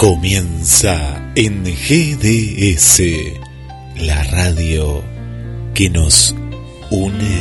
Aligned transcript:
Comienza 0.00 1.30
en 1.34 1.62
GDS, 1.62 3.02
la 3.96 4.22
radio 4.22 5.04
que 5.74 5.90
nos 5.90 6.34
une. 6.90 7.38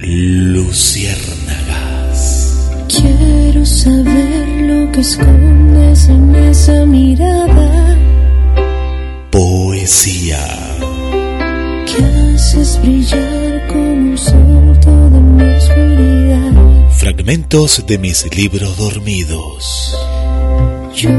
Luciérnagas. 0.00 1.16
Quiero 2.88 3.64
saber 3.64 4.48
lo 4.66 4.92
que 4.92 5.00
escondes 5.00 6.10
en 6.10 6.34
esa 6.34 6.84
mirada. 6.84 7.96
Poesía. 9.30 10.46
Que 11.86 12.04
haces 12.34 12.78
brillar 12.82 13.66
como 13.68 14.10
un 14.10 14.18
sol 14.18 14.78
toda 14.82 15.18
mi 15.18 15.42
oscuridad. 15.42 16.21
Fragmentos 17.02 17.84
de 17.84 17.98
mis 17.98 18.32
libros 18.36 18.76
dormidos. 18.76 19.98
Yo 20.94 21.10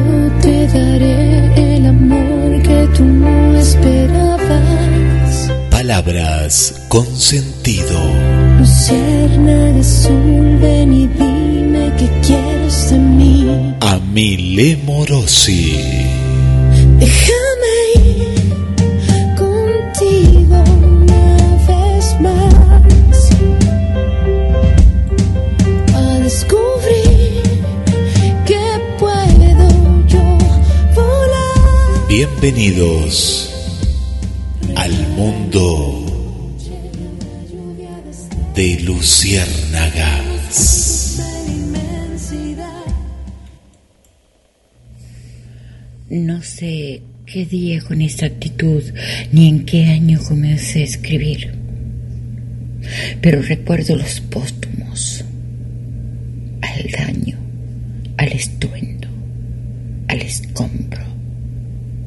te 0.42 0.66
daré 0.68 1.76
el 1.76 1.86
amor 1.86 2.62
que 2.62 2.88
tú 2.96 3.04
no 3.04 3.58
esperabas. 3.58 5.52
Palabras 5.70 6.86
con 6.88 7.06
sentido. 7.06 8.00
Lucierna 8.60 9.78
azul, 9.78 10.58
ven 10.62 10.94
y 10.94 11.08
dime 11.08 11.92
qué 11.98 12.10
quieres 12.26 12.90
de 12.90 13.00
mí. 13.00 13.76
Amile 13.82 14.78
Morosi. 14.86 15.74
Déjame 16.98 17.53
Bienvenidos 32.44 33.50
al 34.76 34.92
mundo 35.16 36.52
de 38.54 38.82
Luciérnagas. 38.82 40.44
No 46.10 46.42
sé 46.42 47.02
qué 47.26 47.46
día 47.46 47.80
con 47.80 48.02
exactitud 48.02 48.84
ni 49.32 49.48
en 49.48 49.64
qué 49.66 49.86
año 49.86 50.20
comencé 50.28 50.82
a 50.82 50.84
escribir, 50.84 51.54
pero 53.22 53.42
recuerdo 53.42 53.96
los 53.96 54.20
póstumos, 54.20 55.24
al 56.60 56.92
daño, 56.92 57.38
al 58.18 58.34
estruendo, 58.34 59.08
al 60.10 60.22
escombro 60.22 61.14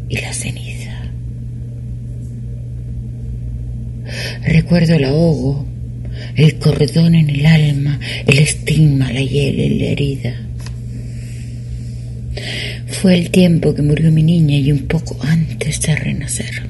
y 0.09 0.19
la 0.19 0.33
ceniza. 0.33 0.93
Recuerdo 4.67 4.95
el 4.95 5.05
ahogo, 5.05 5.65
el 6.35 6.57
cordón 6.57 7.15
en 7.15 7.31
el 7.31 7.47
alma, 7.47 8.01
el 8.27 8.41
estigma, 8.41 9.13
la 9.13 9.21
hiel 9.21 9.61
en 9.61 9.79
la 9.79 9.85
herida. 9.85 10.35
Fue 12.89 13.15
el 13.15 13.31
tiempo 13.31 13.73
que 13.77 13.83
murió 13.83 14.11
mi 14.11 14.25
niña 14.25 14.57
y 14.57 14.73
un 14.73 14.89
poco 14.89 15.17
antes 15.23 15.81
de 15.83 15.95
renacer. 15.95 16.69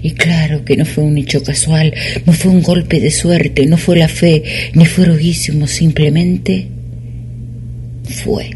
Y 0.00 0.12
claro 0.12 0.64
que 0.64 0.78
no 0.78 0.86
fue 0.86 1.04
un 1.04 1.18
hecho 1.18 1.42
casual, 1.42 1.92
no 2.24 2.32
fue 2.32 2.52
un 2.52 2.62
golpe 2.62 2.98
de 2.98 3.10
suerte, 3.10 3.66
no 3.66 3.76
fue 3.76 3.98
la 3.98 4.08
fe, 4.08 4.44
ni 4.72 4.86
fue 4.86 5.04
heroísmo, 5.04 5.66
simplemente 5.66 6.68
fue. 8.24 8.48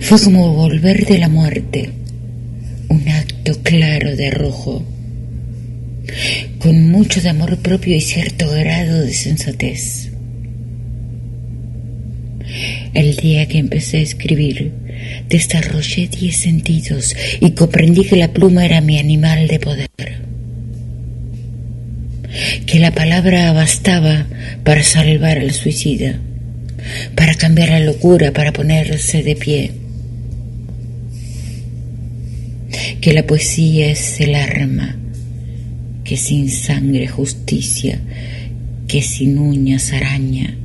Fue 0.00 0.18
como 0.18 0.54
volver 0.54 1.04
de 1.04 1.18
la 1.18 1.28
muerte, 1.28 1.90
claro 3.62 4.16
de 4.16 4.28
arrojo, 4.28 4.84
con 6.58 6.90
mucho 6.90 7.20
de 7.20 7.28
amor 7.28 7.58
propio 7.58 7.96
y 7.96 8.00
cierto 8.00 8.48
grado 8.50 9.02
de 9.02 9.12
sensatez. 9.12 10.10
El 12.94 13.16
día 13.16 13.46
que 13.46 13.58
empecé 13.58 13.98
a 13.98 14.02
escribir, 14.02 14.72
desarrollé 15.28 16.08
diez 16.08 16.36
sentidos 16.36 17.16
y 17.40 17.52
comprendí 17.52 18.04
que 18.04 18.16
la 18.16 18.32
pluma 18.32 18.64
era 18.64 18.80
mi 18.80 18.98
animal 18.98 19.48
de 19.48 19.58
poder. 19.58 19.88
Que 22.66 22.78
la 22.78 22.92
palabra 22.92 23.52
bastaba 23.52 24.26
para 24.64 24.82
salvar 24.82 25.38
al 25.38 25.52
suicida, 25.52 26.18
para 27.14 27.34
cambiar 27.34 27.70
la 27.70 27.80
locura, 27.80 28.32
para 28.32 28.52
ponerse 28.52 29.22
de 29.22 29.36
pie. 29.36 29.81
Que 33.00 33.12
la 33.12 33.26
poesía 33.26 33.90
es 33.90 34.20
el 34.20 34.34
arma, 34.34 34.96
que 36.04 36.16
sin 36.16 36.50
sangre 36.50 37.08
justicia, 37.08 38.00
que 38.88 39.02
sin 39.02 39.38
uñas 39.38 39.92
araña 39.92 40.56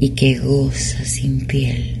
y 0.00 0.10
que 0.10 0.38
goza 0.38 1.04
sin 1.04 1.46
piel. 1.46 1.98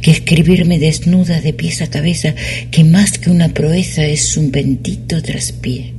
Que 0.00 0.12
escribirme 0.12 0.78
desnuda 0.78 1.40
de 1.40 1.52
pies 1.52 1.82
a 1.82 1.88
cabeza, 1.88 2.34
que 2.70 2.84
más 2.84 3.18
que 3.18 3.30
una 3.30 3.48
proeza 3.48 4.06
es 4.06 4.36
un 4.36 4.50
bendito 4.50 5.20
traspié. 5.20 5.92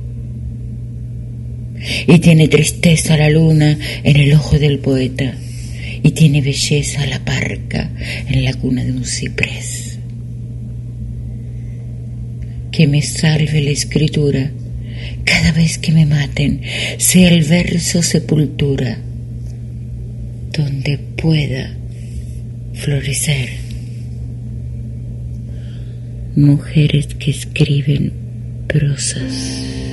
Y 2.08 2.18
tiene 2.18 2.48
tristeza 2.48 3.16
la 3.16 3.30
luna 3.30 3.78
en 4.02 4.16
el 4.16 4.32
ojo 4.32 4.58
del 4.58 4.80
poeta, 4.80 5.34
y 6.02 6.10
tiene 6.10 6.40
belleza 6.40 7.06
la 7.06 7.24
parca 7.24 7.90
en 8.28 8.42
la 8.42 8.54
cuna 8.54 8.84
de 8.84 8.92
un 8.92 9.04
ciprés. 9.04 9.87
Que 12.78 12.86
me 12.86 13.02
salve 13.02 13.60
la 13.60 13.70
escritura 13.70 14.52
cada 15.24 15.50
vez 15.50 15.78
que 15.78 15.90
me 15.90 16.06
maten, 16.06 16.60
sea 16.96 17.28
el 17.28 17.42
verso 17.42 18.04
sepultura 18.04 18.96
donde 20.52 20.96
pueda 20.96 21.76
florecer. 22.74 23.48
Mujeres 26.36 27.08
que 27.18 27.32
escriben 27.32 28.12
prosas. 28.68 29.87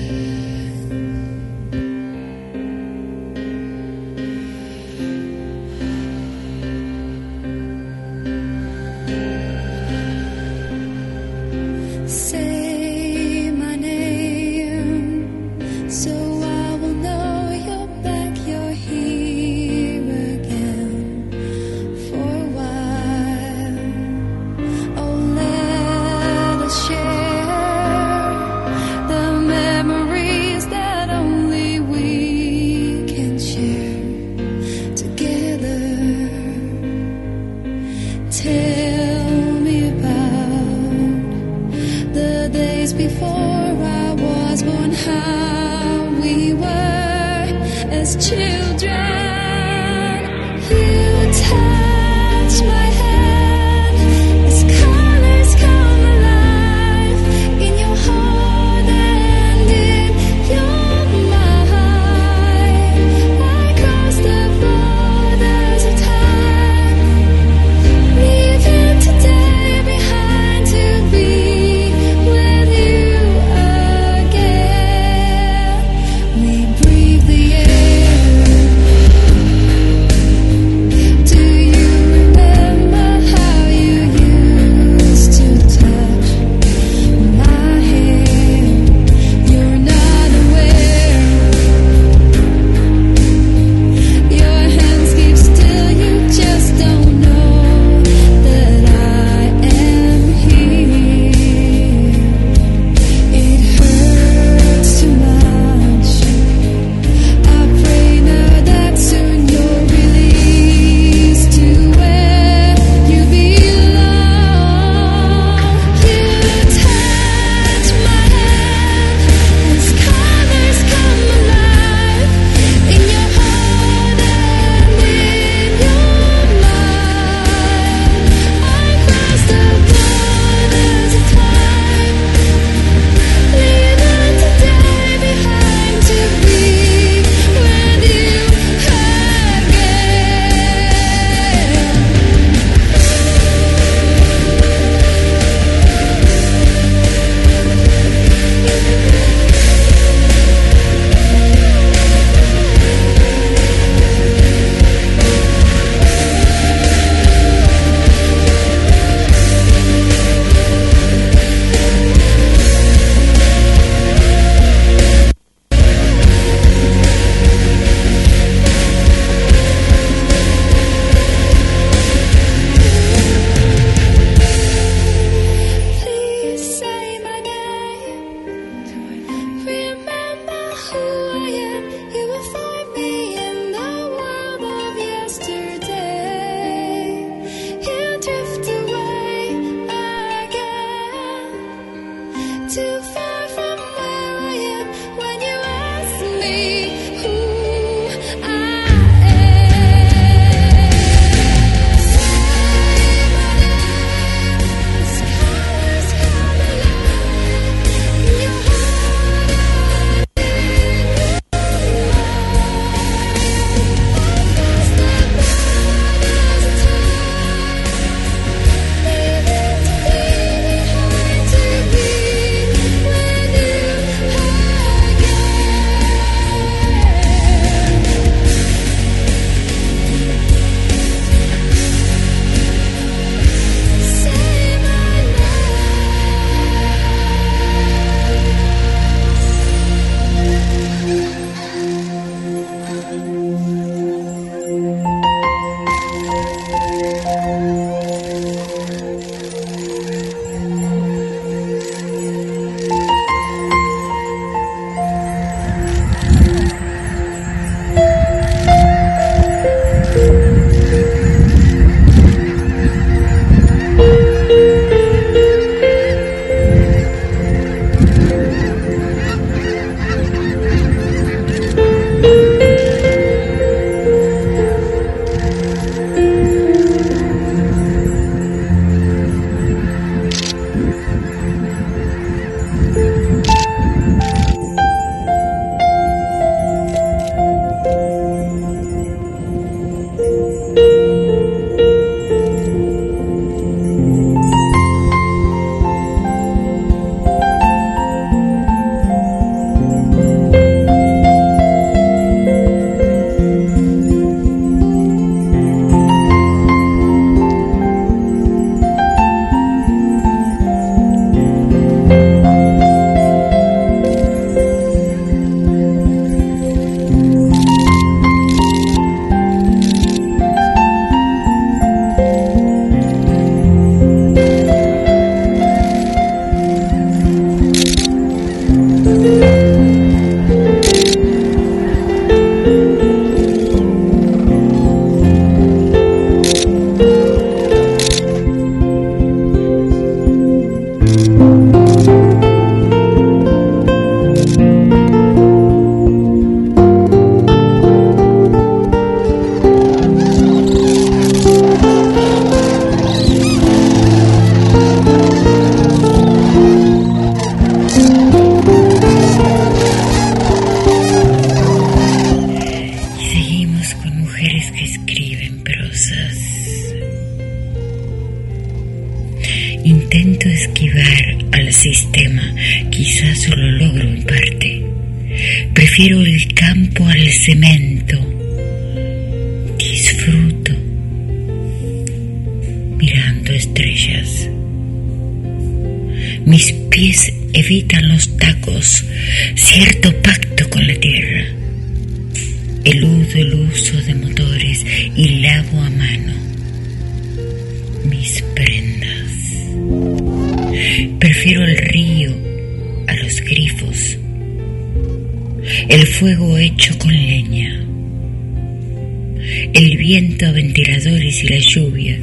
La 411.50 411.60
lluvia 411.60 412.18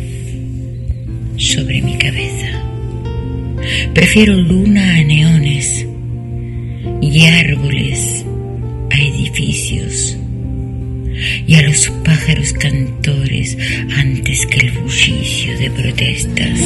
sobre 1.37 1.81
mi 1.81 1.97
cabeza. 1.97 2.63
Prefiero 3.95 4.35
luna 4.35 4.97
a 4.97 5.05
neones 5.05 5.87
y 7.01 7.27
árboles 7.27 8.25
a 8.91 8.97
edificios 8.97 10.17
y 11.47 11.55
a 11.55 11.63
los 11.63 11.89
pájaros 12.05 12.53
cantores 12.55 13.57
antes 13.97 14.47
que 14.47 14.67
el 14.67 14.73
bullicio 14.73 15.59
de 15.59 15.71
protestas. 15.71 16.61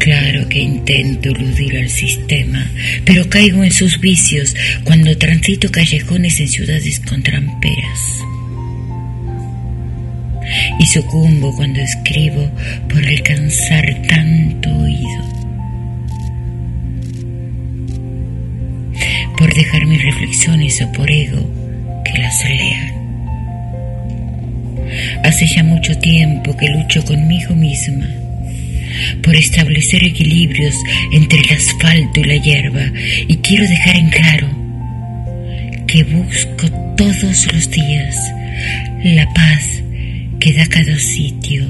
Claro 0.00 0.48
que 0.48 0.58
intento 0.58 1.30
eludir 1.30 1.78
al 1.78 1.88
sistema, 1.88 2.70
pero 3.04 3.28
caigo 3.30 3.62
en 3.64 3.70
sus 3.70 4.00
vicios 4.00 4.54
cuando 4.82 5.16
transito 5.16 5.70
callejones 5.70 6.40
en 6.40 6.48
ciudades 6.48 7.00
con 7.00 7.22
tramperas 7.22 7.53
sucumbo 10.94 11.52
cuando 11.56 11.80
escribo 11.80 12.48
por 12.88 13.04
alcanzar 13.04 13.84
tanto 14.08 14.70
oído. 14.70 15.24
Por 19.36 19.52
dejar 19.52 19.86
mis 19.86 20.00
reflexiones 20.04 20.80
o 20.82 20.92
por 20.92 21.10
ego 21.10 21.50
que 22.04 22.18
las 22.20 22.44
lean. 22.44 22.94
Hace 25.24 25.46
ya 25.48 25.64
mucho 25.64 25.98
tiempo 25.98 26.56
que 26.56 26.68
lucho 26.68 27.04
conmigo 27.04 27.56
misma 27.56 28.06
por 29.24 29.34
establecer 29.34 30.04
equilibrios 30.04 30.76
entre 31.12 31.40
el 31.40 31.56
asfalto 31.56 32.20
y 32.20 32.24
la 32.24 32.36
hierba 32.36 32.84
y 33.26 33.36
quiero 33.38 33.66
dejar 33.66 33.96
en 33.96 34.10
claro 34.10 34.48
que 35.88 36.04
busco 36.04 36.70
todos 36.96 37.52
los 37.52 37.68
días 37.68 38.16
la 39.02 39.26
paz 39.34 39.73
que 40.44 40.52
da 40.52 40.66
cada 40.66 40.98
sitio 40.98 41.64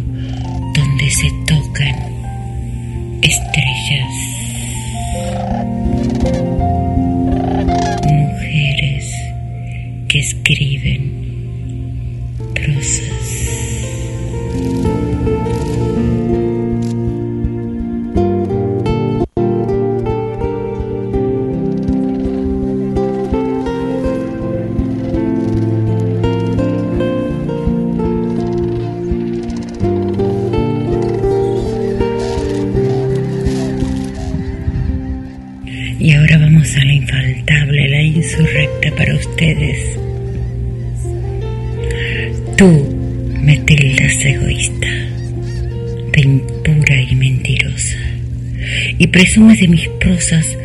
y 49.05 49.07
presumes 49.07 49.61
de 49.61 49.69
mis 49.69 49.87
prosas, 50.01 50.57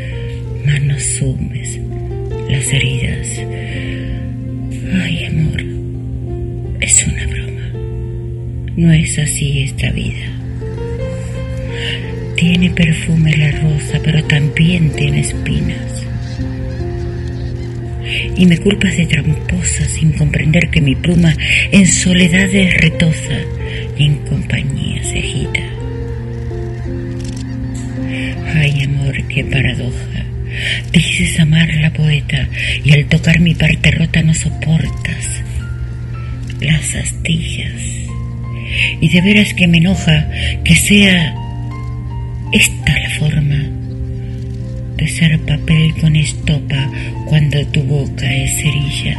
mas 0.66 0.82
no 0.84 0.98
sumes 0.98 1.78
las 2.50 2.72
heridas. 2.72 3.28
Ay, 4.94 5.26
amor, 5.26 5.62
es 6.80 7.06
una 7.06 7.28
broma. 7.28 7.70
No 8.78 8.94
es 8.94 9.20
así 9.20 9.64
esta 9.64 9.92
vida. 9.92 10.26
Tiene 12.38 12.70
perfume 12.70 13.36
la 13.36 13.52
rosa, 13.60 14.00
pero 14.06 14.24
también 14.24 14.90
tiene 14.92 15.20
espinas. 15.20 16.06
Y 18.38 18.46
me 18.46 18.58
culpas 18.58 18.96
de 18.96 19.06
tramposa 19.06 19.84
sin 19.84 20.14
comprender 20.14 20.70
que 20.70 20.80
mi 20.80 20.96
pluma 20.96 21.36
en 21.74 21.86
soledad 21.86 22.48
es 22.56 22.78
retosa 22.78 23.38
y 23.98 24.06
en 24.06 24.16
compañía 24.20 25.04
se 25.04 25.20
agita. 25.20 25.69
Qué 29.30 29.44
paradoja. 29.46 30.26
Dices 30.92 31.40
amar 31.40 31.74
la 31.76 31.94
poeta 31.94 32.50
y 32.84 32.92
al 32.94 33.06
tocar 33.06 33.40
mi 33.40 33.56
parte 33.56 33.92
rota 33.92 34.22
no 34.24 34.34
soportas 34.34 35.42
las 36.60 36.96
astillas. 36.96 37.82
Y 39.02 39.10
de 39.10 39.22
veras 39.22 39.54
que 39.54 39.68
me 39.68 39.78
enoja 39.78 40.28
que 40.64 40.76
sea 40.76 41.36
esta 42.52 43.00
la 43.00 43.10
forma 43.12 43.70
de 44.98 45.08
ser 45.08 45.40
papel 45.40 45.94
con 46.02 46.16
estopa 46.16 46.90
cuando 47.26 47.66
tu 47.68 47.82
boca 47.84 48.34
es 48.34 48.56
cerilla. 48.58 49.18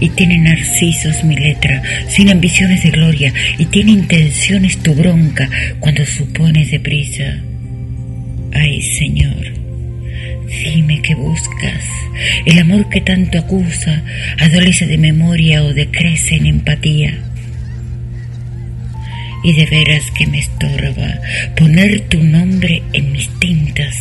Y 0.00 0.10
tiene 0.10 0.38
narcisos 0.38 1.24
mi 1.24 1.36
letra, 1.36 1.82
sin 2.08 2.30
ambiciones 2.30 2.82
de 2.82 2.90
gloria, 2.90 3.32
y 3.58 3.64
tiene 3.66 3.92
intenciones 3.92 4.78
tu 4.78 4.94
bronca 4.94 5.48
cuando 5.80 6.04
supones 6.06 6.70
deprisa. 6.70 7.42
Ay, 8.52 8.80
Señor, 8.80 9.52
dime 10.64 11.00
qué 11.02 11.14
buscas. 11.14 11.84
El 12.44 12.58
amor 12.58 12.88
que 12.88 13.00
tanto 13.00 13.38
acusa 13.38 14.02
adolece 14.38 14.86
de 14.86 14.98
memoria 14.98 15.62
o 15.64 15.72
decrece 15.72 16.36
en 16.36 16.46
empatía 16.46 17.18
y 19.42 19.52
de 19.52 19.66
veras 19.66 20.10
que 20.12 20.26
me 20.26 20.38
estorba 20.38 21.20
poner 21.56 22.00
tu 22.08 22.22
nombre 22.22 22.82
en 22.92 23.12
mis 23.12 23.28
tintas 23.38 23.96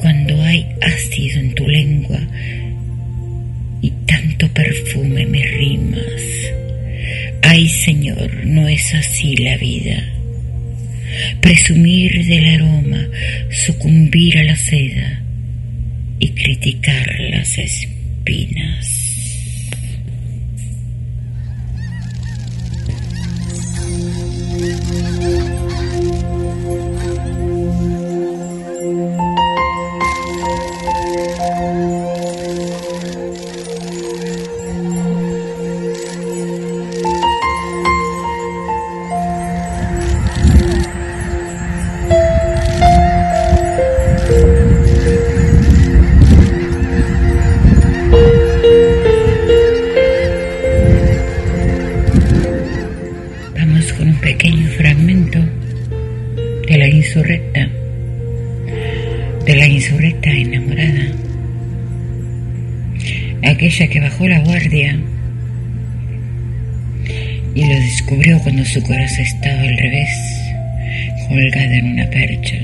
cuando 0.00 0.42
hay 0.42 0.66
ácido 0.82 1.40
en 1.40 1.54
tu 1.54 1.66
lengua 1.66 2.20
tanto 4.06 4.48
perfume 4.52 5.26
mis 5.26 5.50
rimas. 5.52 6.22
Ay 7.42 7.68
Señor, 7.68 8.44
no 8.44 8.68
es 8.68 8.94
así 8.94 9.36
la 9.36 9.56
vida. 9.56 10.12
Presumir 11.40 12.24
del 12.26 12.54
aroma, 12.56 13.08
sucumbir 13.50 14.38
a 14.38 14.44
la 14.44 14.56
seda 14.56 15.22
y 16.18 16.28
criticar 16.30 17.20
las 17.20 17.58
espinas. 17.58 19.06
Aquella 63.66 63.88
que 63.88 64.00
bajó 64.00 64.28
la 64.28 64.38
guardia 64.40 64.96
y 67.52 67.64
lo 67.64 67.80
descubrió 67.80 68.38
cuando 68.40 68.64
su 68.64 68.80
corazón 68.82 69.24
estaba 69.24 69.60
al 69.60 69.76
revés, 69.76 70.08
colgada 71.26 71.74
en 71.74 71.86
una 71.86 72.08
percha, 72.08 72.58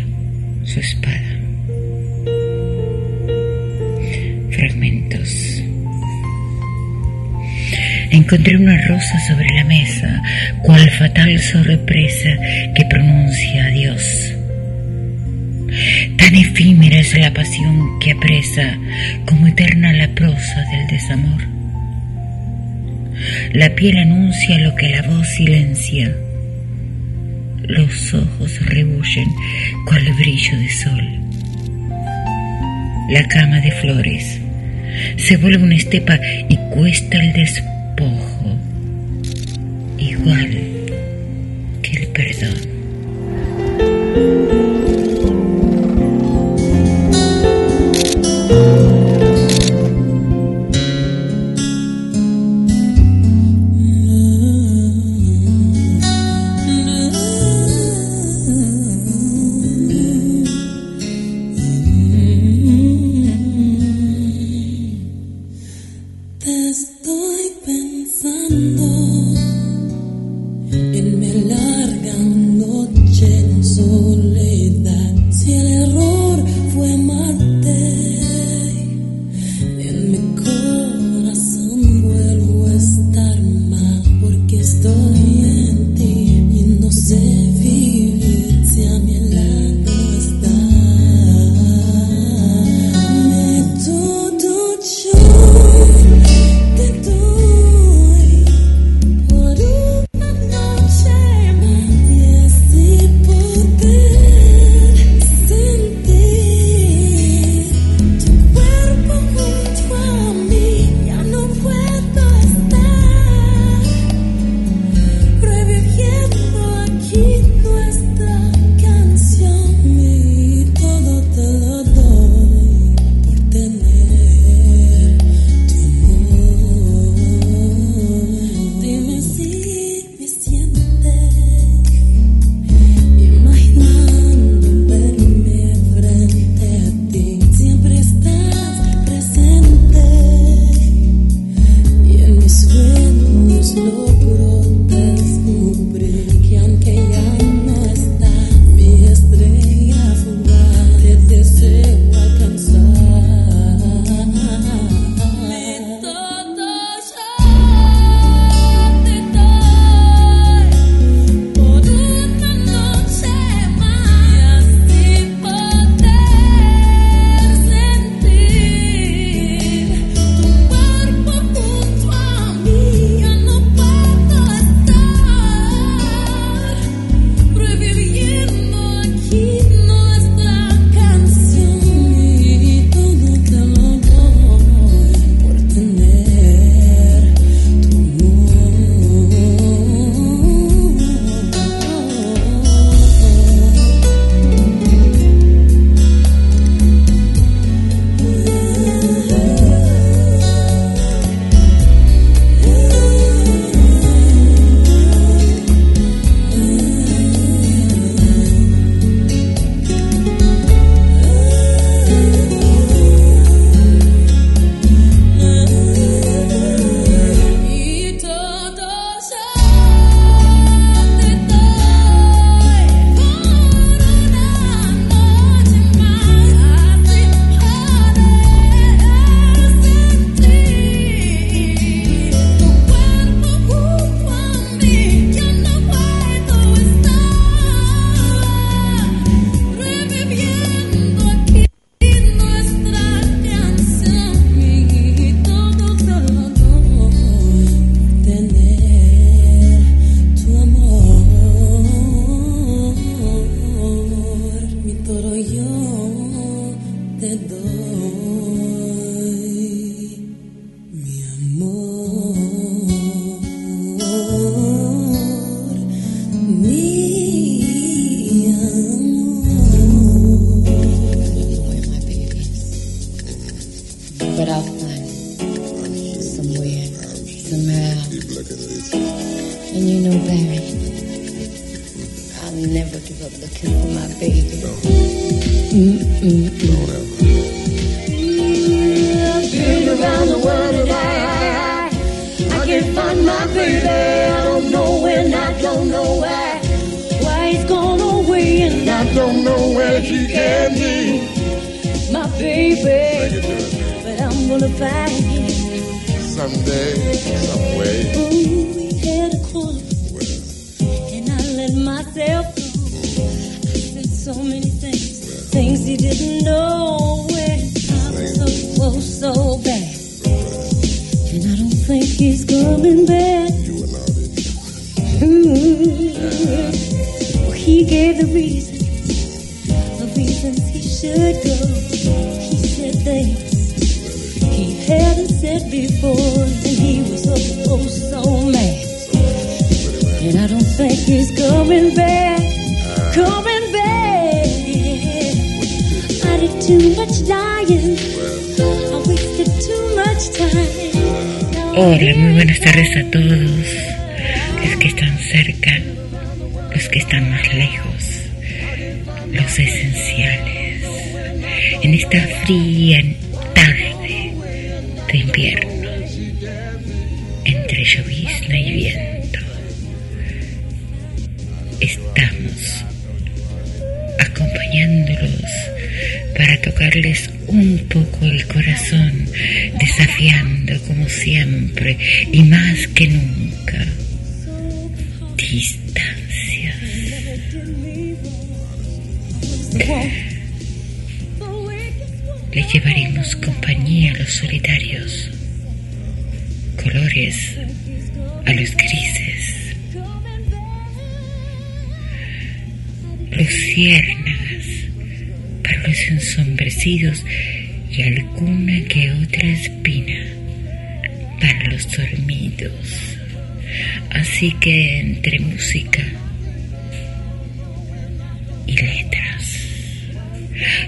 su 0.63 0.79
espada. 0.79 1.41
Fragmentos. 4.53 5.63
Encontré 8.11 8.57
una 8.57 8.81
rosa 8.87 9.19
sobre 9.27 9.49
la 9.57 9.65
mesa, 9.65 10.23
cual 10.63 10.89
fatal 10.91 11.37
sorpresa 11.41 12.29
que 12.77 12.85
pronuncia 12.89 13.65
adiós. 13.65 14.22
Efímera 16.41 16.99
es 16.99 17.17
la 17.19 17.33
pasión 17.33 17.99
que 18.01 18.13
apresa, 18.13 18.79
como 19.27 19.47
eterna 19.47 19.93
la 19.93 20.09
prosa 20.09 20.65
del 20.71 20.87
desamor. 20.87 21.43
La 23.53 23.75
piel 23.75 23.99
anuncia 23.99 24.59
lo 24.59 24.75
que 24.75 24.89
la 24.89 25.03
voz 25.03 25.29
silencia. 25.29 26.15
Los 27.63 28.15
ojos 28.15 28.67
rebullen 28.67 29.29
cual 29.87 30.05
brillo 30.15 30.59
de 30.59 30.71
sol. 30.71 31.21
La 33.11 33.29
cama 33.29 33.61
de 33.61 33.71
flores 33.73 34.41
se 35.17 35.37
vuelve 35.37 35.63
una 35.63 35.77
estepa 35.77 36.19
y 36.49 36.57
cuesta 36.73 37.19
el 37.19 37.33
despojo, 37.33 38.59
igual 39.99 40.72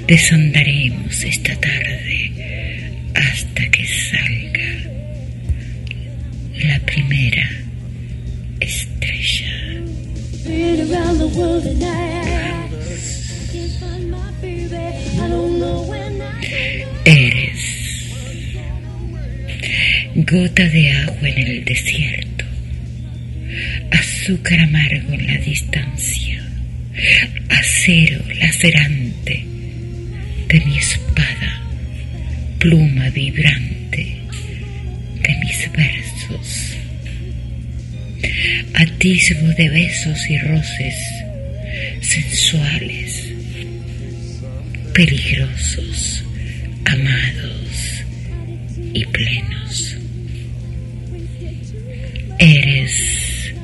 desondaremos 0.07 1.25
esta 1.25 1.55
tarde 1.57 2.31
hasta 3.15 3.71
que 3.71 3.87
salga 3.87 4.91
la 6.69 6.79
primera 6.81 7.51
estrella. 8.61 9.47
Eres 17.05 18.09
gota 20.17 20.69
de 20.69 20.91
agua 20.91 21.29
en 21.29 21.39
el 21.39 21.65
desierto, 21.65 22.45
azúcar 23.91 24.61
amargo 24.61 25.13
en 25.13 25.27
la 25.27 25.39
distancia, 25.39 26.43
acero 27.49 28.23
lacerante 28.39 29.54
de 30.49 30.61
mi 30.61 30.79
espada, 30.79 31.63
pluma 32.59 33.11
vibrante 33.11 34.17
de 35.23 35.35
mis 35.41 35.73
versos, 35.73 36.77
atisbo 38.75 39.47
de 39.55 39.69
besos 39.69 40.31
y 40.31 40.39
roces 40.39 40.95
sensuales, 42.01 43.33
peligrosos, 44.95 46.25
amados 46.85 48.05
y 48.93 49.05
plenos. 49.07 49.97
Eres 52.39 53.55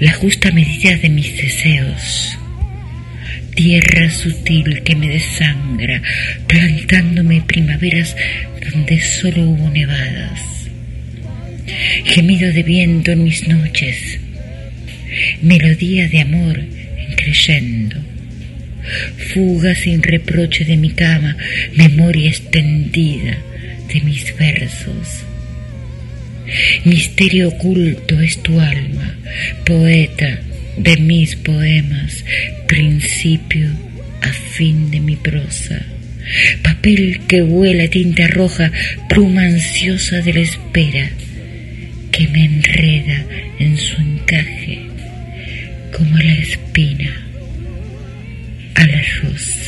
la 0.00 0.12
justa 0.14 0.50
medida 0.52 0.96
de 0.96 1.08
mis 1.08 1.36
deseos, 1.36 2.29
tierra 3.62 4.08
sutil 4.08 4.82
que 4.84 4.96
me 4.96 5.06
desangra, 5.08 6.00
plantándome 6.46 7.42
primaveras 7.42 8.16
donde 8.72 9.02
solo 9.02 9.42
hubo 9.42 9.68
nevadas, 9.68 10.40
gemido 12.04 12.50
de 12.54 12.62
viento 12.62 13.12
en 13.12 13.24
mis 13.24 13.46
noches, 13.46 14.18
melodía 15.42 16.08
de 16.08 16.20
amor 16.22 16.58
en 16.58 17.14
creyendo, 17.16 17.96
fuga 19.34 19.74
sin 19.74 20.02
reproche 20.02 20.64
de 20.64 20.78
mi 20.78 20.92
cama, 20.92 21.36
memoria 21.76 22.30
extendida 22.30 23.36
de 23.92 24.00
mis 24.00 24.34
versos. 24.38 25.26
Misterio 26.86 27.48
oculto 27.48 28.18
es 28.22 28.42
tu 28.42 28.58
alma, 28.58 29.18
poeta 29.66 30.40
de 30.82 30.96
mis 30.96 31.36
poemas, 31.36 32.24
principio 32.66 33.68
a 34.22 34.32
fin 34.32 34.90
de 34.90 35.00
mi 35.00 35.16
prosa. 35.16 35.84
Papel 36.62 37.20
que 37.28 37.42
vuela 37.42 37.88
tinta 37.88 38.26
roja, 38.28 38.72
pluma 39.08 39.42
ansiosa 39.42 40.20
de 40.20 40.32
la 40.32 40.40
espera, 40.40 41.10
que 42.12 42.28
me 42.28 42.44
enreda 42.44 43.24
en 43.58 43.76
su 43.76 43.96
encaje, 44.00 44.80
como 45.96 46.16
la 46.16 46.34
espina 46.34 47.12
a 48.74 48.86
la 48.86 49.02
rosa. 49.22 49.60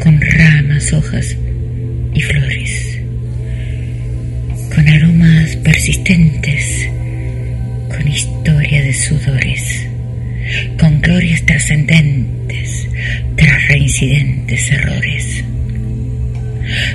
Con 0.00 0.20
ramas, 0.20 0.92
hojas 0.92 1.36
y 2.14 2.20
flores, 2.20 3.00
con 4.72 4.88
aromas 4.88 5.56
persistentes, 5.56 6.88
con 7.88 8.06
historia 8.06 8.82
de 8.82 8.92
sudores, 8.94 9.88
con 10.78 11.00
glorias 11.00 11.44
trascendentes 11.46 12.86
tras 13.34 13.68
reincidentes 13.68 14.70
errores. 14.70 15.44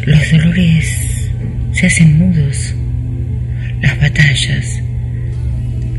Los 0.06 0.32
dolores 0.32 1.30
se 1.73 1.88
hacen 1.88 2.17
mudos, 2.17 2.73
las 3.82 3.99
batallas, 3.99 4.82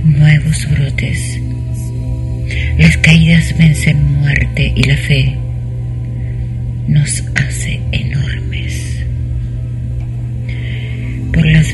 nuevos 0.04 0.70
brotes. 0.70 1.38
Las 2.78 2.96
caídas 2.96 3.54
vencen 3.58 4.02
muerte 4.20 4.72
y 4.74 4.84
la 4.84 4.96
fe 4.96 5.36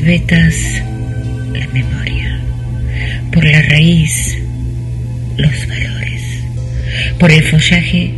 vetas, 0.09 0.55
la 1.53 1.67
memoria. 1.67 2.41
Por 3.31 3.45
la 3.45 3.61
raíz, 3.61 4.39
los 5.37 5.67
valores. 5.67 6.23
Por 7.19 7.31
el 7.31 7.43
follaje, 7.43 8.15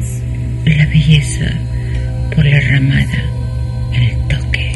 la 0.66 0.86
belleza. 0.86 1.52
Por 2.34 2.46
la 2.46 2.62
ramada, 2.62 3.22
el 3.94 4.28
toque. 4.30 4.72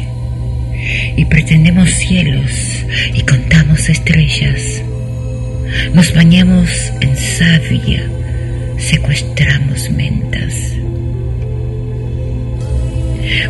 Y 1.16 1.24
pretendemos 1.24 1.88
cielos 1.88 2.84
y 3.14 3.22
contamos 3.22 3.88
estrellas. 3.88 4.82
Nos 5.94 6.12
bañamos 6.12 6.92
en 7.00 7.16
savia, 7.16 8.06
secuestramos 8.76 9.90
mentas. 9.90 10.54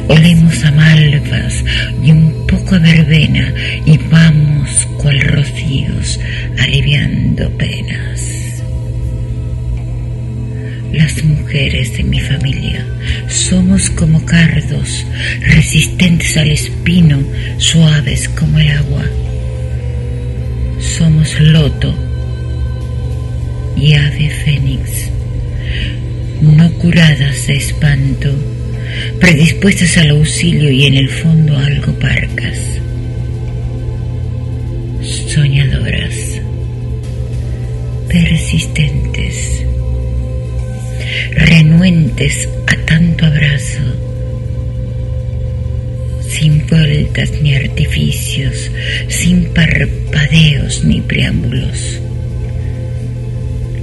Olemos 0.09 0.65
a 0.65 0.71
malvas 0.73 1.65
y 2.03 2.11
un 2.11 2.47
poco 2.47 2.77
a 2.77 2.79
verbena 2.79 3.53
y 3.85 3.99
vamos 3.99 4.87
cual 4.99 5.21
rocíos 5.21 6.19
aliviando 6.59 7.51
penas. 7.57 8.63
Las 10.93 11.23
mujeres 11.25 11.97
de 11.97 12.05
mi 12.05 12.21
familia 12.21 12.87
somos 13.29 13.91
como 13.91 14.25
cardos, 14.25 15.07
resistentes 15.41 16.37
al 16.37 16.51
espino, 16.51 17.19
suaves 17.59 18.29
como 18.31 18.59
el 18.59 18.71
agua. 18.71 19.05
Somos 20.81 21.39
loto 21.41 21.95
y 23.77 23.95
ave 23.95 24.31
fénix, 24.31 25.11
no 26.41 26.73
curadas 26.75 27.47
de 27.47 27.57
espanto, 27.57 28.35
predispuestas 29.21 29.97
al 29.99 30.11
auxilio 30.11 30.71
y 30.71 30.85
en 30.87 30.95
el 30.95 31.09
fondo 31.09 31.57
algo 31.57 31.93
parcas, 31.99 32.59
soñadoras, 35.29 36.41
persistentes, 38.09 39.65
renuentes 41.33 42.49
a 42.67 42.77
tanto 42.87 43.27
abrazo, 43.27 43.83
sin 46.29 46.67
vueltas 46.67 47.33
ni 47.43 47.55
artificios, 47.55 48.71
sin 49.09 49.47
parpadeos 49.47 50.85
ni 50.85 51.01
preámbulos. 51.01 52.01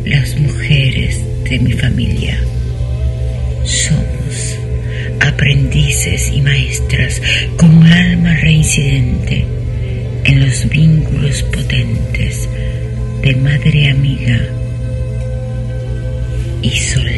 Las 0.06 0.38
mujeres 0.38 1.22
de 1.50 1.60
mi 1.60 1.72
familia 1.74 2.38
aprendices 5.34 6.32
y 6.32 6.42
maestras 6.42 7.22
con 7.58 7.78
un 7.78 7.88
alma 7.88 8.36
reincidente 8.36 9.46
en 10.24 10.46
los 10.46 10.70
vínculos 10.70 11.42
potentes 11.44 12.48
de 13.22 13.36
madre 13.36 13.90
amiga 13.90 14.40
y 16.62 16.70
soldado. 16.70 17.13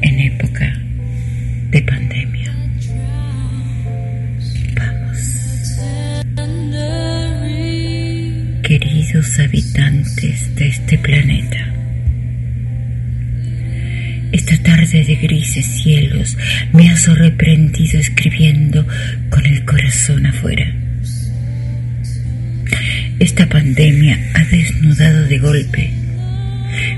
En 0.00 0.20
época 0.20 0.72
de 1.70 1.82
pandemia. 1.82 2.52
Vamos. 4.74 5.78
Queridos 8.62 9.38
habitantes 9.38 10.56
de 10.56 10.68
este 10.68 10.98
planeta, 10.98 11.74
esta 14.32 14.56
tarde 14.62 15.04
de 15.04 15.16
grises 15.16 15.66
cielos 15.66 16.36
me 16.72 16.88
ha 16.88 16.96
sorprendido 16.96 18.00
escribiendo 18.00 18.86
con 19.28 19.44
el 19.44 19.64
corazón 19.66 20.24
afuera. 20.26 20.74
Esta 23.18 23.46
pandemia 23.46 24.18
ha 24.34 24.44
desnudado 24.44 25.26
de 25.26 25.38
golpe 25.38 25.90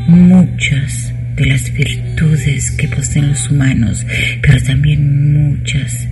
muchas 0.06 1.12
de 1.36 1.44
las 1.44 1.70
virtudes 1.72 2.70
que 2.70 2.88
poseen 2.88 3.28
los 3.28 3.50
humanos, 3.50 4.06
pero 4.40 4.62
también 4.62 5.32
muchas 5.32 6.08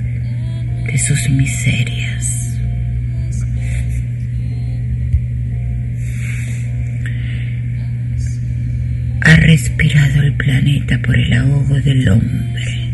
de 0.87 0.99
sus 0.99 1.31
miserias. 1.31 2.59
Ha 9.23 9.37
respirado 9.37 10.23
el 10.23 10.35
planeta 10.35 11.01
por 11.01 11.19
el 11.19 11.33
ahogo 11.33 11.81
del 11.81 12.07
hombre, 12.07 12.91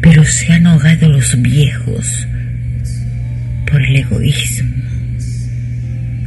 pero 0.00 0.24
se 0.24 0.52
han 0.52 0.66
ahogado 0.66 1.08
los 1.08 1.40
viejos 1.40 2.26
por 3.70 3.80
el 3.80 3.96
egoísmo 3.96 4.74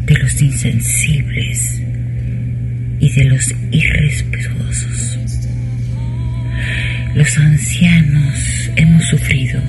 de 0.06 0.16
los 0.16 0.42
insensibles 0.42 1.82
y 3.00 3.10
de 3.12 3.24
los 3.26 3.54
irrespetuosos. 3.72 5.20
Los 7.16 7.38
ancianos 7.38 8.70
hemos 8.76 9.06
sufrido 9.06 9.62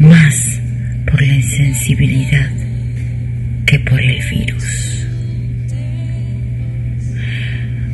más 0.00 0.60
por 1.06 1.20
la 1.22 1.34
insensibilidad 1.34 2.50
que 3.66 3.78
por 3.80 4.00
el 4.00 4.22
virus. 4.30 5.06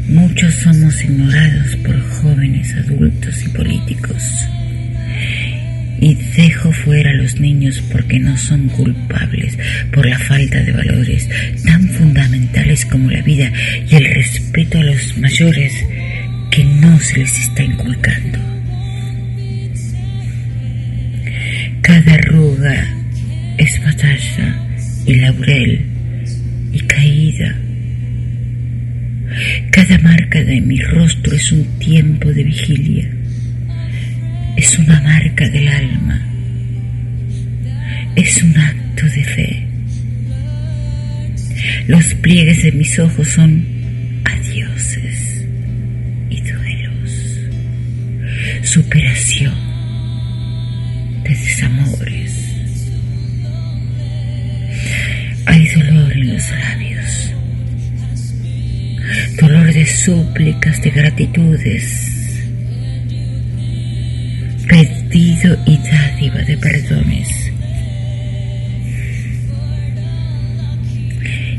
Muchos 0.09 0.55
somos 0.55 1.03
ignorados 1.03 1.77
por 1.77 2.01
jóvenes, 2.01 2.75
adultos 2.77 3.43
y 3.45 3.49
políticos. 3.49 4.49
Y 6.05 6.17
dejo 6.37 6.71
fuera 6.71 7.13
a 7.13 7.15
los 7.15 7.41
niños 7.41 7.83
porque 7.91 8.21
no 8.21 8.37
son 8.37 8.69
culpables 8.69 9.57
por 9.91 10.05
la 10.05 10.19
falta 10.19 10.63
de 10.63 10.71
valores 10.71 11.27
tan 11.65 11.89
fundamentales 11.89 12.85
como 12.85 13.11
la 13.11 13.23
vida 13.23 13.51
y 13.89 13.95
el 13.95 14.05
respeto 14.05 14.81
a 14.81 14.85
los 14.85 15.17
mayores 15.17 15.73
que 16.51 16.63
no 16.63 17.01
se 17.01 17.21
les 17.21 17.41
está 17.41 17.63
inculcando. 17.63 18.39
Cada 21.81 22.13
arruga 22.13 22.87
es 23.57 23.83
batalla 23.83 24.59
y 25.07 25.15
laurel 25.15 25.87
y 26.71 26.81
caída. 26.81 27.59
Cada 29.71 29.97
marca 30.01 30.45
de 30.45 30.61
mi 30.61 30.83
rostro 30.83 31.35
es 31.35 31.51
un 31.51 31.65
tiempo 31.79 32.29
de 32.31 32.45
vigilia 32.45 33.24
es 34.57 34.79
una 34.79 35.01
marca 35.01 35.49
del 35.49 35.69
alma, 35.69 36.21
es 38.17 38.43
un 38.43 38.57
acto 38.57 39.07
de 39.07 39.25
fe. 39.25 39.67
Los 41.89 42.15
pliegues 42.15 42.63
de 42.63 42.73
mis 42.73 42.99
ojos 42.99 43.29
son 43.29 43.67
adioses 44.25 45.45
y 46.31 46.41
duelos, 46.41 47.41
superación 48.63 49.55
de 51.25 51.31
desamores. 51.31 52.33
Hay 55.47 55.67
dolor 55.69 56.13
en 56.13 56.35
los 56.35 56.51
labios, 56.51 57.33
dolor 59.41 59.73
de 59.73 59.87
súplicas, 59.87 60.81
de 60.83 60.91
gratitudes 60.91 62.14
y 65.17 65.79
dádiva 65.79 66.43
de 66.43 66.57
perdones. 66.59 67.29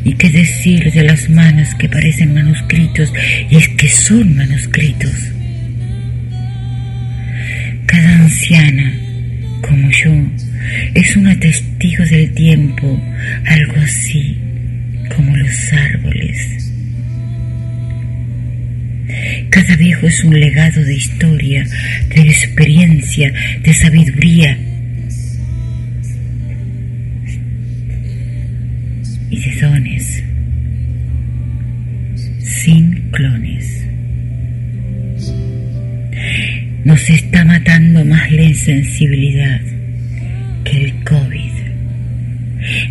¿Y 0.04 0.14
qué 0.16 0.30
decir 0.30 0.92
de 0.92 1.04
las 1.04 1.30
manos 1.30 1.74
que 1.76 1.88
parecen 1.88 2.34
manuscritos 2.34 3.14
y 3.50 3.56
es 3.56 3.70
que 3.70 3.88
son 3.88 4.36
manuscritos? 4.36 5.14
Cada 7.86 8.16
anciana, 8.24 8.94
como 9.62 9.90
yo, 9.90 10.12
es 10.94 11.16
una 11.16 11.40
testigo 11.40 12.04
del 12.06 12.34
tiempo, 12.34 13.02
algo 13.46 13.76
así 13.82 14.38
como 15.16 15.36
los 15.38 15.74
árboles 15.74 16.65
cada 19.50 19.76
viejo 19.76 20.08
es 20.08 20.24
un 20.24 20.40
legado 20.40 20.84
de 20.84 20.96
historia, 20.96 21.66
de 22.14 22.22
experiencia, 22.22 23.34
de 23.62 23.74
sabiduría 23.74 24.58
y 29.30 29.40
de 29.40 29.62
dones, 29.62 30.24
sin 32.44 33.10
clones. 33.12 33.86
Nos 36.86 37.10
está 37.10 37.44
matando 37.44 38.06
más 38.06 38.32
la 38.32 38.44
insensibilidad 38.44 39.62
que 40.64 40.86
el 40.86 41.04
COVID. 41.04 41.52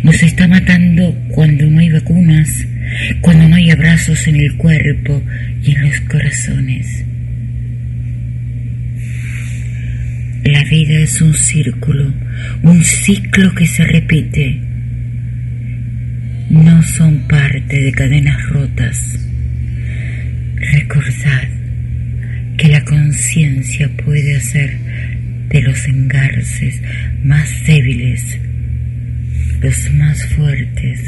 Nos 0.03 0.21
está 0.21 0.47
matando 0.47 1.15
cuando 1.29 1.65
no 1.65 1.79
hay 1.79 1.89
vacunas, 1.89 2.65
cuando 3.21 3.47
no 3.47 3.55
hay 3.55 3.71
abrazos 3.71 4.27
en 4.27 4.35
el 4.35 4.55
cuerpo 4.57 5.21
y 5.63 5.71
en 5.71 5.81
los 5.83 5.99
corazones. 6.01 7.05
La 10.43 10.63
vida 10.65 10.99
es 10.99 11.21
un 11.21 11.33
círculo, 11.33 12.13
un 12.61 12.83
ciclo 12.83 13.53
que 13.55 13.65
se 13.65 13.83
repite. 13.83 14.61
No 16.49 16.83
son 16.83 17.27
parte 17.27 17.81
de 17.81 17.91
cadenas 17.91 18.49
rotas. 18.49 19.27
Recordad 20.55 21.49
que 22.57 22.67
la 22.69 22.83
conciencia 22.85 23.89
puede 24.03 24.35
hacer 24.35 24.77
de 25.49 25.61
los 25.61 25.85
engarces 25.87 26.81
más 27.23 27.65
débiles 27.65 28.39
los 29.61 29.93
más 29.93 30.23
fuertes 30.27 30.99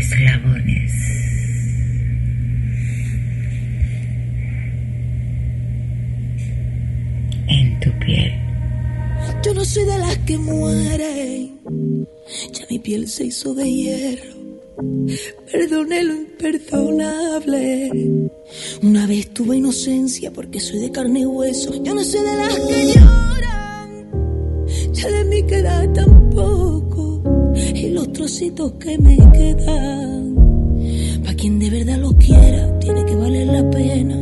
eslabones. 0.00 0.92
en 7.48 7.80
tu 7.80 7.90
piel. 7.98 8.32
Yo 9.44 9.54
no 9.54 9.64
soy 9.64 9.84
de 9.84 9.98
las 9.98 10.16
que 10.18 10.38
mueren, 10.38 11.58
ya 12.52 12.64
mi 12.70 12.78
piel 12.78 13.08
se 13.08 13.24
hizo 13.24 13.54
de 13.54 13.70
hierro. 13.70 14.40
Perdone 15.50 16.04
lo 16.04 16.14
imperdonable. 16.14 17.90
Una 18.82 19.06
vez 19.06 19.30
tuve 19.30 19.56
inocencia 19.56 20.32
porque 20.32 20.60
soy 20.60 20.78
de 20.80 20.90
carne 20.90 21.20
y 21.20 21.26
hueso. 21.26 21.82
Yo 21.82 21.94
no 21.94 22.02
soy 22.04 22.20
de 22.20 22.36
las 22.36 22.58
que 22.60 22.92
lloran, 22.94 24.06
ya 24.92 25.08
de 25.08 25.24
mí 25.24 25.42
queda 25.46 25.92
tampoco. 25.92 26.89
Y 27.74 27.90
los 27.90 28.12
trocitos 28.12 28.72
que 28.72 28.98
me 28.98 29.16
quedan, 29.16 30.34
para 31.22 31.34
quien 31.34 31.58
de 31.58 31.70
verdad 31.70 31.98
lo 31.98 32.12
quiera, 32.16 32.78
tiene 32.78 33.04
que 33.04 33.14
valer 33.14 33.46
la 33.46 33.70
pena. 33.70 34.16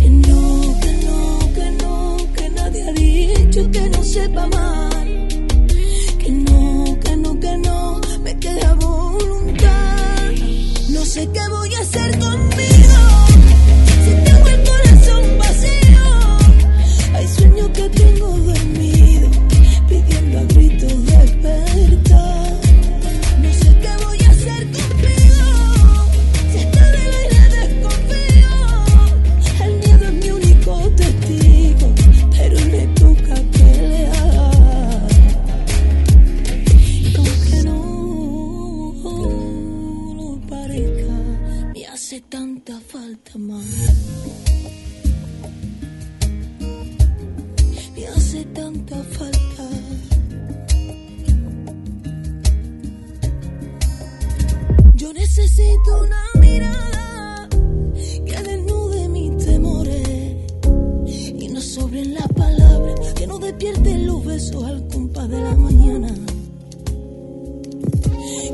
Que 0.00 0.10
no, 0.10 0.60
que 0.82 0.92
no, 1.06 1.38
que 1.54 1.70
no, 1.82 2.16
que 2.36 2.50
nadie 2.50 2.82
ha 2.84 2.92
dicho 2.92 3.70
que 3.70 3.88
no 3.90 4.02
sepa 4.02 4.42
amar. 4.44 5.06
Que 6.18 6.30
no, 6.30 6.98
que 7.04 7.16
no, 7.16 7.40
que 7.40 7.58
no, 7.58 8.00
me 8.22 8.38
queda 8.38 8.74
voluntad. 8.74 10.32
No 10.90 11.04
sé 11.04 11.28
qué 11.32 11.40
voy 11.50 11.74
a 11.74 11.80
hacer 11.80 12.18
conmigo. 12.18 12.71
Besos 64.32 64.64
al 64.64 64.88
compás 64.88 65.28
de 65.28 65.40
la 65.40 65.54
mañana. 65.54 66.08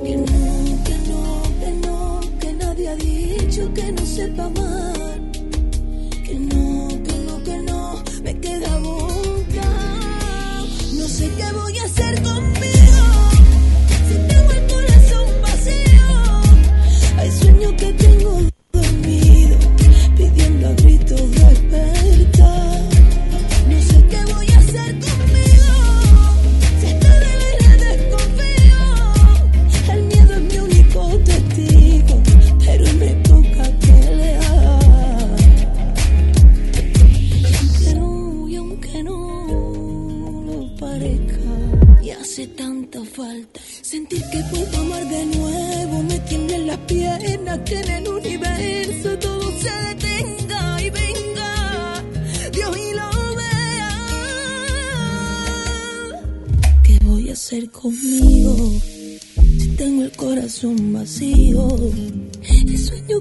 Que 0.05 0.17
no, 0.17 0.39
que 0.87 0.97
no, 1.09 1.23
que 1.61 1.73
no, 1.87 2.21
que 2.41 2.53
nadie 2.53 2.89
ha 2.89 2.97
dicho 2.97 3.73
que 3.75 3.93
no 3.93 4.05
sepa 4.05 4.45
amar. 4.47 4.78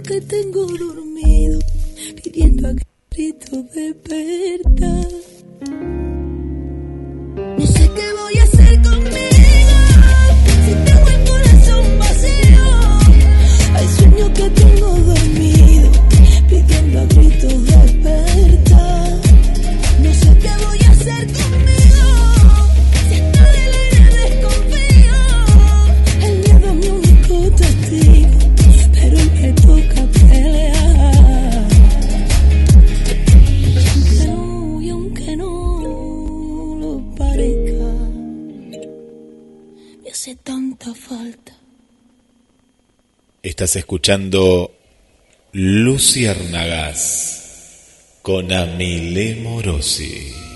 Que 0.02 0.22
tengo 0.22 0.68
Estás 43.58 43.76
escuchando 43.76 44.72
Luciérnagas 45.52 46.94
con 48.22 48.54
Amile 48.54 49.38
Morosi. 49.38 50.47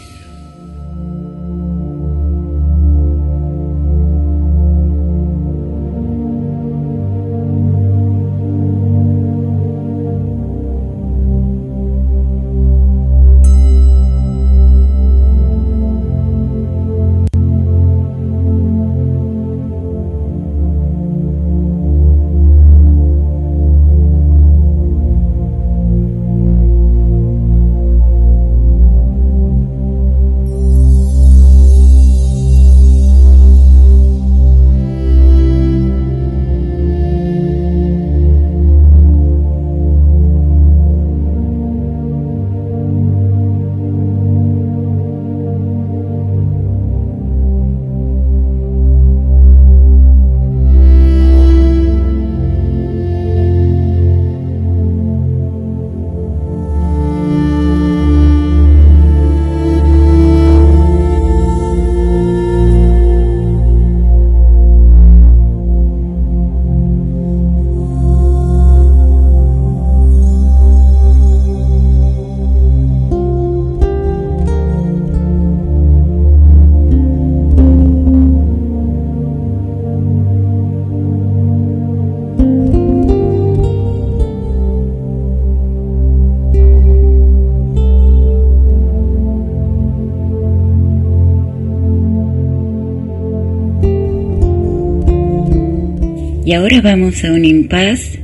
Y 96.52 96.54
ahora 96.54 96.82
vamos 96.82 97.24
a 97.24 97.32
un 97.32 97.46
impas 97.46 98.20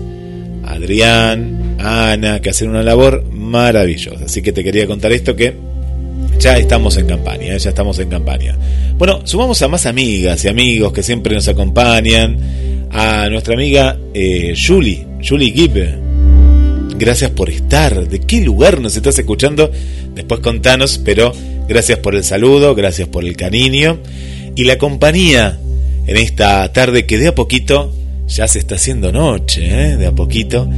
Adrián, 0.65 1.62
Ana, 1.83 2.41
que 2.41 2.51
hacen 2.51 2.71
una 2.71 2.83
labor 2.83 3.25
maravillosa. 3.33 4.25
Así 4.25 4.43
que 4.43 4.53
te 4.53 4.63
quería 4.63 4.87
contar 4.87 5.13
esto 5.13 5.35
que 5.35 5.55
ya 6.39 6.57
estamos 6.57 6.97
en 6.97 7.07
campaña, 7.07 7.57
ya 7.57 7.71
estamos 7.71 7.99
en 7.99 8.09
campaña. 8.09 8.57
Bueno, 8.99 9.21
sumamos 9.25 9.61
a 9.63 9.69
más 9.69 9.87
amigas 9.87 10.45
y 10.45 10.49
amigos 10.49 10.93
que 10.93 11.03
siempre 11.03 11.35
nos 11.35 11.49
acompañan. 11.49 12.39
A 12.95 13.31
nuestra 13.31 13.55
amiga 13.55 13.97
eh, 14.13 14.55
Julie, 14.55 15.07
Julie 15.27 15.53
Gibb. 15.53 16.99
Gracias 16.99 17.31
por 17.31 17.49
estar. 17.49 18.07
¿De 18.07 18.21
qué 18.21 18.43
lugar 18.43 18.81
nos 18.81 18.97
estás 18.97 19.19
escuchando? 19.19 19.71
Después 20.15 20.41
contanos, 20.41 21.01
pero 21.03 21.33
gracias 21.69 21.99
por 21.99 22.15
el 22.15 22.23
saludo, 22.23 22.75
gracias 22.75 23.09
por 23.09 23.25
el 23.25 23.37
cariño 23.37 23.99
y 24.55 24.65
la 24.65 24.79
compañía 24.79 25.59
en 26.07 26.17
esta 26.17 26.71
tarde 26.73 27.07
que 27.07 27.19
de 27.19 27.29
a 27.29 27.35
poquito 27.35 27.93
ya 28.27 28.49
se 28.49 28.59
está 28.59 28.75
haciendo 28.75 29.13
noche, 29.13 29.67
¿eh? 29.67 29.97
de 29.97 30.07
a 30.07 30.13
poquito, 30.13 30.69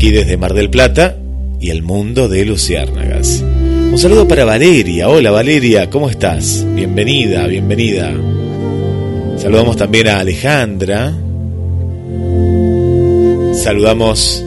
aquí 0.00 0.12
desde 0.12 0.38
Mar 0.38 0.54
del 0.54 0.70
Plata 0.70 1.18
y 1.60 1.68
el 1.68 1.82
mundo 1.82 2.26
de 2.26 2.46
Luciérnagas. 2.46 3.44
Un 3.44 3.98
saludo 3.98 4.26
para 4.26 4.46
Valeria. 4.46 5.10
Hola 5.10 5.30
Valeria, 5.30 5.90
¿cómo 5.90 6.08
estás? 6.08 6.64
Bienvenida, 6.74 7.46
bienvenida. 7.46 8.10
Saludamos 9.36 9.76
también 9.76 10.08
a 10.08 10.20
Alejandra. 10.20 11.12
Saludamos 13.52 14.42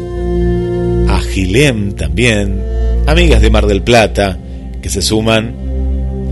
a 1.08 1.22
Gilem 1.22 1.92
también. 1.92 2.60
Amigas 3.06 3.44
de 3.44 3.52
Mar 3.52 3.68
del 3.68 3.84
Plata 3.84 4.40
que 4.82 4.90
se 4.90 5.04
suman 5.04 5.54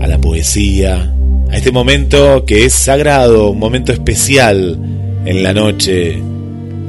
a 0.00 0.08
la 0.08 0.20
poesía, 0.20 1.14
a 1.48 1.56
este 1.56 1.70
momento 1.70 2.44
que 2.44 2.64
es 2.64 2.72
sagrado, 2.72 3.50
un 3.50 3.60
momento 3.60 3.92
especial 3.92 4.80
en 5.24 5.42
la 5.44 5.52
noche 5.52 6.20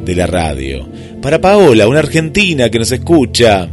de 0.03 0.15
la 0.15 0.25
radio. 0.25 0.92
Para 1.23 1.39
Paola, 1.39 1.87
una 1.87 1.99
argentina 1.99 2.69
que 2.69 2.79
nos 2.79 2.91
escucha 2.91 3.65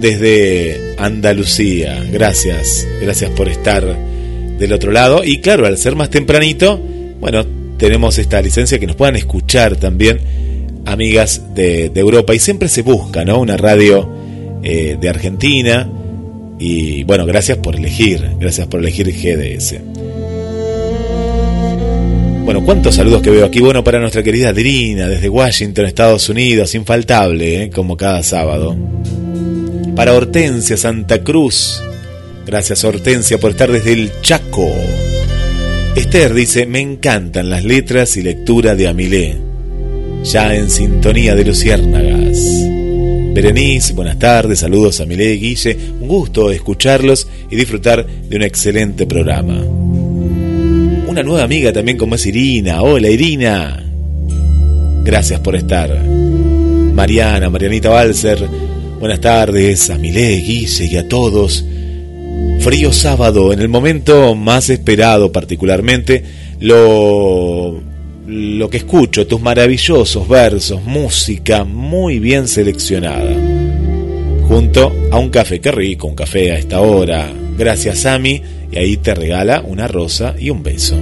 desde 0.00 0.94
Andalucía. 0.96 2.02
Gracias, 2.10 2.88
gracias 2.98 3.30
por 3.32 3.50
estar 3.50 3.84
del 4.58 4.72
otro 4.72 4.90
lado. 4.90 5.22
Y 5.22 5.42
claro, 5.42 5.66
al 5.66 5.76
ser 5.76 5.96
más 5.96 6.08
tempranito, 6.08 6.80
bueno, 7.20 7.44
tenemos 7.76 8.16
esta 8.16 8.40
licencia 8.40 8.78
que 8.78 8.86
nos 8.86 8.96
puedan 8.96 9.16
escuchar 9.16 9.76
también 9.76 10.18
amigas 10.86 11.54
de, 11.54 11.92
Europa. 11.94 12.34
Y 12.34 12.38
siempre 12.38 12.70
se 12.70 12.80
busca, 12.80 13.22
¿no? 13.26 13.38
Una 13.38 13.58
radio 13.58 14.08
eh, 14.62 14.96
de 14.98 15.08
Argentina. 15.10 15.86
Y 16.58 17.04
bueno, 17.04 17.26
gracias 17.26 17.58
por 17.58 17.76
elegir, 17.76 18.30
gracias 18.40 18.66
por 18.66 18.80
elegir 18.80 19.12
GDS. 19.12 19.74
Bueno, 22.44 22.62
cuántos 22.62 22.96
saludos 22.96 23.22
que 23.22 23.30
veo 23.30 23.46
aquí. 23.46 23.60
Bueno, 23.60 23.82
para 23.82 23.98
nuestra 23.98 24.22
querida 24.22 24.50
Adrina, 24.50 25.08
desde 25.08 25.30
Washington, 25.30 25.86
Estados 25.86 26.28
Unidos, 26.28 26.74
infaltable, 26.74 27.62
¿eh? 27.62 27.70
como 27.70 27.96
cada 27.96 28.22
sábado. 28.22 28.76
Para 29.96 30.12
Hortensia 30.12 30.76
Santa 30.76 31.24
Cruz. 31.24 31.82
Gracias 32.44 32.84
Hortensia 32.84 33.38
por 33.38 33.52
estar 33.52 33.72
desde 33.72 33.94
el 33.94 34.20
Chaco. 34.20 34.70
Esther 35.96 36.34
dice, 36.34 36.66
me 36.66 36.80
encantan 36.80 37.48
las 37.48 37.64
letras 37.64 38.14
y 38.18 38.22
lectura 38.22 38.74
de 38.74 38.88
Amilé. 38.88 39.38
Ya 40.24 40.54
en 40.54 40.68
sintonía 40.68 41.34
de 41.34 41.46
Luciérnagas. 41.46 42.38
Berenice, 43.32 43.94
buenas 43.94 44.18
tardes, 44.18 44.58
saludos 44.58 45.00
a 45.00 45.04
Amilé 45.04 45.32
y 45.32 45.40
Guille. 45.40 45.78
Un 45.98 46.08
gusto 46.08 46.50
escucharlos 46.50 47.26
y 47.50 47.56
disfrutar 47.56 48.06
de 48.06 48.36
un 48.36 48.42
excelente 48.42 49.06
programa 49.06 49.64
una 51.14 51.22
nueva 51.22 51.44
amiga 51.44 51.72
también 51.72 51.96
como 51.96 52.16
es 52.16 52.26
Irina. 52.26 52.82
Hola 52.82 53.08
Irina. 53.08 53.80
Gracias 55.04 55.38
por 55.38 55.54
estar. 55.54 55.96
Mariana, 56.04 57.48
Marianita 57.50 57.88
Balser. 57.88 58.44
Buenas 58.98 59.20
tardes 59.20 59.90
a 59.90 59.96
Milé, 59.96 60.34
y 60.34 60.96
a 60.96 61.08
todos. 61.08 61.64
Frío 62.58 62.92
sábado, 62.92 63.52
en 63.52 63.60
el 63.60 63.68
momento 63.68 64.34
más 64.34 64.70
esperado 64.70 65.30
particularmente, 65.30 66.24
lo, 66.58 67.80
lo 68.26 68.68
que 68.68 68.78
escucho, 68.78 69.28
tus 69.28 69.40
maravillosos 69.40 70.26
versos, 70.26 70.82
música 70.82 71.62
muy 71.62 72.18
bien 72.18 72.48
seleccionada. 72.48 73.36
Junto 74.48 74.92
a 75.12 75.18
un 75.20 75.30
café, 75.30 75.60
qué 75.60 75.70
rico, 75.70 76.08
un 76.08 76.16
café 76.16 76.50
a 76.50 76.58
esta 76.58 76.80
hora. 76.80 77.32
Gracias, 77.56 78.00
Sami 78.00 78.42
y 78.74 78.78
ahí 78.78 78.96
te 78.96 79.14
regala 79.14 79.60
una 79.60 79.86
rosa 79.86 80.34
y 80.36 80.50
un 80.50 80.64
beso. 80.64 81.00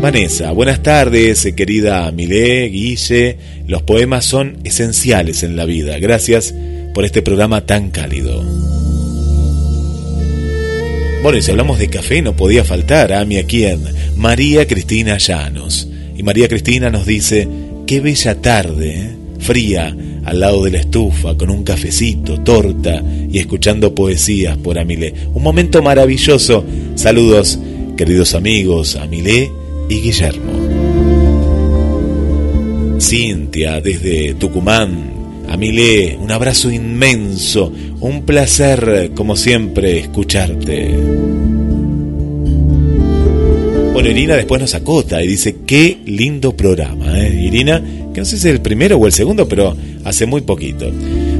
Vanessa, 0.00 0.52
buenas 0.52 0.82
tardes, 0.82 1.48
querida 1.56 2.10
Milé, 2.12 2.68
Guille. 2.68 3.38
Los 3.66 3.82
poemas 3.82 4.26
son 4.26 4.58
esenciales 4.62 5.42
en 5.42 5.56
la 5.56 5.64
vida. 5.64 5.98
Gracias 5.98 6.54
por 6.92 7.06
este 7.06 7.22
programa 7.22 7.64
tan 7.64 7.90
cálido. 7.90 8.42
Bueno, 11.22 11.38
y 11.38 11.42
si 11.42 11.50
hablamos 11.50 11.78
de 11.78 11.88
café, 11.88 12.20
no 12.20 12.36
podía 12.36 12.62
faltar 12.62 13.14
a 13.14 13.24
mi 13.24 13.38
aquí 13.38 13.64
en 13.64 13.82
María 14.16 14.66
Cristina 14.66 15.16
Llanos. 15.16 15.88
Y 16.14 16.22
María 16.22 16.48
Cristina 16.48 16.90
nos 16.90 17.06
dice, 17.06 17.48
qué 17.86 18.00
bella 18.00 18.42
tarde, 18.42 18.90
¿eh? 18.90 19.16
fría, 19.38 19.96
al 20.24 20.40
lado 20.40 20.64
de 20.64 20.70
la 20.70 20.78
estufa, 20.78 21.36
con 21.36 21.50
un 21.50 21.64
cafecito, 21.64 22.40
torta 22.40 23.02
y 23.30 23.38
escuchando 23.38 23.94
poesías 23.94 24.56
por 24.56 24.78
Amilé. 24.78 25.14
Un 25.34 25.42
momento 25.42 25.82
maravilloso. 25.82 26.64
Saludos, 26.94 27.58
queridos 27.96 28.34
amigos, 28.34 28.96
Amilé 28.96 29.50
y 29.88 30.00
Guillermo. 30.00 30.52
Cintia, 33.00 33.80
desde 33.80 34.34
Tucumán. 34.34 35.12
Amilé, 35.48 36.16
un 36.18 36.30
abrazo 36.30 36.70
inmenso. 36.70 37.72
Un 38.00 38.22
placer, 38.22 39.10
como 39.14 39.36
siempre, 39.36 39.98
escucharte. 39.98 40.90
Bueno, 43.92 44.10
Irina 44.10 44.34
después 44.34 44.60
nos 44.60 44.74
acota 44.74 45.22
y 45.22 45.28
dice, 45.28 45.56
qué 45.64 45.98
lindo 46.04 46.56
programa, 46.56 47.20
¿eh? 47.20 47.32
Irina, 47.44 47.80
que 48.14 48.20
no 48.20 48.24
sé 48.24 48.38
si 48.38 48.48
es 48.48 48.54
el 48.54 48.60
primero 48.60 48.96
o 48.96 49.06
el 49.06 49.12
segundo, 49.12 49.48
pero 49.48 49.76
hace 50.04 50.24
muy 50.24 50.42
poquito. 50.42 50.90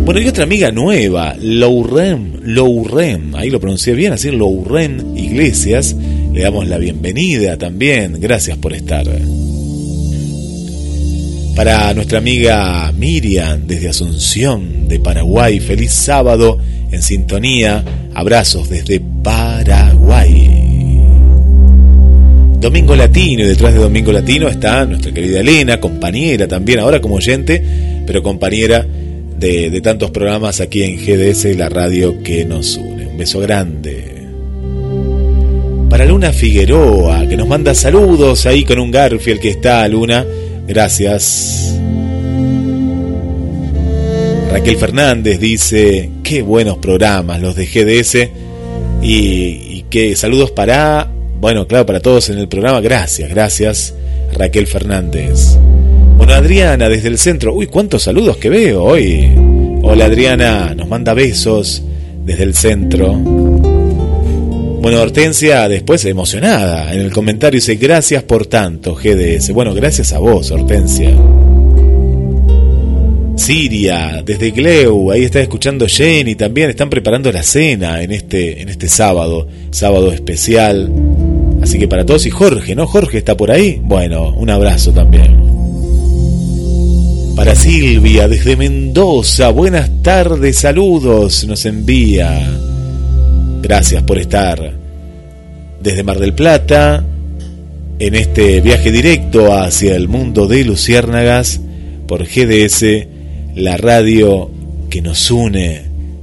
Bueno, 0.04 0.20
y 0.20 0.26
otra 0.26 0.44
amiga 0.44 0.72
nueva, 0.72 1.34
Lourem, 1.40 2.40
Lourem, 2.42 3.34
ahí 3.36 3.48
lo 3.48 3.60
pronuncié 3.60 3.94
bien, 3.94 4.12
así 4.12 4.30
Lourem 4.30 5.16
Iglesias, 5.16 5.96
le 6.32 6.42
damos 6.42 6.66
la 6.68 6.76
bienvenida 6.76 7.56
también, 7.56 8.20
gracias 8.20 8.58
por 8.58 8.74
estar. 8.74 9.06
Para 11.54 11.94
nuestra 11.94 12.18
amiga 12.18 12.92
Miriam, 12.92 13.66
desde 13.66 13.88
Asunción, 13.88 14.88
de 14.88 14.98
Paraguay, 14.98 15.60
feliz 15.60 15.92
sábado 15.92 16.58
en 16.90 17.00
sintonía, 17.00 17.84
abrazos 18.14 18.68
desde 18.68 19.00
Paraguay. 19.22 20.53
Domingo 22.64 22.96
Latino, 22.96 23.42
y 23.42 23.46
detrás 23.46 23.74
de 23.74 23.78
Domingo 23.78 24.10
Latino 24.10 24.48
está 24.48 24.86
nuestra 24.86 25.12
querida 25.12 25.40
Elena, 25.40 25.78
compañera 25.78 26.48
también, 26.48 26.78
ahora 26.78 26.98
como 26.98 27.16
oyente, 27.16 27.62
pero 28.06 28.22
compañera 28.22 28.86
de, 29.38 29.80
tantos 29.82 30.10
programas 30.10 30.62
aquí 30.62 30.82
en 30.82 30.96
GDS, 30.96 31.58
la 31.58 31.68
radio 31.68 32.22
que 32.22 32.46
nos 32.46 32.78
une. 32.78 33.06
Un 33.06 33.18
beso 33.18 33.38
grande. 33.40 34.14
Para 35.90 36.06
Luna 36.06 36.32
Figueroa, 36.32 37.28
que 37.28 37.36
nos 37.36 37.46
manda 37.46 37.74
saludos 37.74 38.46
ahí 38.46 38.64
con 38.64 38.78
un 38.78 38.90
Garfield 38.90 39.40
que 39.40 39.50
está, 39.50 39.86
Luna. 39.86 40.24
Gracias. 40.66 41.78
Raquel 44.50 44.78
Fernández 44.78 45.38
dice, 45.38 46.08
qué 46.22 46.40
buenos 46.40 46.78
programas 46.78 47.42
los 47.42 47.56
de 47.56 47.66
GDS. 47.66 48.30
Y, 49.02 49.10
y 49.10 49.84
que 49.90 50.16
saludos 50.16 50.50
para 50.50 51.10
bueno, 51.44 51.66
claro, 51.66 51.84
para 51.84 52.00
todos 52.00 52.30
en 52.30 52.38
el 52.38 52.48
programa, 52.48 52.80
gracias, 52.80 53.28
gracias, 53.28 53.92
Raquel 54.32 54.66
Fernández. 54.66 55.58
Bueno, 56.16 56.32
Adriana, 56.32 56.88
desde 56.88 57.08
el 57.08 57.18
centro, 57.18 57.52
uy, 57.52 57.66
cuántos 57.66 58.04
saludos 58.04 58.38
que 58.38 58.48
veo 58.48 58.82
hoy. 58.82 59.30
Hola 59.82 60.06
Adriana, 60.06 60.74
nos 60.74 60.88
manda 60.88 61.12
besos 61.12 61.82
desde 62.24 62.44
el 62.44 62.54
centro. 62.54 63.12
Bueno, 63.12 65.02
Hortensia, 65.02 65.68
después 65.68 66.06
emocionada, 66.06 66.94
en 66.94 67.02
el 67.02 67.12
comentario 67.12 67.58
dice, 67.58 67.74
gracias 67.74 68.22
por 68.22 68.46
tanto, 68.46 68.94
GDS. 68.94 69.50
Bueno, 69.50 69.74
gracias 69.74 70.14
a 70.14 70.20
vos, 70.20 70.50
Hortensia. 70.50 71.14
Siria, 73.36 74.22
desde 74.24 74.50
Gleu, 74.50 75.10
ahí 75.10 75.24
está 75.24 75.42
escuchando 75.42 75.86
Jenny 75.86 76.36
también, 76.36 76.70
están 76.70 76.88
preparando 76.88 77.30
la 77.30 77.42
cena 77.42 78.00
en 78.00 78.12
este, 78.12 78.62
en 78.62 78.70
este 78.70 78.88
sábado, 78.88 79.46
sábado 79.70 80.10
especial. 80.10 80.90
Así 81.64 81.78
que 81.78 81.88
para 81.88 82.04
todos 82.04 82.26
y 82.26 82.30
Jorge, 82.30 82.74
¿no? 82.74 82.86
Jorge 82.86 83.16
está 83.16 83.38
por 83.38 83.50
ahí. 83.50 83.80
Bueno, 83.82 84.34
un 84.34 84.50
abrazo 84.50 84.92
también. 84.92 85.34
Para 87.34 87.54
Silvia, 87.54 88.28
desde 88.28 88.54
Mendoza, 88.54 89.48
buenas 89.48 89.90
tardes, 90.02 90.58
saludos, 90.58 91.46
nos 91.46 91.64
envía. 91.64 92.54
Gracias 93.62 94.02
por 94.02 94.18
estar. 94.18 94.74
Desde 95.80 96.02
Mar 96.02 96.18
del 96.18 96.34
Plata, 96.34 97.02
en 97.98 98.14
este 98.14 98.60
viaje 98.60 98.92
directo 98.92 99.54
hacia 99.54 99.96
el 99.96 100.06
mundo 100.06 100.46
de 100.46 100.66
Luciérnagas, 100.66 101.62
por 102.06 102.26
GDS, 102.26 103.06
la 103.54 103.78
radio 103.78 104.50
que 104.90 105.00
nos 105.00 105.30
une 105.30 105.80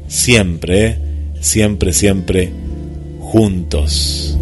siempre, 0.08 1.00
siempre, 1.40 1.94
siempre 1.94 2.52
juntos. 3.20 4.38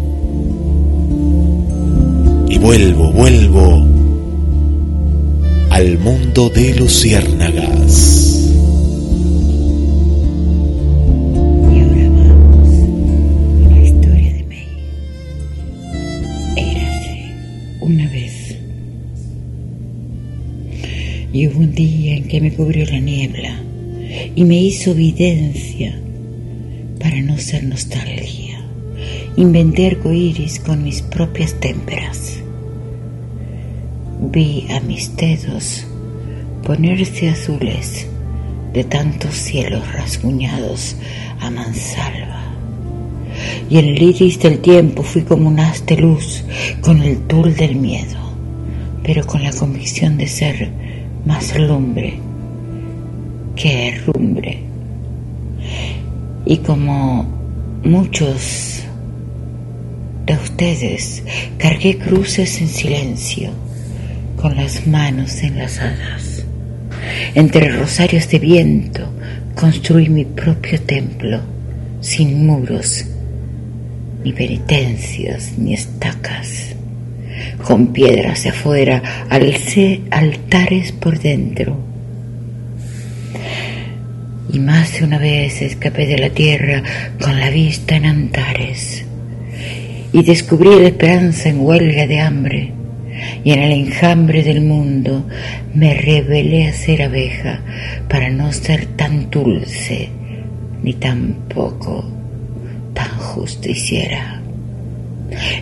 Y 2.50 2.58
vuelvo, 2.58 3.10
vuelvo 3.12 3.86
al 5.70 5.98
mundo 5.98 6.50
de 6.50 6.74
Luciérnagas. 6.74 8.20
Y 21.32 21.46
hubo 21.46 21.60
un 21.60 21.72
día 21.72 22.16
en 22.16 22.24
que 22.24 22.40
me 22.40 22.52
cubrió 22.52 22.84
la 22.86 22.98
niebla 22.98 23.62
y 24.34 24.44
me 24.44 24.60
hizo 24.60 24.90
evidencia 24.90 25.98
para 26.98 27.20
no 27.22 27.38
ser 27.38 27.64
nostalgia. 27.64 28.60
Inventé 29.36 29.86
arcoíris 29.86 30.58
con 30.58 30.82
mis 30.82 31.02
propias 31.02 31.54
témperas. 31.60 32.39
Vi 34.22 34.66
a 34.70 34.80
mis 34.80 35.16
dedos 35.16 35.86
ponerse 36.62 37.30
azules 37.30 38.06
de 38.72 38.84
tantos 38.84 39.34
cielos 39.34 39.90
rasguñados 39.92 40.96
a 41.40 41.50
mansalva. 41.50 42.44
Y 43.70 43.78
en 43.78 43.86
el 43.86 44.02
iris 44.02 44.38
del 44.38 44.58
tiempo 44.60 45.02
fui 45.02 45.22
como 45.22 45.48
un 45.48 45.58
haz 45.58 45.86
de 45.86 45.96
luz 45.96 46.44
con 46.82 47.00
el 47.02 47.18
tul 47.26 47.56
del 47.56 47.76
miedo, 47.76 48.18
pero 49.02 49.26
con 49.26 49.42
la 49.42 49.52
convicción 49.52 50.18
de 50.18 50.28
ser 50.28 50.70
más 51.24 51.58
lumbre 51.58 52.20
que 53.56 53.88
herrumbre. 53.88 54.60
Y 56.44 56.58
como 56.58 57.24
muchos 57.84 58.82
de 60.26 60.34
ustedes, 60.34 61.22
cargué 61.56 61.98
cruces 61.98 62.60
en 62.60 62.68
silencio, 62.68 63.50
con 64.40 64.56
las 64.56 64.86
manos 64.86 65.42
enlazadas. 65.42 66.44
Entre 67.34 67.68
rosarios 67.68 68.28
de 68.28 68.38
viento 68.38 69.12
construí 69.54 70.08
mi 70.08 70.24
propio 70.24 70.80
templo, 70.80 71.40
sin 72.00 72.46
muros, 72.46 73.04
ni 74.24 74.32
penitencias, 74.32 75.58
ni 75.58 75.74
estacas. 75.74 76.74
Con 77.64 77.92
piedras 77.92 78.46
afuera 78.46 79.26
alcé 79.28 80.00
altares 80.10 80.92
por 80.92 81.18
dentro. 81.18 81.78
Y 84.52 84.58
más 84.58 84.94
de 84.94 85.04
una 85.04 85.18
vez 85.18 85.60
escapé 85.62 86.06
de 86.06 86.18
la 86.18 86.30
tierra 86.30 86.82
con 87.20 87.38
la 87.38 87.50
vista 87.50 87.96
en 87.96 88.06
Antares. 88.06 89.04
Y 90.12 90.22
descubrí 90.24 90.70
la 90.80 90.88
esperanza 90.88 91.50
en 91.50 91.60
huelga 91.60 92.06
de 92.06 92.20
hambre. 92.20 92.79
Y 93.42 93.52
en 93.52 93.62
el 93.62 93.72
enjambre 93.72 94.42
del 94.42 94.60
mundo 94.60 95.26
me 95.74 95.94
rebelé 95.94 96.68
a 96.68 96.74
ser 96.74 97.02
abeja 97.02 97.60
para 98.08 98.30
no 98.30 98.52
ser 98.52 98.86
tan 98.96 99.30
dulce 99.30 100.10
ni 100.82 100.94
tampoco 100.94 102.04
tan 102.94 103.16
justiciera. 103.18 104.40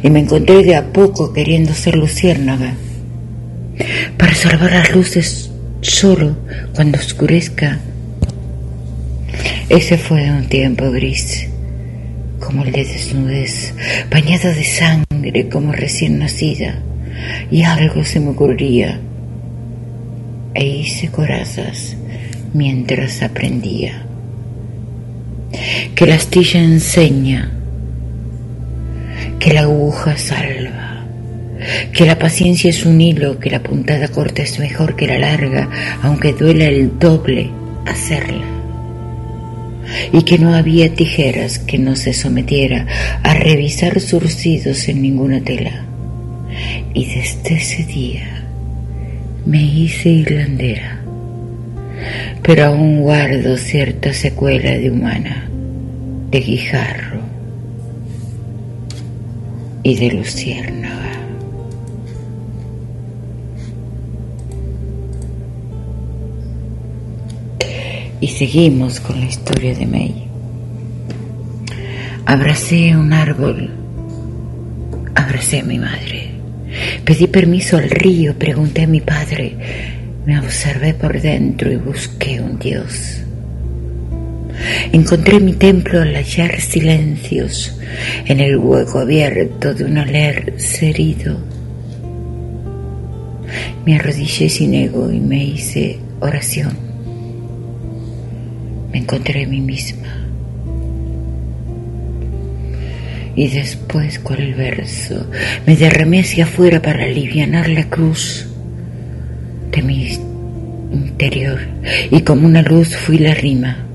Y 0.03 0.11
me 0.11 0.21
encontré 0.21 0.63
de 0.63 0.77
a 0.77 0.93
poco 0.93 1.33
queriendo 1.33 1.75
ser 1.75 1.97
luciérnaga 1.97 2.75
para 4.17 4.35
salvar 4.35 4.73
las 4.73 4.95
luces 4.95 5.51
solo 5.81 6.37
cuando 6.75 6.99
oscurezca. 6.99 7.79
Ese 9.69 9.99
fue 9.99 10.31
un 10.31 10.49
tiempo 10.49 10.91
gris, 10.91 11.47
como 12.41 12.65
el 12.65 12.73
de 12.73 12.85
desnudez, 12.85 13.75
bañada 14.11 14.53
de 14.55 14.65
sangre 14.65 15.49
como 15.51 15.73
recién 15.73 16.19
nacida, 16.19 16.83
y 17.51 17.63
algo 17.63 18.05
se 18.05 18.21
me 18.21 18.31
ocurría, 18.31 19.01
e 20.55 20.67
hice 20.67 21.09
corazas 21.09 21.97
mientras 22.53 23.23
aprendía. 23.23 24.05
Que 25.95 26.07
la 26.07 26.17
astilla 26.17 26.61
enseña, 26.61 27.53
que 29.39 29.55
la 29.55 29.63
aguja 29.63 30.17
salva, 30.17 31.05
que 31.93 32.07
la 32.07 32.19
paciencia 32.19 32.71
es 32.71 32.85
un 32.85 33.01
hilo, 33.01 33.39
que 33.39 33.51
la 33.51 33.63
puntada 33.63 34.09
corta 34.09 34.43
es 34.43 34.59
mejor 34.59 34.97
que 34.97 35.07
la 35.07 35.19
larga, 35.19 35.69
aunque 36.03 36.33
duela 36.33 36.67
el 36.67 36.99
doble 36.99 37.51
hacerla. 37.87 38.45
Y 40.13 40.23
que 40.23 40.39
no 40.39 40.55
había 40.55 40.93
tijeras 40.95 41.59
que 41.59 41.79
no 41.79 41.97
se 41.97 42.13
sometiera 42.13 42.87
a 43.23 43.33
revisar 43.35 44.01
surcidos 44.01 44.89
en 44.89 45.03
ninguna 45.03 45.41
tela. 45.41 45.87
Y 46.95 47.05
desde 47.07 47.55
ese 47.55 47.85
día 47.85 48.45
me 49.47 49.63
hice 49.63 50.11
irlandera, 50.11 51.01
pero 52.43 52.67
aún 52.67 53.01
guardo 53.01 53.57
cierta 53.57 54.13
secuela 54.13 54.71
de 54.73 54.91
humana, 54.91 55.49
de 56.31 56.41
guijarro 56.41 57.21
y 59.83 59.95
de 59.97 60.11
luciérnaga. 60.13 60.99
Y 68.21 68.27
seguimos 68.27 68.99
con 69.01 69.21
la 69.21 69.27
historia 69.27 69.75
de 69.75 69.87
May. 69.87 70.25
Abracé 72.27 72.97
un 72.97 73.13
árbol, 73.13 73.71
abracé 75.15 75.61
a 75.61 75.65
mi 75.65 75.79
madre. 75.79 76.28
Pedí 77.05 77.27
permiso 77.27 77.77
al 77.77 77.91
río, 77.91 78.35
pregunté 78.39 78.83
a 78.83 78.87
mi 78.87 79.01
padre, 79.01 79.57
me 80.27 80.39
observé 80.39 80.95
por 80.95 81.21
dentro 81.21 81.73
y 81.73 81.77
busqué 81.77 82.41
un 82.41 82.59
Dios. 82.59 83.23
Encontré 84.93 85.41
mi 85.41 85.55
templo 85.55 86.03
al 86.03 86.15
hallar 86.15 86.61
silencios 86.61 87.79
en 88.27 88.41
el 88.41 88.59
hueco 88.59 88.99
abierto 88.99 89.73
de 89.73 89.85
un 89.85 89.99
alerce 89.99 90.91
herido. 90.91 91.39
Me 93.87 93.97
arrodillé 93.97 94.49
sin 94.49 94.75
ego 94.75 95.11
y 95.11 95.21
me 95.21 95.43
hice 95.43 95.99
oración. 96.21 96.77
Me 98.93 98.99
encontré 98.99 99.45
a 99.45 99.49
mí 99.49 99.61
misma. 99.61 100.28
Y 103.39 103.47
después, 103.47 104.19
cual 104.19 104.41
el 104.41 104.55
verso, 104.55 105.31
me 105.65 105.77
derramé 105.77 106.23
hacia 106.23 106.43
afuera 106.43 106.83
para 106.83 107.05
alivianar 107.05 107.69
la 107.69 107.89
cruz 107.89 108.49
de 109.71 109.81
mi 109.81 110.09
interior. 110.93 111.61
Y 112.11 112.23
como 112.23 112.49
una 112.49 112.63
luz 112.63 112.97
fui 112.97 113.17
la 113.19 113.35
rima 113.35 113.87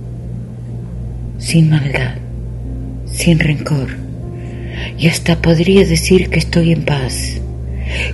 sin 1.40 1.70
maldad, 1.72 2.16
sin 3.06 3.38
rencor, 3.38 3.90
y 4.98 5.08
hasta 5.08 5.42
podría 5.42 5.86
decir 5.86 6.30
que 6.30 6.40
estoy 6.40 6.72
en 6.72 6.86
paz 6.86 7.42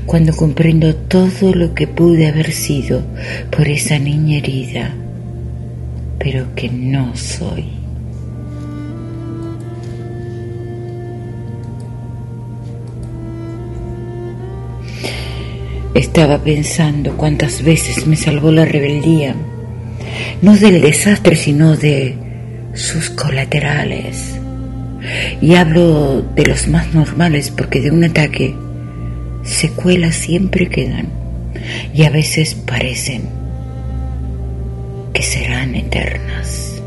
cuando 0.07 0.36
comprendo 0.36 0.95
todo 0.95 1.53
lo 1.53 1.75
que 1.75 1.86
pude 1.86 2.25
haber 2.25 2.51
sido 2.51 3.03
por 3.51 3.67
esa 3.67 3.99
niña 3.99 4.39
herida, 4.39 4.95
pero 6.17 6.55
que 6.55 6.69
no 6.69 7.15
soy. 7.15 7.65
Estaba 16.10 16.39
pensando 16.39 17.16
cuántas 17.16 17.62
veces 17.62 18.07
me 18.07 18.16
salvó 18.16 18.51
la 18.51 18.66
rebeldía, 18.66 19.36
no 20.41 20.57
del 20.57 20.82
desastre, 20.82 21.36
sino 21.36 21.78
de 21.78 22.16
sus 22.74 23.12
colaterales. 23.12 24.34
Y 25.39 25.53
hablo 25.53 26.24
de 26.36 26.47
los 26.47 26.68
más 26.68 26.95
normales 26.95 27.51
porque 27.51 27.80
de 27.80 27.91
un 27.91 28.03
ataque 28.05 28.55
secuelas 29.43 30.16
siempre 30.16 30.68
quedan 30.68 31.10
y 31.93 32.03
a 32.05 32.10
veces 32.10 32.55
parecen 32.55 33.30
que 35.14 35.22
serán 35.22 35.76
eternas. 35.76 36.82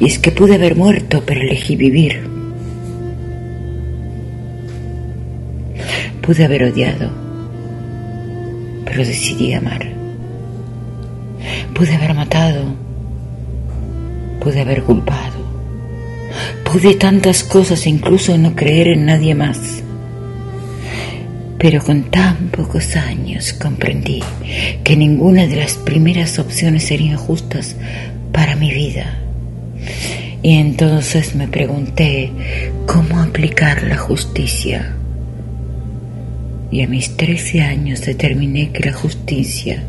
Y 0.00 0.06
es 0.06 0.18
que 0.18 0.32
pude 0.32 0.56
haber 0.56 0.74
muerto, 0.74 1.22
pero 1.24 1.40
elegí 1.40 1.76
vivir. 1.76 2.28
Pude 6.20 6.44
haber 6.44 6.64
odiado, 6.64 7.29
pero 8.90 9.04
decidí 9.04 9.54
amar. 9.54 9.86
Pude 11.74 11.94
haber 11.94 12.12
matado, 12.12 12.74
pude 14.40 14.60
haber 14.60 14.82
culpado. 14.82 15.38
Pude 16.64 16.94
tantas 16.94 17.44
cosas, 17.44 17.86
incluso 17.86 18.36
no 18.36 18.56
creer 18.56 18.88
en 18.88 19.06
nadie 19.06 19.36
más. 19.36 19.84
Pero 21.56 21.80
con 21.82 22.10
tan 22.10 22.48
pocos 22.48 22.96
años 22.96 23.52
comprendí 23.52 24.24
que 24.82 24.96
ninguna 24.96 25.46
de 25.46 25.56
las 25.56 25.74
primeras 25.74 26.40
opciones 26.40 26.84
serían 26.84 27.16
justas 27.16 27.76
para 28.32 28.56
mi 28.56 28.72
vida. 28.72 29.20
Y 30.42 30.54
entonces 30.54 31.36
me 31.36 31.46
pregunté 31.46 32.32
cómo 32.86 33.20
aplicar 33.20 33.84
la 33.84 33.98
justicia. 33.98 34.96
Y 36.70 36.82
a 36.82 36.88
mis 36.88 37.16
13 37.16 37.62
años 37.62 38.00
determiné 38.02 38.70
que 38.70 38.88
la 38.88 38.92
justicia 38.92 39.82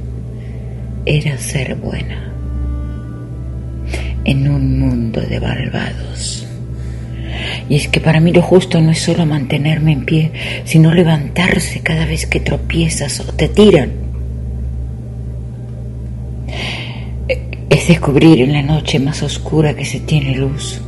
era 1.05 1.37
ser 1.37 1.75
buena 1.75 2.31
en 4.23 4.47
un 4.47 4.79
mundo 4.79 5.21
de 5.21 5.39
malvados. 5.39 6.47
Y 7.69 7.75
es 7.75 7.87
que 7.87 7.99
para 7.99 8.19
mí 8.19 8.31
lo 8.31 8.41
justo 8.41 8.81
no 8.81 8.91
es 8.91 8.99
solo 8.99 9.25
mantenerme 9.25 9.93
en 9.93 10.05
pie, 10.05 10.31
sino 10.65 10.93
levantarse 10.93 11.79
cada 11.79 12.05
vez 12.05 12.25
que 12.25 12.39
tropiezas 12.39 13.19
o 13.21 13.25
te 13.33 13.47
tiran. 13.47 13.91
Es 17.69 17.87
descubrir 17.87 18.41
en 18.41 18.53
la 18.53 18.61
noche 18.61 18.99
más 18.99 19.23
oscura 19.23 19.73
que 19.73 19.85
se 19.85 20.01
tiene 20.01 20.35
luz. 20.35 20.81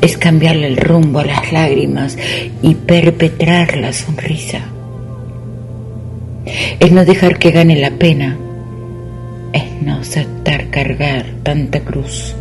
Es 0.00 0.16
cambiarle 0.16 0.66
el 0.66 0.76
rumbo 0.76 1.20
a 1.20 1.24
las 1.24 1.52
lágrimas 1.52 2.16
y 2.62 2.74
perpetrar 2.74 3.76
la 3.76 3.92
sonrisa. 3.92 4.60
Es 6.78 6.90
no 6.92 7.04
dejar 7.04 7.38
que 7.38 7.50
gane 7.50 7.76
la 7.76 7.90
pena. 7.90 8.36
Es 9.52 9.82
no 9.82 9.96
aceptar 9.96 10.70
cargar 10.70 11.26
tanta 11.42 11.80
cruz 11.80 12.34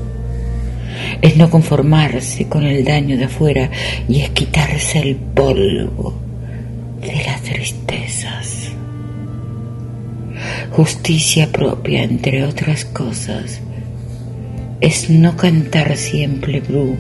es 1.22 1.36
no 1.38 1.49
conformarse 1.49 2.47
con 2.47 2.65
el 2.65 2.84
daño 2.84 3.17
de 3.17 3.26
afuera 3.26 3.70
y 4.07 4.22
es 4.22 4.30
quitarse 4.32 4.99
el 4.99 5.15
polvo 5.15 6.13
de 7.01 7.24
las 7.24 7.41
tristezas. 7.41 8.72
Justicia 10.72 11.51
propia, 11.51 12.03
entre 12.03 12.45
otras 12.45 12.86
cosas, 12.86 13.61
es 14.82 15.10
no 15.10 15.36
cantar 15.36 15.96
siempre 15.98 16.62
bru, 16.62 16.98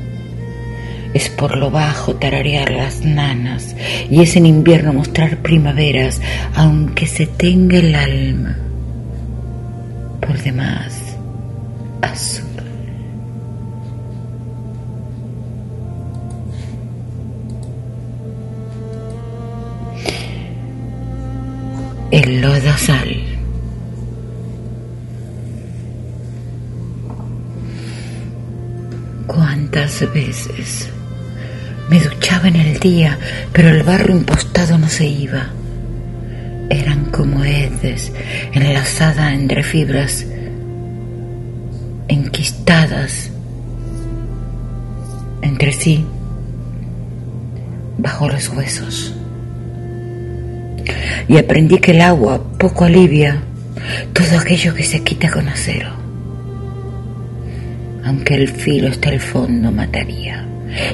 es 1.13 1.29
por 1.29 1.57
lo 1.57 1.71
bajo 1.71 2.15
tararear 2.15 2.71
las 2.71 3.01
nanas 3.01 3.75
y 4.09 4.21
es 4.21 4.35
en 4.35 4.45
invierno 4.45 4.93
mostrar 4.93 5.37
primaveras, 5.37 6.21
aunque 6.55 7.07
se 7.07 7.25
tenga 7.25 7.77
el 7.77 7.95
alma 7.95 8.57
por 10.21 10.37
demás 10.41 11.15
azul. 12.01 12.49
el 22.11 22.41
lodazal. 22.41 23.38
¿Cuántas 29.71 30.11
veces 30.11 30.89
me 31.91 31.99
duchaba 31.99 32.47
en 32.47 32.55
el 32.55 32.79
día, 32.79 33.19
pero 33.53 33.69
el 33.69 33.83
barro 33.83 34.11
impostado 34.11 34.79
no 34.79 34.89
se 34.89 35.05
iba? 35.05 35.49
Eran 36.71 37.05
como 37.11 37.43
heces 37.43 38.11
enlazada 38.51 39.31
entre 39.31 39.61
fibras 39.61 40.25
enquistadas 42.07 43.29
entre 45.43 45.71
sí 45.71 46.03
bajo 47.99 48.27
los 48.27 48.49
huesos 48.49 49.13
y 51.27 51.37
aprendí 51.37 51.77
que 51.77 51.91
el 51.91 52.01
agua 52.01 52.43
poco 52.57 52.85
alivia 52.85 53.43
todo 54.13 54.39
aquello 54.39 54.73
que 54.73 54.83
se 54.83 55.03
quita 55.03 55.29
con 55.29 55.47
acero. 55.47 55.98
Aunque 58.09 58.33
el 58.33 58.47
filo 58.47 58.87
hasta 58.87 59.11
el 59.11 59.19
fondo 59.19 59.71
mataría 59.71 60.43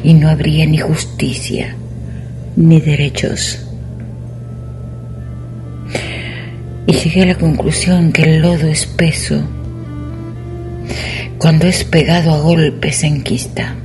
y 0.03 0.13
no 0.13 0.27
habría 0.27 0.65
ni 0.65 0.79
justicia 0.79 1.73
ni 2.57 2.81
derechos. 2.81 3.65
Y 6.85 6.91
llegué 6.91 7.21
a 7.21 7.27
la 7.27 7.35
conclusión 7.35 8.11
que 8.11 8.23
el 8.23 8.41
lodo 8.41 8.67
espeso, 8.67 9.41
cuando 11.37 11.67
es 11.67 11.85
pegado 11.85 12.33
a 12.33 12.41
golpes, 12.41 12.97
se 12.97 13.07
enquista. 13.07 13.75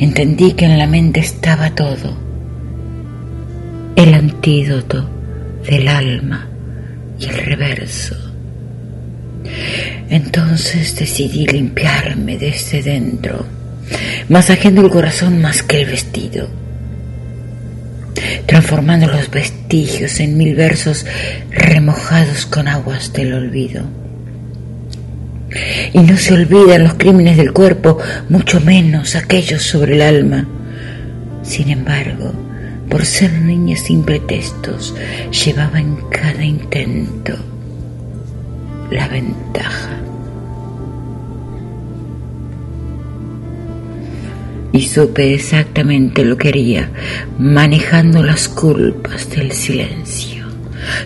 Entendí 0.00 0.54
que 0.54 0.64
en 0.64 0.78
la 0.78 0.88
mente 0.88 1.20
estaba 1.20 1.70
todo 1.70 2.18
el 3.94 4.12
antídoto 4.12 5.08
del 5.70 5.86
alma 5.86 6.48
y 7.20 7.26
el 7.26 7.36
reverso. 7.36 8.16
Entonces 10.08 10.94
decidí 10.94 11.46
limpiarme 11.46 12.38
desde 12.38 12.82
dentro, 12.82 13.44
masajeando 14.28 14.82
el 14.82 14.90
corazón 14.90 15.40
más 15.40 15.64
que 15.64 15.80
el 15.80 15.86
vestido, 15.86 16.48
transformando 18.46 19.08
los 19.08 19.30
vestigios 19.30 20.20
en 20.20 20.36
mil 20.36 20.54
versos 20.54 21.06
remojados 21.50 22.46
con 22.46 22.68
aguas 22.68 23.12
del 23.12 23.34
olvido. 23.34 23.84
Y 25.92 25.98
no 26.00 26.16
se 26.16 26.34
olvidan 26.34 26.84
los 26.84 26.94
crímenes 26.94 27.36
del 27.36 27.52
cuerpo, 27.52 27.98
mucho 28.28 28.60
menos 28.60 29.16
aquellos 29.16 29.62
sobre 29.62 29.94
el 29.94 30.02
alma. 30.02 30.46
Sin 31.42 31.70
embargo, 31.70 32.32
por 32.88 33.04
ser 33.04 33.32
niña 33.32 33.76
sin 33.76 34.04
pretextos, 34.04 34.94
llevaba 35.44 35.80
en 35.80 35.96
cada 36.10 36.44
intento 36.44 37.55
la 38.90 39.08
ventaja. 39.08 40.00
Y 44.72 44.82
supe 44.82 45.34
exactamente 45.34 46.24
lo 46.24 46.36
que 46.36 46.48
haría, 46.48 46.90
manejando 47.38 48.22
las 48.22 48.48
culpas 48.48 49.30
del 49.30 49.52
silencio. 49.52 50.46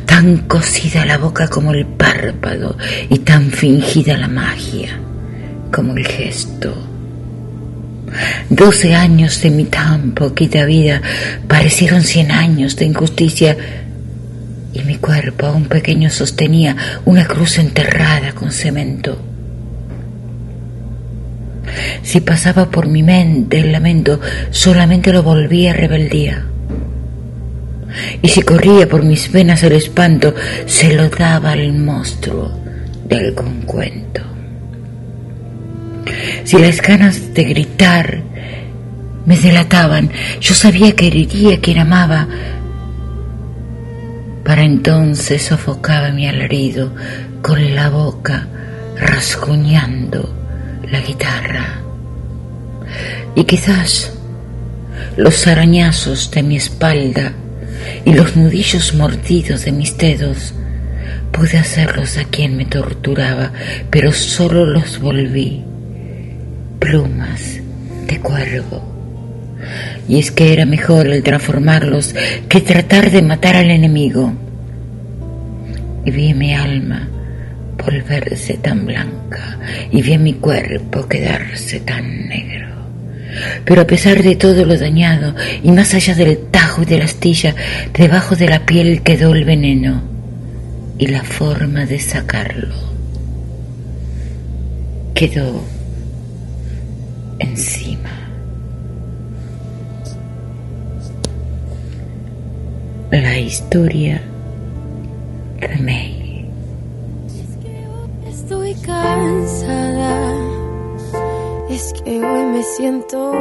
Tan 0.07 0.39
cosida 0.49 1.05
la 1.07 1.19
boca 1.19 1.49
como 1.49 1.73
el 1.73 1.87
párpado 1.87 2.77
y 3.09 3.21
tan 3.21 3.51
fingida 3.51 4.17
la 4.17 4.29
magia 4.29 4.99
como 5.71 5.97
el 5.97 6.07
gesto 6.07 6.91
Doce 8.49 8.95
años 8.95 9.41
de 9.43 9.51
mi 9.51 9.65
tan 9.65 10.13
poquita 10.13 10.65
vida 10.65 11.01
parecieron 11.47 12.03
cien 12.03 12.33
años 12.33 12.77
de 12.77 12.87
injusticia 12.87 13.57
y 14.73 14.81
mi 14.83 14.97
cuerpo 14.97 15.47
aún 15.47 15.65
pequeño 15.67 16.11
sostenía 16.11 16.77
una 17.05 17.27
cruz 17.27 17.59
enterrada 17.59 18.33
con 18.33 18.53
cemento. 18.53 19.21
Si 22.03 22.21
pasaba 22.21 22.71
por 22.71 22.89
mi 22.89 23.03
mente 23.03 23.61
el 23.61 23.73
lamento, 23.73 24.21
solamente 24.51 25.13
lo 25.13 25.23
volvía 25.23 25.73
rebeldía. 25.73 26.47
Y 28.23 28.29
si 28.29 28.43
corría 28.43 28.89
por 28.89 29.03
mis 29.03 29.31
venas 29.33 29.63
el 29.63 29.73
espanto, 29.73 30.35
se 30.67 30.95
lo 30.95 31.09
daba 31.09 31.53
al 31.53 31.73
monstruo 31.73 32.53
de 33.09 33.17
algún 33.17 33.63
cuento. 33.63 34.23
Si 36.45 36.59
las 36.59 36.81
ganas 36.81 37.35
de 37.35 37.45
gritar 37.45 38.23
me 39.27 39.37
delataban, 39.37 40.11
yo 40.41 40.55
sabía 40.55 40.93
que 40.93 41.09
heriría 41.09 41.57
a 41.57 41.61
quien 41.61 41.79
amaba. 41.79 42.29
Para 44.45 44.65
entonces 44.65 45.43
sofocaba 45.43 46.11
mi 46.11 46.27
alarido 46.27 46.93
con 47.43 47.75
la 47.75 47.91
boca 47.91 48.47
rasguñando 48.97 50.35
la 50.91 51.01
guitarra. 51.01 51.81
Y 53.35 53.45
quizás 53.45 54.13
los 55.17 55.47
arañazos 55.47 56.31
de 56.31 56.43
mi 56.43 56.57
espalda 56.57 57.33
y 58.05 58.15
los 58.15 58.37
nudillos 58.37 58.95
mordidos 58.95 59.65
de 59.65 59.73
mis 59.73 59.97
dedos 59.97 60.55
pude 61.33 61.59
hacerlos 61.59 62.17
a 62.19 62.25
quien 62.25 62.57
me 62.57 62.67
torturaba, 62.67 63.53
pero 63.91 64.13
solo 64.13 64.67
los 64.67 65.01
volví 65.01 65.65
plumas 66.79 67.61
de 68.07 68.21
cuervo. 68.21 69.00
Y 70.09 70.19
es 70.19 70.31
que 70.31 70.53
era 70.53 70.67
mejor 70.67 71.07
el 71.07 71.23
transformarlos 71.23 72.15
que 72.49 72.61
tratar 72.61 73.11
de 73.11 73.23
matar 73.23 73.57
al 73.57 73.71
enemigo. 73.71 74.33
Y 76.05 76.11
vi 76.11 76.35
mi 76.35 76.55
alma 76.55 77.09
volverse 77.85 78.55
tan 78.55 78.87
blanca 78.87 79.59
y 79.91 80.03
vi 80.03 80.19
mi 80.19 80.35
cuerpo 80.35 81.07
quedarse 81.09 81.81
tan 81.81 82.29
negro. 82.29 82.69
Pero 83.65 83.83
a 83.83 83.87
pesar 83.87 84.23
de 84.23 84.37
todo 84.37 84.65
lo 84.65 84.77
dañado 84.77 85.35
y 85.63 85.71
más 85.71 85.95
allá 85.95 86.15
del 86.15 86.39
tajo 86.51 86.83
y 86.83 86.87
de 86.87 86.99
la 86.99 87.05
astilla, 87.05 87.55
debajo 87.95 88.37
de 88.37 88.49
la 88.49 88.67
piel 88.67 89.03
quedó 89.03 89.33
el 89.35 89.45
veneno 89.45 90.03
y 90.99 91.07
la 91.07 91.23
forma 91.23 91.87
de 91.87 91.99
sacarlo. 91.99 92.75
Quedó 95.15 95.63
encima. 97.39 98.00
La 103.11 103.37
historia 103.39 104.23
de 105.59 105.69
May. 105.83 106.47
Estoy 108.29 108.75
cansada, 108.75 110.33
es 111.69 111.93
que 111.93 112.25
hoy 112.25 112.45
me 112.47 112.63
siento 112.63 113.33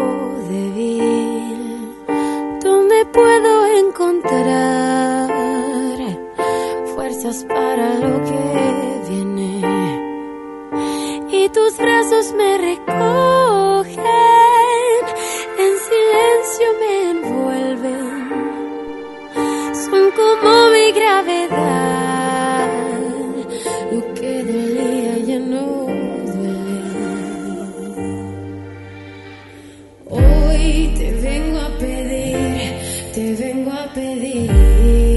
débil. 0.49 1.93
¿Dónde 2.63 3.05
puedo 3.13 3.67
encontrar 3.77 5.29
fuerzas 6.95 7.45
para 7.47 7.93
lo 7.99 8.23
que 8.23 9.03
viene? 9.07 9.61
Y 11.31 11.47
tus 11.49 11.77
brazos 11.77 12.33
me 12.35 12.57
recogen, 12.57 14.03
en 15.59 15.77
silencio 15.87 16.67
me 16.79 17.11
envuelven, 17.11 18.18
como 20.15 20.69
mi 20.69 20.91
gravedad. 20.91 22.67
Lo 23.91 24.01
que 24.13 24.43
dolía 24.43 25.17
ya 25.29 25.39
no 25.39 25.65
duele. 26.33 26.77
Hoy 30.09 30.93
te 30.97 31.11
vengo 31.27 31.59
a 31.59 31.69
pedir, 31.83 32.67
te 33.13 33.35
vengo 33.35 33.71
a 33.71 33.85
pedir 33.93 35.08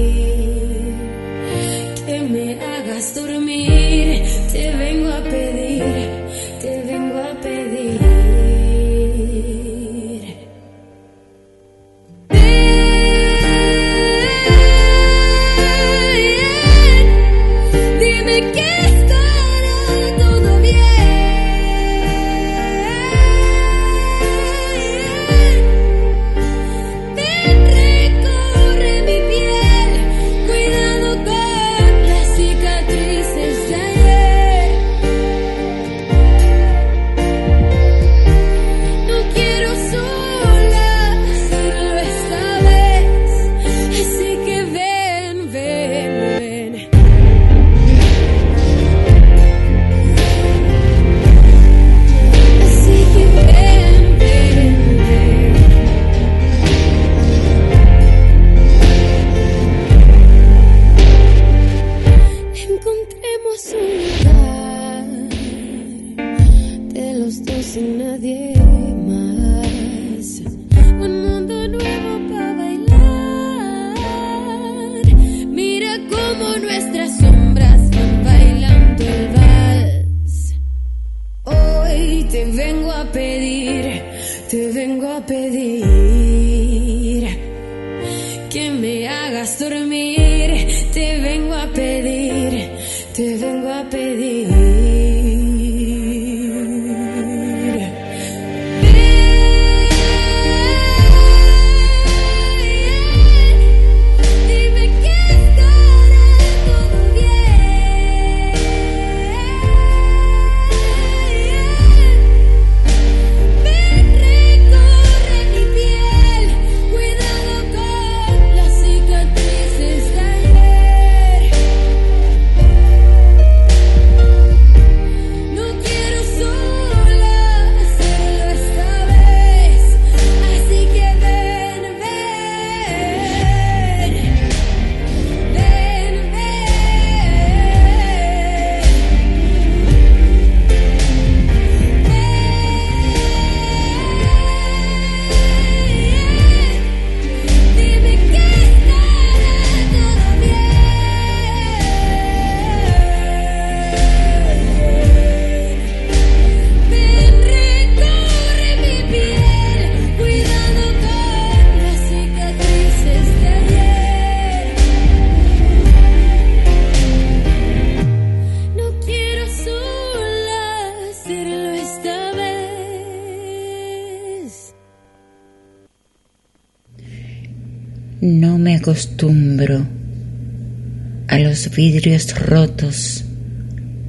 vidrios 181.75 182.39
rotos 182.39 183.25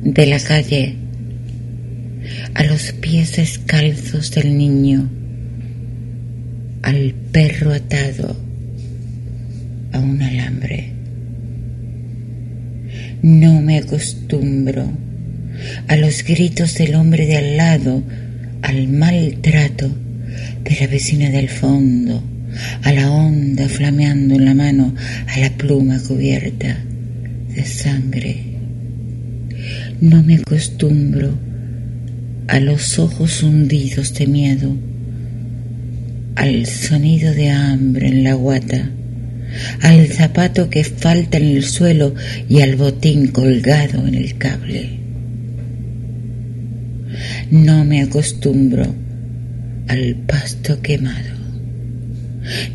de 0.03 0.27
la 0.27 0.39
calle, 0.39 0.97
a 2.55 2.65
los 2.65 2.93
pies 2.93 3.37
descalzos 3.37 4.33
del 4.33 4.59
niño, 4.59 5.09
al 6.83 7.15
perro 7.33 7.73
atado 7.73 8.37
a 9.93 9.99
un 9.99 10.21
alambre. 10.21 10.93
No 13.23 13.63
me 13.63 13.79
acostumbro 13.79 14.87
a 15.89 15.97
los 15.97 16.23
gritos 16.23 16.75
del 16.75 16.95
hombre 16.95 17.27
de 17.27 17.37
al 17.39 17.57
lado, 17.57 18.03
al 18.61 18.89
maltrato 18.89 19.89
de 20.65 20.77
la 20.81 20.87
vecina 20.87 21.31
del 21.31 21.49
fondo, 21.49 22.23
a 22.83 22.93
la 22.93 23.11
onda 23.11 23.69
flameando 23.69 24.35
en 24.35 24.45
la 24.45 24.55
mano, 24.55 24.95
a 25.29 25.39
la 25.39 25.51
pluma 25.51 25.99
cubierta 26.07 26.77
de 27.55 27.65
sangre. 27.65 28.37
No 30.01 30.23
me 30.23 30.37
acostumbro 30.37 31.39
a 32.49 32.61
los 32.61 32.99
ojos 32.99 33.43
hundidos 33.43 34.15
de 34.15 34.27
miedo, 34.27 34.77
al 36.37 36.67
sonido 36.67 37.33
de 37.33 37.51
hambre 37.51 38.09
en 38.09 38.25
la 38.25 38.35
guata, 38.35 38.91
al 39.81 40.07
zapato 40.09 40.69
que 40.69 40.85
falta 40.85 41.39
en 41.39 41.45
el 41.45 41.65
suelo 41.65 42.15
y 42.49 42.61
al 42.61 42.77
botín 42.77 43.29
colgado 43.29 44.07
en 44.07 44.15
el 44.15 44.37
cable. 44.37 44.99
No 47.51 47.85
me 47.85 48.03
acostumbro 48.03 48.95
al 49.89 50.17
pasto 50.27 50.83
quemado, 50.83 51.34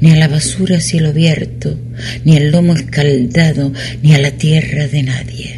ni 0.01 0.11
a 0.11 0.15
la 0.15 0.27
basura 0.27 0.77
a 0.77 0.81
cielo 0.81 1.09
abierto, 1.09 1.79
ni 2.25 2.37
al 2.37 2.51
lomo 2.51 2.73
escaldado, 2.73 3.71
ni 4.01 4.13
a 4.13 4.19
la 4.19 4.31
tierra 4.31 4.87
de 4.87 5.03
nadie. 5.03 5.55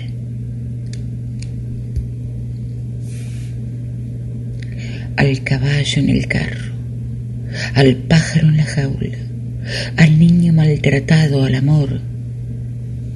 Al 5.16 5.44
caballo 5.44 6.02
en 6.02 6.10
el 6.10 6.28
carro, 6.28 6.74
al 7.76 7.96
pájaro 7.96 8.48
en 8.48 8.58
la 8.58 8.66
jaula, 8.66 9.18
al 9.98 10.20
niño 10.20 10.54
maltratado, 10.54 11.44
al 11.44 11.56
amor 11.56 12.02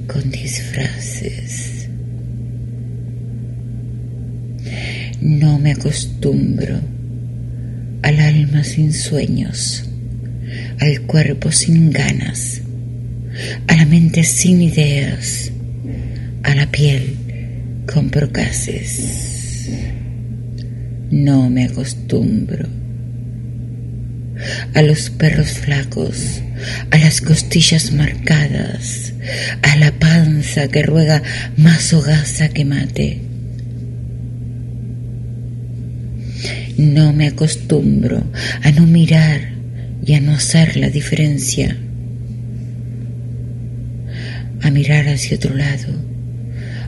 con 0.06 0.30
disfraces. 0.30 1.88
No 5.20 5.58
me 5.58 5.72
acostumbro 5.72 6.78
al 8.02 8.20
alma 8.20 8.62
sin 8.62 8.92
sueños, 8.92 9.85
al 10.78 11.02
cuerpo 11.02 11.52
sin 11.52 11.90
ganas, 11.90 12.60
a 13.66 13.76
la 13.76 13.86
mente 13.86 14.24
sin 14.24 14.62
ideas, 14.62 15.50
a 16.42 16.54
la 16.54 16.70
piel 16.70 17.16
con 17.92 18.10
procaces. 18.10 19.68
No 21.10 21.48
me 21.50 21.64
acostumbro 21.64 22.68
a 24.74 24.82
los 24.82 25.10
perros 25.10 25.52
flacos, 25.52 26.40
a 26.90 26.98
las 26.98 27.20
costillas 27.20 27.92
marcadas, 27.92 29.14
a 29.62 29.76
la 29.76 29.92
panza 29.92 30.68
que 30.68 30.82
ruega 30.82 31.22
más 31.56 31.92
hogaza 31.92 32.48
que 32.48 32.64
mate. 32.64 33.20
No 36.76 37.12
me 37.12 37.28
acostumbro 37.28 38.22
a 38.62 38.70
no 38.72 38.86
mirar 38.86 39.55
y 40.06 40.14
a 40.14 40.20
no 40.20 40.32
hacer 40.32 40.76
la 40.76 40.88
diferencia, 40.88 41.76
a 44.62 44.70
mirar 44.70 45.08
hacia 45.08 45.36
otro 45.36 45.54
lado, 45.54 45.92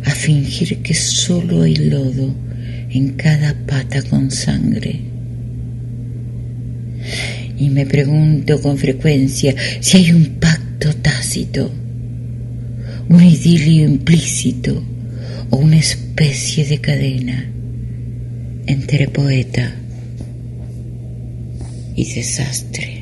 a 0.04 0.10
fingir 0.10 0.78
que 0.78 0.94
solo 0.94 1.62
hay 1.62 1.74
lodo 1.76 2.34
en 2.90 3.14
cada 3.14 3.54
pata 3.66 4.00
con 4.02 4.30
sangre 4.30 5.08
y 7.58 7.70
me 7.70 7.86
pregunto 7.86 8.60
con 8.60 8.78
frecuencia 8.78 9.54
si 9.80 9.96
hay 9.98 10.12
un 10.12 10.24
pacto 10.38 10.94
tácito, 10.94 11.70
un 13.08 13.22
idilio 13.22 13.84
implícito 13.84 14.82
o 15.50 15.56
una 15.56 15.78
especie 15.78 16.64
de 16.64 16.78
cadena 16.78 17.50
entre 18.66 19.08
poeta 19.08 19.74
y 21.96 22.14
desastre. 22.14 22.97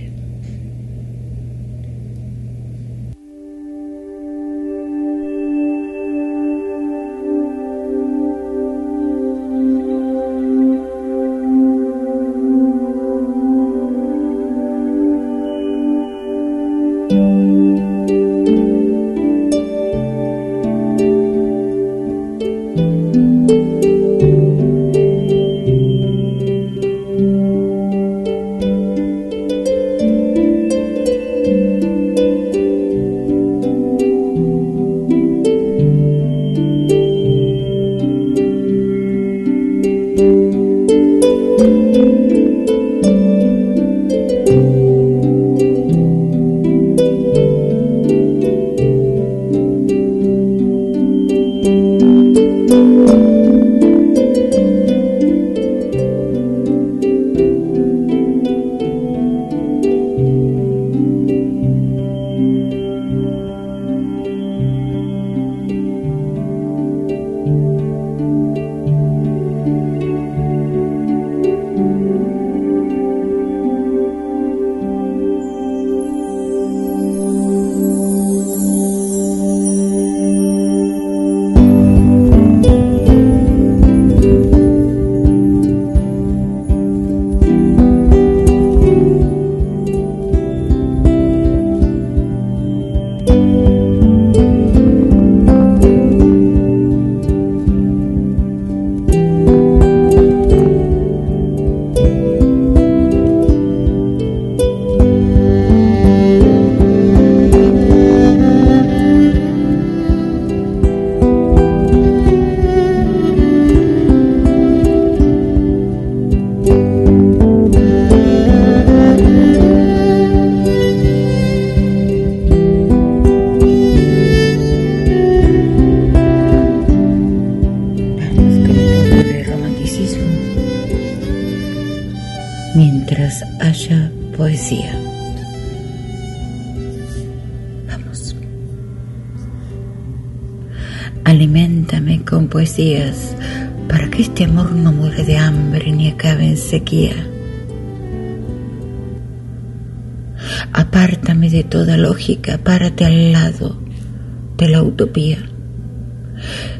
De 154.56 154.68
la 154.68 154.82
utopía. 154.82 155.38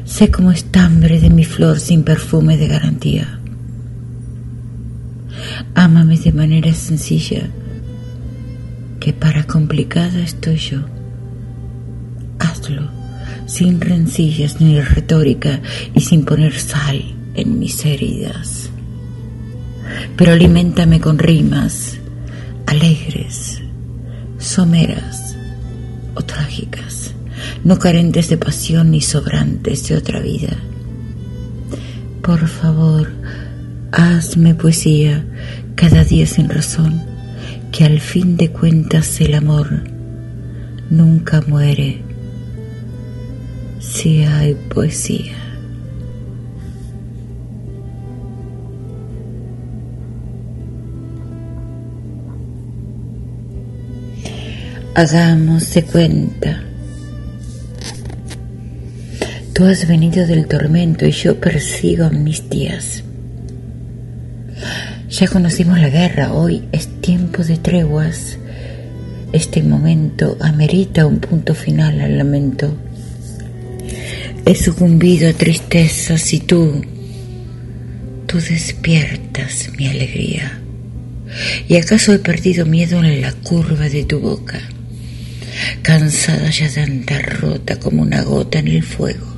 Sé 0.05 0.31
como 0.31 0.51
estambre 0.51 1.19
de 1.19 1.29
mi 1.29 1.43
flor 1.43 1.79
sin 1.79 2.03
perfume 2.03 2.57
de 2.57 2.67
garantía. 2.67 3.39
Ámame 5.75 6.17
de 6.17 6.31
manera 6.31 6.73
sencilla, 6.73 7.49
que 8.99 9.13
para 9.13 9.45
complicada 9.45 10.19
estoy 10.19 10.57
yo. 10.57 10.79
Hazlo 12.39 12.97
sin 13.47 13.79
rencillas 13.79 14.59
ni 14.59 14.79
retórica 14.79 15.61
y 15.95 16.01
sin 16.01 16.25
poner 16.25 16.53
sal 16.53 17.01
en 17.33 17.57
mis 17.57 17.83
heridas. 17.85 18.69
Pero 20.15 20.33
aliméntame 20.33 20.99
con 20.99 21.17
rimas 21.17 21.97
alegres, 22.65 23.61
someras 24.37 25.06
no 27.67 27.77
carentes 27.79 28.29
de 28.29 28.37
pasión 28.37 28.91
ni 28.91 29.01
sobrantes 29.01 29.89
de 29.89 29.97
otra 29.97 30.21
vida. 30.21 30.55
Por 32.21 32.47
favor, 32.47 33.09
hazme 33.91 34.55
poesía 34.55 35.25
cada 35.75 36.05
día 36.05 36.25
sin 36.27 36.47
razón, 36.47 37.03
que 37.73 37.83
al 37.83 37.99
fin 37.99 38.37
de 38.37 38.51
cuentas 38.51 39.19
el 39.19 39.33
amor 39.33 39.67
nunca 40.89 41.41
muere 41.45 42.03
si 43.79 44.23
hay 44.23 44.53
poesía. 44.53 45.35
Hagamos 54.95 55.73
de 55.73 55.83
cuenta 55.83 56.66
Tú 59.57 59.65
has 59.65 59.87
venido 59.87 60.27
del 60.27 60.45
tormento 60.45 61.07
y 61.07 61.11
yo 61.11 61.41
persigo 61.41 62.11
mis 62.11 62.47
días. 62.47 63.03
Ya 65.09 65.27
conocimos 65.27 65.79
la 65.79 65.89
guerra, 65.89 66.31
hoy 66.31 66.65
es 66.71 67.01
tiempo 67.01 67.43
de 67.43 67.57
treguas. 67.57 68.37
Este 69.33 69.63
momento 69.63 70.37
amerita 70.41 71.07
un 71.07 71.17
punto 71.17 71.55
final 71.55 72.01
al 72.01 72.19
lamento. 72.19 72.77
He 74.45 74.53
sucumbido 74.53 75.27
a 75.27 75.33
tristezas 75.33 76.31
y 76.33 76.41
tú, 76.41 76.85
tú 78.27 78.37
despiertas 78.39 79.71
mi 79.75 79.87
alegría. 79.87 80.61
¿Y 81.67 81.77
acaso 81.77 82.13
he 82.13 82.19
perdido 82.19 82.67
miedo 82.67 83.03
en 83.03 83.21
la 83.21 83.31
curva 83.31 83.89
de 83.89 84.03
tu 84.03 84.19
boca? 84.19 84.61
Cansada 85.81 86.47
ya 86.51 86.69
de 86.69 86.81
andar 86.81 87.39
rota 87.39 87.79
como 87.79 88.03
una 88.03 88.21
gota 88.21 88.59
en 88.59 88.67
el 88.67 88.83
fuego. 88.83 89.36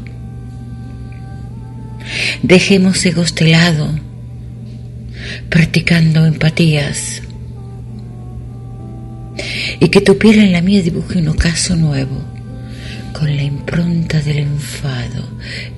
Dejemos 2.43 3.05
egos 3.05 3.35
de 3.35 3.49
lado, 3.49 3.89
practicando 5.49 6.25
empatías. 6.25 7.21
Y 9.81 9.89
que 9.89 9.99
tu 9.99 10.17
piel 10.17 10.39
en 10.39 10.53
la 10.53 10.61
mía 10.61 10.81
dibuje 10.81 11.19
un 11.19 11.27
ocaso 11.27 11.75
nuevo, 11.75 12.23
con 13.11 13.35
la 13.35 13.43
impronta 13.43 14.21
del 14.21 14.39
enfado 14.39 15.27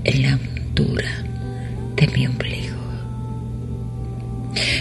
en 0.03 0.21
la 0.21 0.35
hondura 0.35 1.25
de 1.95 2.07
mi 2.09 2.27
ombligo. 2.27 2.77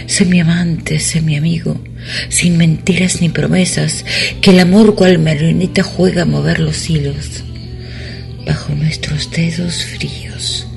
Sé 0.05 0.25
mi 0.25 0.39
amante, 0.39 0.99
sé 0.99 1.21
mi 1.21 1.35
amigo, 1.35 1.81
sin 2.29 2.57
mentiras 2.57 3.21
ni 3.21 3.29
promesas, 3.29 4.05
que 4.39 4.51
el 4.51 4.59
amor 4.59 4.93
cual 4.93 5.17
marioneta 5.17 5.81
juega 5.81 6.23
a 6.23 6.25
mover 6.25 6.59
los 6.59 6.91
hilos 6.91 7.43
bajo 8.45 8.75
nuestros 8.75 9.31
dedos 9.31 9.83
fríos 9.83 10.67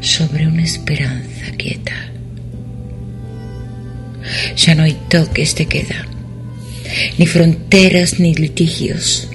sobre 0.00 0.46
una 0.46 0.62
esperanza 0.62 1.52
quieta. 1.56 2.10
Ya 4.56 4.74
no 4.74 4.82
hay 4.82 4.96
toques 5.08 5.54
de 5.54 5.66
queda, 5.66 6.06
ni 7.16 7.26
fronteras 7.26 8.20
ni 8.20 8.34
litigios. 8.34 9.28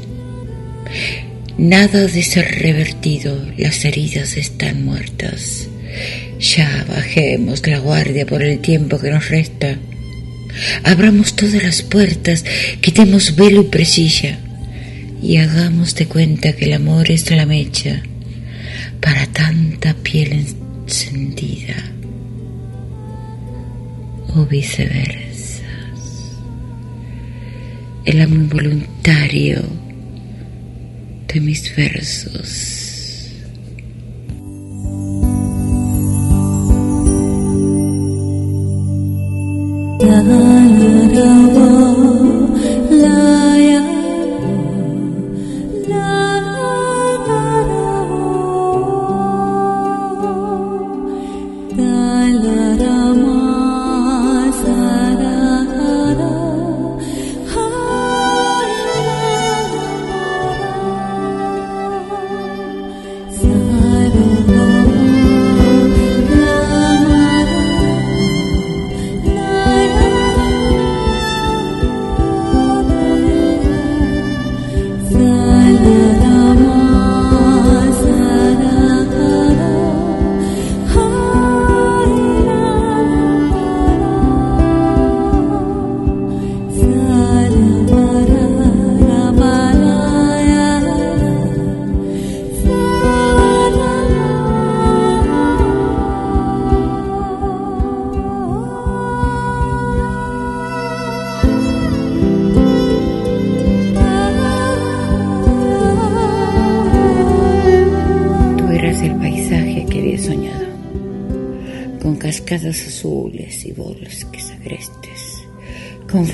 Nada 1.58 2.08
de 2.08 2.24
ser 2.24 2.62
revertido, 2.62 3.48
las 3.58 3.86
heridas 3.86 4.38
están 4.38 4.84
muertas. 4.84 5.68
Ya 6.40 6.86
bajemos 6.88 7.66
la 7.68 7.80
guardia 7.80 8.26
por 8.26 8.44
el 8.44 8.60
tiempo 8.60 9.00
que 9.00 9.12
nos 9.12 9.30
resta. 9.30 9.78
Abramos 10.84 11.36
todas 11.36 11.64
las 11.64 11.82
puertas, 11.82 12.44
quitemos 12.82 13.36
velo 13.36 13.62
y 13.62 13.66
presilla 13.66 14.38
y 15.22 15.38
hagamos 15.38 15.96
de 15.96 16.06
cuenta 16.06 16.54
que 16.54 16.66
el 16.66 16.74
amor 16.74 17.10
es 17.10 17.30
la 17.32 17.46
mecha 17.46 18.04
para 19.04 19.26
tanta 19.28 19.94
piel 19.96 20.46
encendida 20.86 21.76
o 24.36 24.46
viceversa. 24.46 25.64
El 28.06 28.22
amor 28.22 28.38
involuntario 28.38 29.62
de 31.28 31.40
mis 31.42 31.76
versos. 31.76 32.84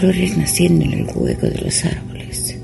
Flores 0.10 0.38
naciendo 0.38 0.86
en 0.86 0.94
el 0.94 1.08
hueco 1.14 1.46
de 1.46 1.60
los 1.60 1.86
árboles, 1.86 2.58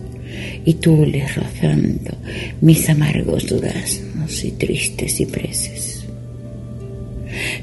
y 0.66 0.74
tules 0.76 1.36
rozando 1.36 2.18
mis 2.60 2.90
amargos 2.90 3.46
duraznos 3.46 4.44
y 4.44 4.52
tristes 4.52 5.18
cipreses. 5.18 6.06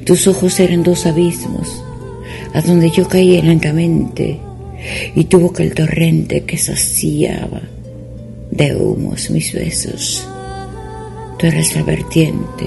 Tus 0.04 0.28
ojos 0.28 0.60
eran 0.60 0.84
dos 0.84 1.04
abismos, 1.06 1.82
a 2.54 2.62
donde 2.62 2.90
yo 2.90 3.08
caía 3.08 3.42
lentamente, 3.42 4.38
y 5.16 5.24
tu 5.24 5.40
boca 5.40 5.64
el 5.64 5.74
torrente 5.74 6.44
que 6.44 6.58
saciaba 6.58 7.62
de 8.52 8.76
humos 8.76 9.30
mis 9.30 9.52
besos. 9.52 10.24
Tú 11.38 11.46
eras 11.46 11.74
la 11.74 11.82
vertiente 11.82 12.66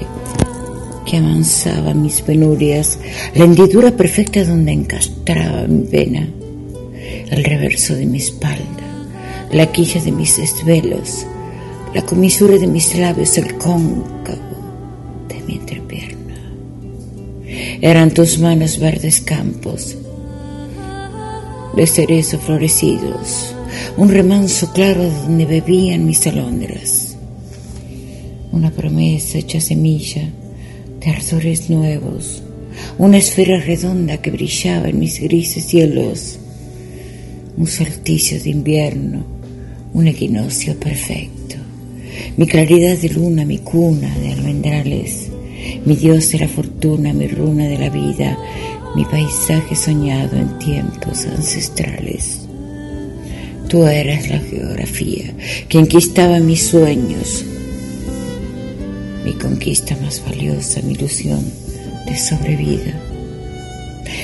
que 1.06 1.16
amansaba 1.16 1.94
mis 1.94 2.20
penurias, 2.20 2.98
la 3.34 3.44
hendidura 3.44 3.90
perfecta 3.92 4.44
donde 4.44 4.72
encastraba 4.72 5.66
mi 5.66 5.86
vena, 5.86 6.28
el 7.30 7.44
reverso 7.44 7.94
de 7.94 8.06
mi 8.06 8.18
espalda, 8.18 8.64
la 9.52 9.70
quilla 9.72 10.02
de 10.02 10.12
mis 10.12 10.36
desvelos, 10.36 11.26
la 11.94 12.02
comisura 12.02 12.56
de 12.58 12.66
mis 12.66 12.96
labios, 12.96 13.36
el 13.38 13.56
cóncavo 13.56 14.36
de 15.28 15.40
mi 15.46 15.54
entrepierna. 15.54 16.34
Eran 17.80 18.12
tus 18.12 18.38
manos 18.38 18.78
verdes 18.78 19.20
campos, 19.20 19.96
de 21.74 21.86
cerezo 21.86 22.38
florecidos, 22.38 23.54
un 23.96 24.08
remanso 24.08 24.72
claro 24.72 25.02
donde 25.02 25.44
bebían 25.46 26.06
mis 26.06 26.26
alondras, 26.26 27.16
una 28.52 28.70
promesa 28.70 29.38
hecha 29.38 29.60
semilla 29.60 30.30
de 31.00 31.10
ardores 31.10 31.68
nuevos, 31.68 32.42
una 32.98 33.18
esfera 33.18 33.60
redonda 33.60 34.18
que 34.18 34.30
brillaba 34.30 34.88
en 34.88 34.98
mis 34.98 35.20
grises 35.20 35.64
cielos, 35.66 36.38
un 37.56 37.66
solsticio 37.66 38.40
de 38.42 38.50
invierno, 38.50 39.24
un 39.92 40.06
equinoccio 40.06 40.78
perfecto, 40.78 41.56
mi 42.36 42.46
claridad 42.46 42.96
de 42.98 43.08
luna, 43.08 43.44
mi 43.44 43.58
cuna 43.58 44.14
de 44.18 44.32
almendrales, 44.32 45.28
mi 45.84 45.96
dios 45.96 46.30
de 46.32 46.40
la 46.40 46.48
fortuna, 46.48 47.12
mi 47.12 47.26
runa 47.26 47.66
de 47.66 47.78
la 47.78 47.90
vida, 47.90 48.38
mi 48.94 49.04
paisaje 49.04 49.74
soñado 49.74 50.36
en 50.36 50.58
tiempos 50.58 51.26
ancestrales. 51.26 52.40
Tú 53.68 53.86
eras 53.86 54.28
la 54.28 54.38
geografía 54.38 55.34
que 55.68 55.78
enquistaba 55.78 56.38
mis 56.38 56.62
sueños, 56.68 57.44
mi 59.24 59.32
conquista 59.32 59.96
más 60.02 60.22
valiosa, 60.24 60.80
mi 60.82 60.92
ilusión 60.92 61.44
de 62.06 62.16
sobrevida, 62.16 62.94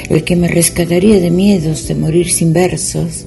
el 0.08 0.24
que 0.24 0.36
me 0.36 0.48
rescataría 0.48 1.20
de 1.20 1.30
miedos 1.30 1.88
de 1.88 1.94
morir 1.94 2.30
sin 2.30 2.52
versos 2.52 3.26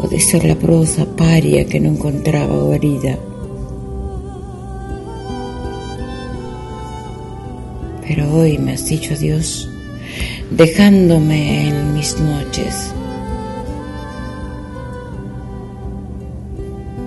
o 0.00 0.08
de 0.08 0.20
ser 0.20 0.44
la 0.44 0.54
prosa 0.54 1.06
paria 1.16 1.66
que 1.66 1.80
no 1.80 1.90
encontraba 1.90 2.56
guarida. 2.56 3.18
Pero 8.06 8.34
hoy 8.34 8.58
me 8.58 8.72
has 8.72 8.86
dicho 8.86 9.14
adiós, 9.14 9.68
dejándome 10.50 11.68
en 11.68 11.94
mis 11.94 12.18
noches, 12.20 12.92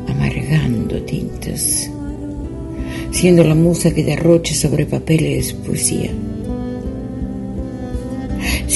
amargando 0.08 1.02
tintas, 1.04 1.90
siendo 3.12 3.44
la 3.44 3.56
musa 3.56 3.94
que 3.94 4.04
derroche 4.04 4.56
sobre 4.56 4.88
papeles 4.88 5.54
poesía 5.54 6.12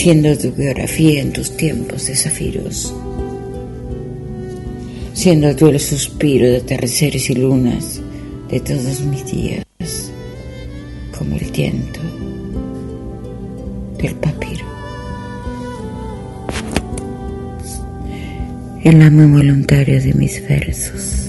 siendo 0.01 0.35
tu 0.35 0.51
biografía 0.51 1.21
en 1.21 1.31
tus 1.31 1.55
tiempos 1.55 2.07
de 2.07 2.15
zafiros, 2.15 2.91
siendo 5.13 5.55
tú 5.55 5.67
el 5.67 5.79
suspiro 5.79 6.47
de 6.47 6.57
atardeceres 6.57 7.29
y 7.29 7.35
lunas 7.35 8.01
de 8.49 8.59
todos 8.61 9.01
mis 9.01 9.31
días, 9.31 9.63
como 11.15 11.35
el 11.35 11.51
tiento 11.51 11.99
del 13.99 14.15
papiro. 14.15 14.65
El 18.83 19.03
amo 19.03 19.21
involuntario 19.21 20.01
de 20.01 20.15
mis 20.15 20.41
versos. 20.47 21.20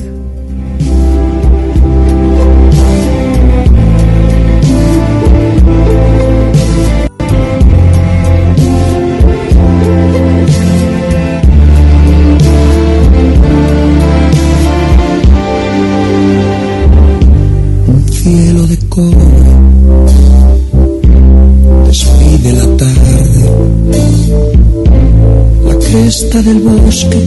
Del 26.41 26.61
bosque. 26.61 27.21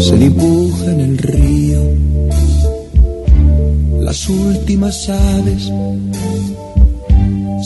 Se 0.00 0.16
dibuja 0.16 0.86
en 0.86 1.00
el 1.00 1.18
río. 1.18 1.80
Las 4.00 4.28
últimas 4.28 5.08
aves 5.08 5.70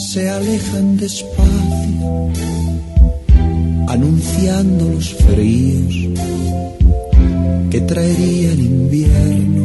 se 0.09 0.29
alejan 0.29 0.97
despacio 0.97 2.29
anunciando 3.87 4.89
los 4.89 5.13
fríos 5.13 5.95
que 7.71 7.81
traerían 7.81 8.59
invierno. 8.59 9.63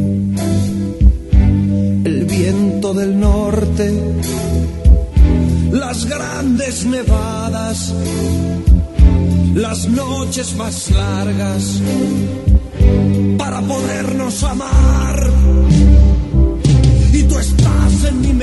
El 2.03 2.25
viento 2.25 2.93
del 2.95 3.19
norte, 3.19 3.93
las 5.71 6.05
grandes 6.05 6.85
nevadas, 6.85 7.93
las 9.53 9.87
noches 9.87 10.55
más 10.55 10.91
largas 10.91 11.81
para 13.37 13.61
podernos 13.61 14.43
amar. 14.43 15.31
Y 17.13 17.23
tú 17.23 17.37
estás 17.39 18.03
en 18.05 18.21
mi 18.21 18.33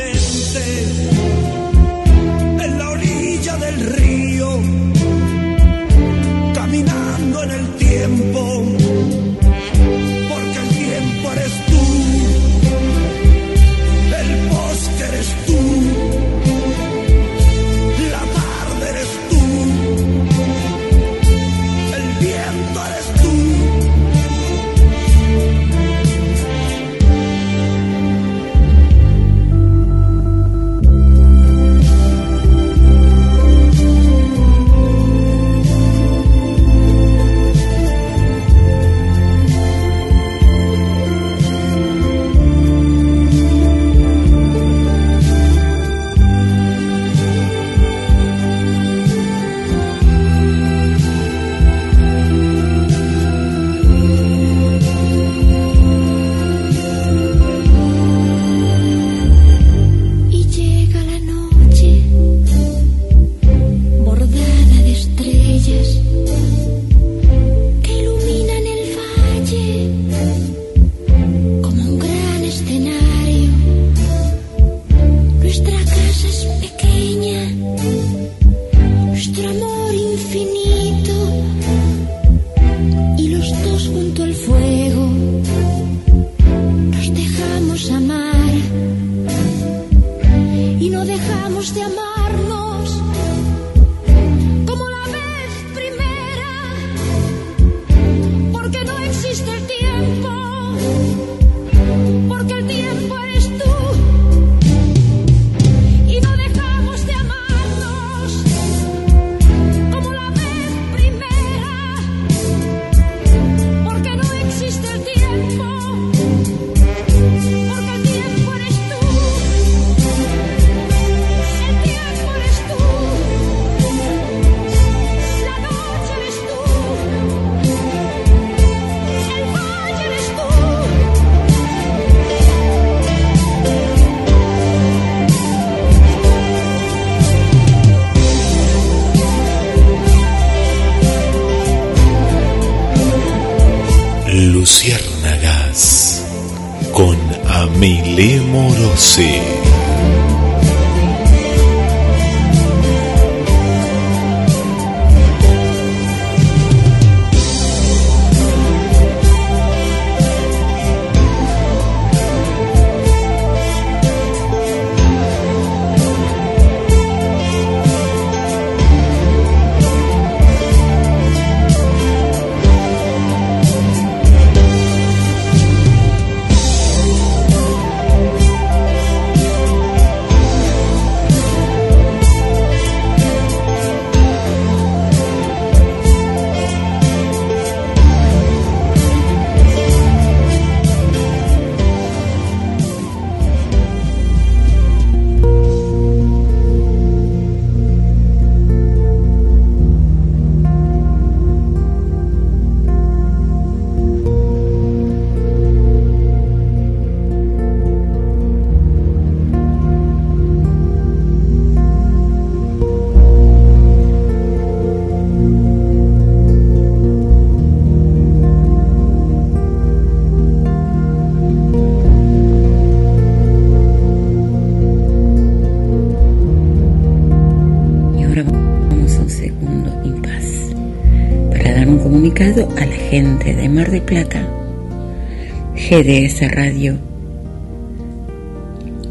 GDS 235.95 236.51
Radio 236.51 236.99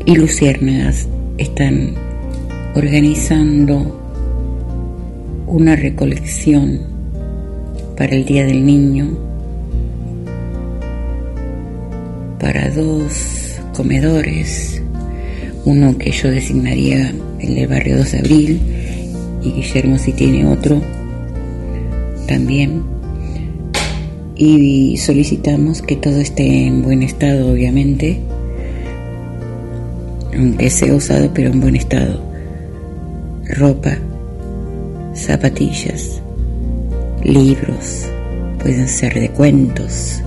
y 0.06 0.16
Luciérnagas 0.18 1.08
están 1.38 1.94
organizando 2.76 4.02
una 5.48 5.78
recolección 5.78 6.82
para 7.96 8.18
el 8.18 8.26
Día 8.26 8.46
del 8.46 8.66
Niño 8.66 9.18
para 12.38 12.70
dos 12.72 13.62
comedores, 13.74 14.84
uno 15.64 15.98
que 15.98 16.12
yo 16.12 16.32
designaría 16.32 17.14
el 17.40 17.56
del 17.56 17.68
barrio 17.70 18.00
2 18.00 18.12
de 18.12 18.20
abril 18.20 18.62
y 19.42 19.52
Guillermo 19.54 19.98
si 19.98 20.12
tiene 20.12 20.46
otro 20.46 20.82
también. 22.28 23.03
Y 24.36 24.98
solicitamos 24.98 25.82
que 25.84 25.96
todo 25.96 26.20
esté 26.20 26.66
en 26.66 26.82
buen 26.82 27.04
estado, 27.04 27.52
obviamente, 27.52 28.20
aunque 30.36 30.70
sea 30.72 30.96
usado, 30.96 31.30
pero 31.34 31.52
en 31.52 31.62
buen 31.62 31.76
estado. 31.76 32.20
Ropa, 33.46 33.98
zapatillas, 35.14 36.22
libros, 37.24 38.08
pueden 38.60 38.88
ser 38.88 39.14
de 39.14 39.30
cuentos, 39.30 40.22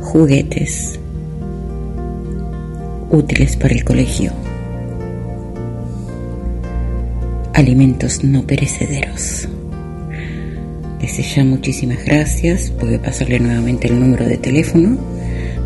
juguetes, 0.00 0.98
útiles 3.10 3.56
para 3.56 3.74
el 3.74 3.84
colegio, 3.84 4.32
alimentos 7.54 8.24
no 8.24 8.42
perecederos. 8.42 9.46
Desde 11.02 11.22
ya 11.24 11.44
muchísimas 11.44 12.04
gracias. 12.04 12.72
Voy 12.80 12.94
a 12.94 13.02
pasarle 13.02 13.40
nuevamente 13.40 13.88
el 13.88 13.98
número 13.98 14.24
de 14.24 14.36
teléfono 14.38 14.96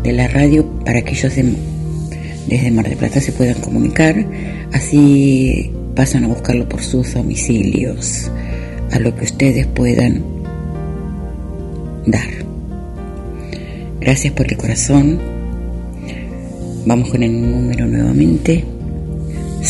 de 0.03 0.11
la 0.13 0.27
radio 0.27 0.65
para 0.83 1.01
que 1.03 1.11
ellos 1.11 1.35
de- 1.35 1.53
desde 2.47 2.71
Mar 2.71 2.87
del 2.89 2.97
Plata 2.97 3.21
se 3.21 3.31
puedan 3.31 3.55
comunicar. 3.61 4.25
Así 4.73 5.71
pasan 5.95 6.23
a 6.25 6.27
buscarlo 6.27 6.67
por 6.67 6.81
sus 6.81 7.13
domicilios, 7.13 8.31
a 8.91 8.99
lo 8.99 9.15
que 9.15 9.25
ustedes 9.25 9.67
puedan 9.67 10.23
dar. 12.07 12.27
Gracias 14.01 14.33
por 14.33 14.51
el 14.51 14.57
corazón. 14.57 15.19
Vamos 16.85 17.09
con 17.09 17.21
el 17.21 17.51
número 17.51 17.85
nuevamente. 17.85 18.63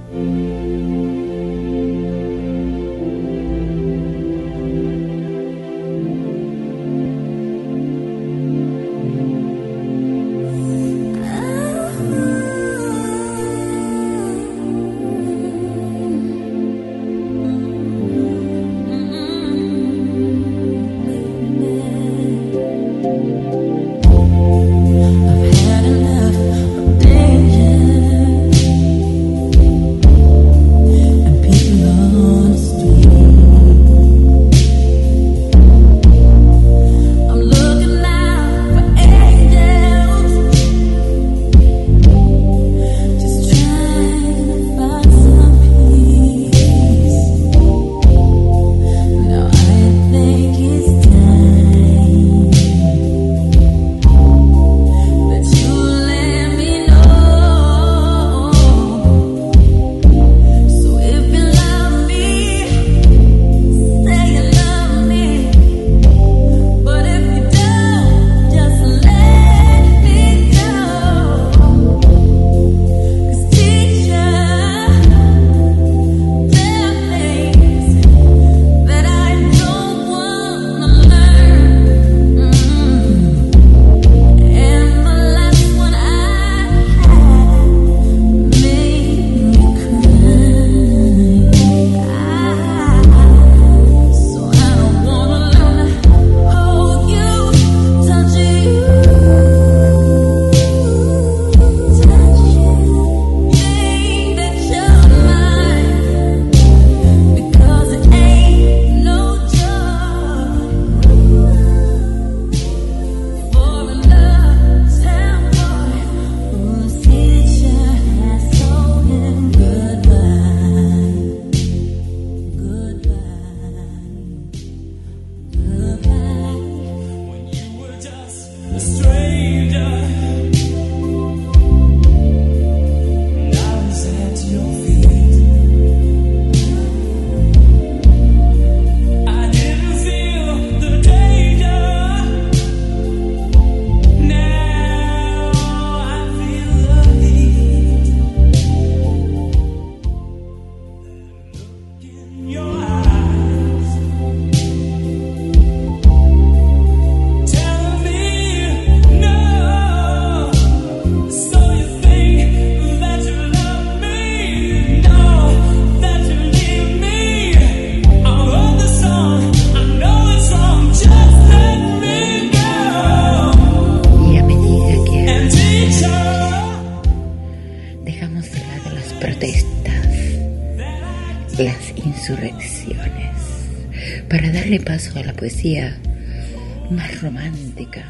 Más 186.91 187.21
romántica 187.21 188.03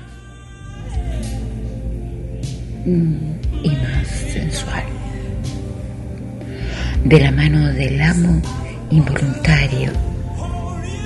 mm, 2.86 3.16
y 3.64 3.70
más 3.70 4.08
sensual. 4.34 4.84
De 7.06 7.20
la 7.22 7.32
mano 7.32 7.72
del 7.72 8.02
amo 8.02 8.42
involuntario 8.92 9.94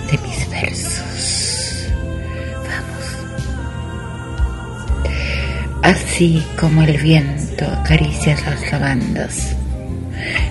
de 0.09 0.17
mis 0.17 0.49
versos. 0.49 1.87
Vamos. 2.65 3.05
Así 5.83 6.43
como 6.59 6.81
el 6.81 6.97
viento 6.97 7.65
acaricia 7.65 8.35
las 8.43 8.71
lavandas, 8.71 9.55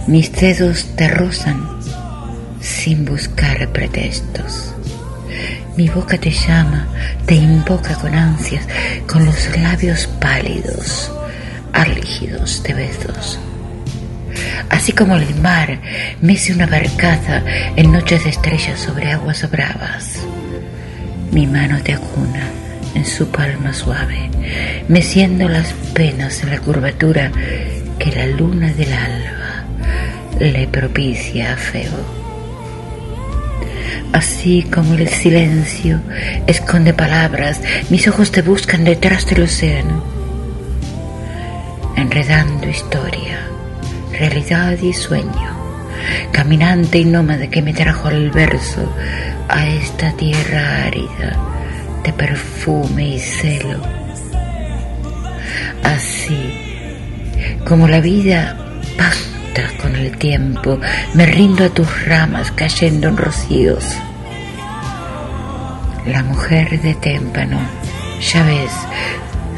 mis 0.07 0.31
dedos 0.31 0.95
te 0.95 1.09
rozan 1.09 1.61
sin 2.61 3.05
buscar 3.05 3.69
pretextos. 3.73 4.68
Mi 5.79 5.89
boca 5.89 6.19
te 6.19 6.33
llama, 6.33 6.89
te 7.25 7.37
invoca 7.37 7.95
con 7.95 8.13
ansias, 8.13 8.67
con 9.07 9.25
los 9.25 9.57
labios 9.57 10.09
pálidos, 10.21 11.09
álgidos 11.73 12.65
de 12.65 12.75
besos. 12.75 13.39
Así 14.71 14.91
como 14.91 15.15
el 15.15 15.33
mar 15.37 15.79
mece 16.21 16.53
una 16.53 16.67
barcaza 16.67 17.45
en 17.77 17.93
noches 17.93 18.25
de 18.25 18.31
estrellas 18.31 18.81
sobre 18.81 19.13
aguas 19.13 19.49
bravas. 19.53 20.19
Mi 21.31 21.47
mano 21.47 21.81
te 21.81 21.95
acuna 21.95 22.43
en 22.97 23.07
su 23.07 23.29
palma 23.29 23.73
suave, 23.73 24.31
meciendo 24.89 25.49
las 25.49 25.73
penas 25.95 26.43
en 26.43 26.51
la 26.51 26.59
curvatura 26.59 27.31
que 28.01 28.11
la 28.11 28.27
luna 28.27 28.73
del 28.73 28.93
alba 28.93 29.65
le 30.41 30.67
propicia 30.67 31.53
a 31.53 31.57
Febo. 31.57 32.18
Así 34.13 34.63
como 34.63 34.95
el 34.95 35.09
silencio 35.09 36.01
esconde 36.47 36.95
palabras, 36.95 37.61
mis 37.91 38.09
ojos 38.09 38.33
te 38.33 38.43
buscan 38.43 38.85
detrás 38.85 39.27
del 39.27 39.43
océano, 39.43 40.03
enredando 41.95 42.69
historia, 42.69 43.39
realidad 44.13 44.79
y 44.81 44.93
sueño, 44.93 45.57
caminante 46.33 46.99
y 46.99 47.05
nómada 47.05 47.49
que 47.49 47.63
me 47.63 47.75
trajo 47.75 48.09
al 48.09 48.31
verso 48.31 48.91
a 49.49 49.67
esta 49.67 50.13
tierra 50.13 50.85
árida 50.87 51.37
de 52.03 52.13
perfume 52.13 53.17
y 53.17 53.19
celo. 53.19 53.81
Así 55.85 56.55
como 57.67 57.87
la 57.87 58.01
vida 58.01 58.57
pasa 58.97 59.28
con 59.81 59.95
el 59.97 60.17
tiempo, 60.17 60.79
me 61.15 61.27
rindo 61.27 61.65
a 61.65 61.69
tus 61.69 62.07
ramas 62.07 62.51
cayendo 62.53 63.09
en 63.09 63.17
rocíos. 63.17 63.85
La 66.07 66.23
mujer 66.23 66.81
de 66.81 66.95
témpano, 66.95 67.59
ya 68.21 68.43
ves, 68.45 68.73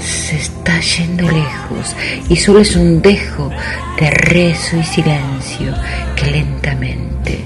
se 0.01 0.37
está 0.37 0.81
yendo 0.81 1.31
lejos 1.31 1.95
y 2.29 2.37
solo 2.37 2.61
es 2.61 2.75
un 2.77 3.03
dejo 3.03 3.51
de 3.99 4.11
rezo 4.11 4.77
y 4.77 4.85
silencio 4.85 5.75
que 6.17 6.31
lentamente 6.31 7.45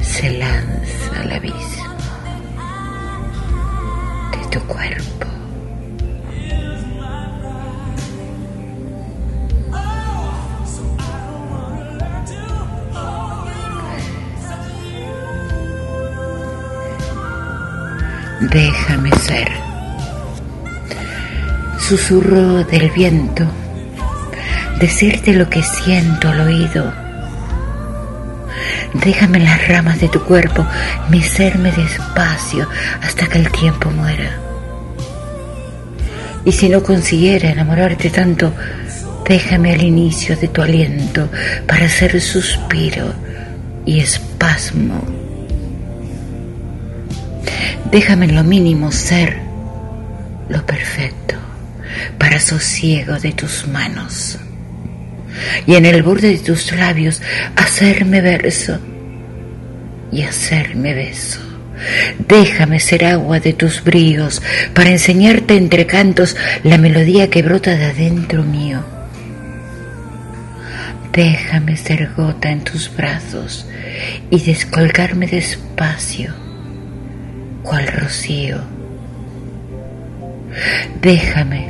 se 0.00 0.30
lanza 0.38 1.20
al 1.20 1.32
abismo 1.32 1.96
de 4.32 4.48
tu 4.50 4.60
cuerpo. 4.66 5.13
Déjame 18.40 19.12
ser. 19.12 19.48
Susurro 21.78 22.64
del 22.64 22.90
viento, 22.90 23.46
decirte 24.80 25.32
lo 25.32 25.48
que 25.48 25.62
siento 25.62 26.28
al 26.28 26.40
oído. 26.40 26.92
Déjame 28.94 29.38
las 29.38 29.68
ramas 29.68 30.00
de 30.00 30.08
tu 30.08 30.20
cuerpo 30.24 30.66
mecerme 31.10 31.70
despacio 31.70 32.68
hasta 33.02 33.28
que 33.28 33.38
el 33.38 33.52
tiempo 33.52 33.90
muera. 33.90 34.36
Y 36.44 36.50
si 36.50 36.68
no 36.68 36.82
consiguiera 36.82 37.50
enamorarte 37.50 38.10
tanto, 38.10 38.52
déjame 39.28 39.74
al 39.74 39.82
inicio 39.82 40.36
de 40.36 40.48
tu 40.48 40.60
aliento 40.60 41.28
para 41.68 41.86
hacer 41.86 42.20
suspiro 42.20 43.14
y 43.86 44.00
espasmo 44.00 45.23
Déjame 47.90 48.26
en 48.26 48.34
lo 48.34 48.44
mínimo 48.44 48.90
ser 48.92 49.38
lo 50.48 50.64
perfecto 50.66 51.36
para 52.18 52.40
sosiego 52.40 53.18
de 53.18 53.32
tus 53.32 53.66
manos 53.68 54.38
y 55.66 55.74
en 55.74 55.86
el 55.86 56.02
borde 56.02 56.28
de 56.28 56.38
tus 56.38 56.72
labios 56.72 57.22
hacerme 57.56 58.20
verso 58.20 58.78
y 60.12 60.22
hacerme 60.22 60.94
beso. 60.94 61.40
Déjame 62.28 62.78
ser 62.78 63.04
agua 63.04 63.40
de 63.40 63.52
tus 63.52 63.82
bríos 63.82 64.42
para 64.74 64.90
enseñarte 64.90 65.56
entre 65.56 65.86
cantos 65.86 66.36
la 66.62 66.78
melodía 66.78 67.30
que 67.30 67.42
brota 67.42 67.76
de 67.76 67.86
adentro 67.86 68.42
mío. 68.42 68.84
Déjame 71.12 71.76
ser 71.76 72.12
gota 72.16 72.50
en 72.50 72.62
tus 72.64 72.94
brazos 72.94 73.66
y 74.30 74.40
descolgarme 74.40 75.26
despacio 75.26 76.43
cual 77.64 77.88
rocío. 77.88 78.58
Déjame 81.00 81.68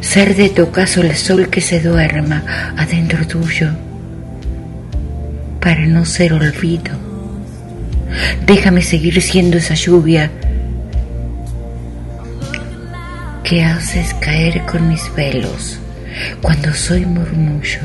ser 0.00 0.34
de 0.34 0.48
tu 0.48 0.64
ocaso 0.64 1.02
el 1.02 1.14
sol 1.14 1.48
que 1.48 1.60
se 1.60 1.80
duerma 1.80 2.42
adentro 2.76 3.24
tuyo, 3.26 3.70
para 5.60 5.86
no 5.86 6.04
ser 6.04 6.32
olvido. 6.32 6.92
Déjame 8.46 8.82
seguir 8.82 9.20
siendo 9.20 9.58
esa 9.58 9.74
lluvia 9.74 10.30
que 13.44 13.62
haces 13.62 14.14
caer 14.14 14.64
con 14.66 14.88
mis 14.88 15.14
velos 15.14 15.78
cuando 16.40 16.72
soy 16.72 17.04
murmullo, 17.04 17.80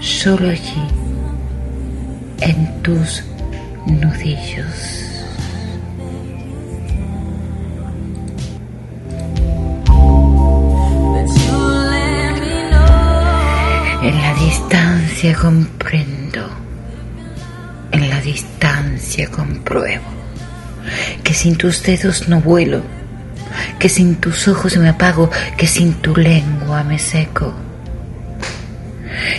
solo 0.00 0.48
allí, 0.48 0.82
en 2.40 2.82
tus 2.82 3.22
nudillos. 3.86 5.01
Comprendo, 15.30 16.50
en 17.92 18.10
la 18.10 18.20
distancia 18.20 19.30
compruebo 19.30 20.02
que 21.22 21.32
sin 21.32 21.56
tus 21.56 21.82
dedos 21.84 22.28
no 22.28 22.40
vuelo, 22.40 22.82
que 23.78 23.88
sin 23.88 24.16
tus 24.16 24.48
ojos 24.48 24.76
me 24.76 24.88
apago, 24.88 25.30
que 25.56 25.68
sin 25.68 25.94
tu 25.94 26.16
lengua 26.16 26.82
me 26.82 26.98
seco, 26.98 27.54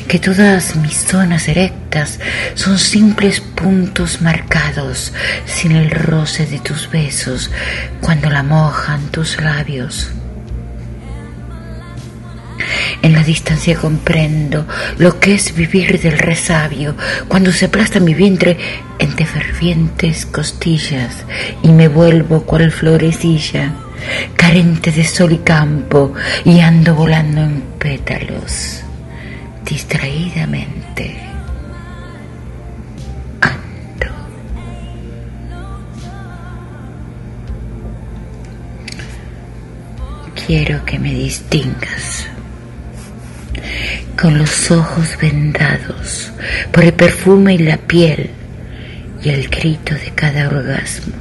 que 0.08 0.20
todas 0.20 0.78
mis 0.78 0.96
zonas 0.96 1.50
erectas 1.50 2.20
son 2.56 2.80
simples 2.80 3.42
puntos 3.42 4.22
marcados 4.22 5.12
sin 5.46 5.74
el 5.74 5.92
roce 5.92 6.46
de 6.46 6.60
tus 6.60 6.90
besos 6.90 7.52
cuando 8.00 8.30
la 8.30 8.44
mojan 8.44 9.02
tus 9.08 9.42
labios. 9.42 10.12
En 13.02 13.14
la 13.14 13.24
distancia 13.24 13.76
comprendo 13.76 14.66
lo 14.98 15.20
que 15.20 15.34
es 15.34 15.54
vivir 15.56 16.00
del 16.00 16.18
resabio 16.18 16.96
cuando 17.28 17.52
se 17.52 17.66
aplasta 17.66 18.00
mi 18.00 18.14
vientre 18.14 18.58
entre 19.00 19.26
fervientes 19.26 20.26
costillas 20.26 21.26
y 21.64 21.70
me 21.70 21.88
vuelvo 21.88 22.44
cual 22.44 22.72
florecilla, 22.72 23.74
carente 24.36 24.92
de 24.92 25.04
sol 25.04 25.34
y 25.34 25.40
campo 25.40 26.14
y 26.46 26.60
ando 26.60 26.96
volando 26.96 27.42
en 27.42 27.62
pétalos, 27.78 28.84
distraídamente. 29.66 31.18
Ando. 33.42 34.12
Quiero 40.46 40.86
que 40.86 41.00
me 41.00 41.14
distingas 41.14 42.33
con 44.20 44.38
los 44.38 44.72
ojos 44.72 45.18
vendados 45.22 46.32
por 46.72 46.84
el 46.84 46.94
perfume 46.94 47.56
y 47.56 47.58
la 47.60 47.78
piel 47.78 48.30
y 49.24 49.30
el 49.30 49.48
grito 49.48 49.96
de 49.96 50.12
cada 50.14 50.48
orgasmo, 50.48 51.14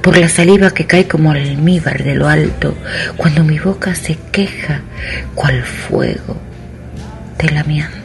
por 0.00 0.16
la 0.16 0.28
saliva 0.28 0.70
que 0.70 0.86
cae 0.86 1.06
como 1.06 1.32
almíbar 1.32 2.02
de 2.02 2.14
lo 2.14 2.28
alto 2.28 2.76
cuando 3.16 3.44
mi 3.44 3.58
boca 3.58 3.94
se 3.94 4.16
queja 4.30 4.82
cual 5.34 5.62
fuego 5.62 6.36
del 7.38 7.56
amianto. 7.56 8.00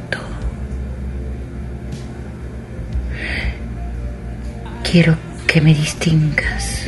Quiero 4.90 5.18
que 5.46 5.62
me 5.62 5.74
distingas 5.74 6.88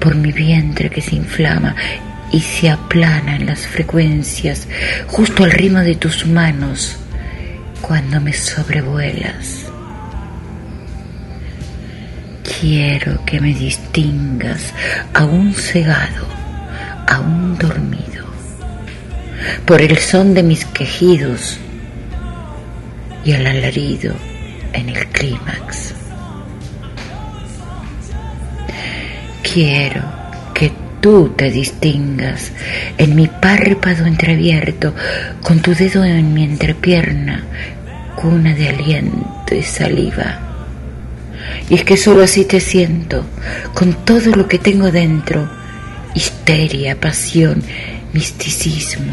por 0.00 0.14
mi 0.14 0.32
vientre 0.32 0.90
que 0.90 1.00
se 1.00 1.16
inflama 1.16 1.74
y 2.32 2.40
se 2.40 2.70
aplana 2.70 3.36
en 3.36 3.46
las 3.46 3.66
frecuencias 3.66 4.66
justo 5.06 5.44
al 5.44 5.52
ritmo 5.52 5.80
de 5.80 5.94
tus 5.94 6.26
manos 6.26 6.96
cuando 7.80 8.20
me 8.20 8.32
sobrevuelas. 8.32 9.66
Quiero 12.60 13.24
que 13.24 13.40
me 13.40 13.54
distingas 13.54 14.72
aún 15.14 15.52
cegado, 15.54 16.26
aún 17.08 17.56
dormido, 17.58 18.24
por 19.64 19.82
el 19.82 19.98
son 19.98 20.34
de 20.34 20.42
mis 20.42 20.64
quejidos 20.64 21.58
y 23.24 23.32
el 23.32 23.46
alarido 23.46 24.14
en 24.72 24.88
el 24.88 25.06
clímax. 25.08 25.94
Quiero 29.42 30.15
tú 31.00 31.32
te 31.36 31.50
distingas 31.50 32.52
en 32.98 33.14
mi 33.14 33.28
párpado 33.28 34.06
entreabierto, 34.06 34.94
con 35.42 35.60
tu 35.60 35.74
dedo 35.74 36.04
en 36.04 36.34
mi 36.34 36.44
entrepierna, 36.44 37.44
cuna 38.16 38.54
de 38.54 38.68
aliento 38.68 39.54
y 39.54 39.62
saliva. 39.62 40.40
Y 41.68 41.74
es 41.74 41.84
que 41.84 41.96
solo 41.96 42.22
así 42.22 42.44
te 42.44 42.60
siento, 42.60 43.24
con 43.74 43.94
todo 44.04 44.34
lo 44.34 44.48
que 44.48 44.58
tengo 44.58 44.90
dentro, 44.90 45.48
histeria, 46.14 46.98
pasión, 46.98 47.62
misticismo, 48.12 49.12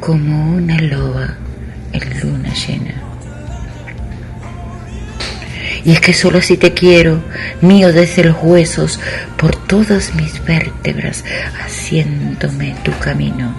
como 0.00 0.54
una 0.54 0.78
loba 0.78 1.36
en 1.92 2.20
luna 2.20 2.52
llena. 2.54 3.01
Y 5.84 5.92
es 5.92 6.00
que 6.00 6.12
solo 6.12 6.38
así 6.38 6.56
te 6.56 6.72
quiero, 6.72 7.20
mío 7.60 7.92
desde 7.92 8.24
los 8.24 8.36
huesos, 8.40 9.00
por 9.36 9.56
todas 9.56 10.14
mis 10.14 10.44
vértebras, 10.44 11.24
haciéndome 11.60 12.76
tu 12.84 12.92
camino. 12.98 13.54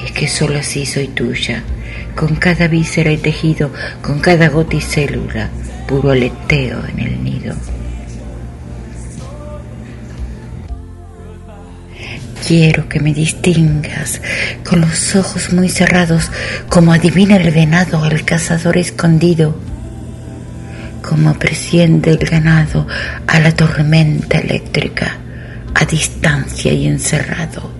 Y 0.00 0.04
es 0.04 0.12
que 0.12 0.28
solo 0.28 0.58
así 0.58 0.84
soy 0.84 1.08
tuya, 1.08 1.62
con 2.14 2.36
cada 2.36 2.68
víscera 2.68 3.10
y 3.10 3.16
tejido, 3.16 3.70
con 4.02 4.20
cada 4.20 4.48
gota 4.48 4.76
y 4.76 4.80
célula, 4.82 5.48
puro 5.88 6.10
aleteo 6.10 6.82
en 6.86 7.00
el 7.00 7.24
nido. 7.24 7.54
Quiero 12.46 12.88
que 12.88 12.98
me 12.98 13.14
distingas 13.14 14.20
con 14.68 14.80
los 14.80 15.14
ojos 15.14 15.52
muy 15.52 15.68
cerrados, 15.68 16.28
como 16.68 16.92
adivina 16.92 17.36
el 17.36 17.52
venado 17.52 18.02
al 18.02 18.24
cazador 18.24 18.78
escondido, 18.78 19.56
como 21.02 21.34
presiente 21.34 22.10
el 22.10 22.18
ganado 22.18 22.88
a 23.28 23.38
la 23.38 23.54
tormenta 23.54 24.38
eléctrica, 24.38 25.18
a 25.72 25.84
distancia 25.84 26.72
y 26.72 26.88
encerrado, 26.88 27.70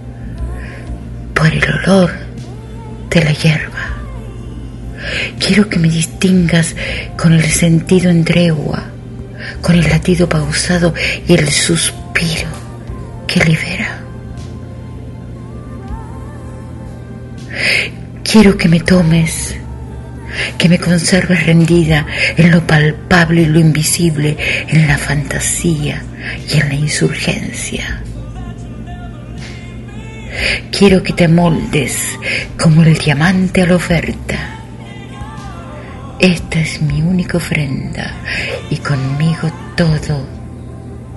por 1.34 1.48
el 1.48 1.64
olor 1.64 2.12
de 3.10 3.24
la 3.24 3.32
hierba. 3.32 3.96
Quiero 5.44 5.68
que 5.68 5.80
me 5.80 5.88
distingas 5.88 6.76
con 7.16 7.32
el 7.32 7.50
sentido 7.50 8.10
en 8.10 8.24
tregua, 8.24 8.84
con 9.60 9.74
el 9.74 9.88
latido 9.88 10.28
pausado 10.28 10.94
y 11.26 11.34
el 11.34 11.48
suspiro 11.48 12.48
que 13.26 13.40
libera. 13.40 14.01
Quiero 18.22 18.56
que 18.56 18.68
me 18.68 18.80
tomes, 18.80 19.56
que 20.58 20.68
me 20.68 20.78
conserves 20.78 21.46
rendida 21.46 22.06
en 22.36 22.50
lo 22.50 22.66
palpable 22.66 23.42
y 23.42 23.46
lo 23.46 23.58
invisible, 23.58 24.36
en 24.68 24.86
la 24.86 24.96
fantasía 24.98 26.02
y 26.48 26.60
en 26.60 26.68
la 26.68 26.74
insurgencia. 26.74 28.02
Quiero 30.70 31.02
que 31.02 31.12
te 31.12 31.28
moldes 31.28 32.18
como 32.58 32.82
el 32.82 32.96
diamante 32.96 33.62
a 33.62 33.66
la 33.66 33.76
oferta. 33.76 34.58
Esta 36.18 36.60
es 36.60 36.80
mi 36.80 37.02
única 37.02 37.36
ofrenda 37.36 38.14
y 38.70 38.76
conmigo 38.76 39.50
todo 39.76 40.26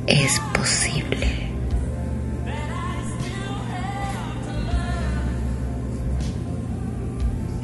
es 0.08 0.40
posible. 0.54 1.35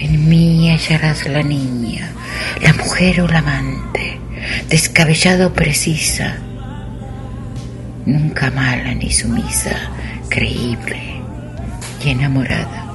En 0.02 0.28
mí 0.28 0.72
hallarás 0.72 1.28
la 1.28 1.44
niña, 1.44 2.10
la 2.60 2.74
mujer 2.74 3.22
o 3.22 3.28
la 3.28 3.38
amante, 3.38 4.20
descabellada 4.68 5.46
o 5.46 5.54
precisa, 5.54 6.38
nunca 8.08 8.50
mala 8.50 8.96
ni 8.96 9.12
sumisa, 9.12 9.92
creíble 10.28 11.22
y 12.04 12.10
enamorada. 12.10 12.88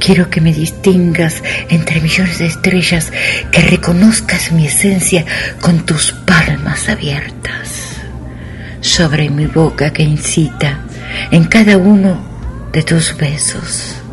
Quiero 0.00 0.30
que 0.30 0.40
me 0.40 0.54
distingas 0.54 1.42
entre 1.68 2.00
millones 2.00 2.38
de 2.38 2.46
estrellas, 2.46 3.12
que 3.52 3.60
reconozcas 3.60 4.52
mi 4.52 4.66
esencia 4.66 5.26
con 5.60 5.84
tus 5.84 6.12
palmas 6.12 6.88
abiertas, 6.88 7.98
sobre 8.80 9.28
mi 9.28 9.44
boca 9.44 9.92
que 9.92 10.02
incita 10.02 10.80
en 11.30 11.44
cada 11.44 11.76
uno 11.76 12.24
de 12.72 12.82
tus 12.82 13.14
besos. 13.18 14.05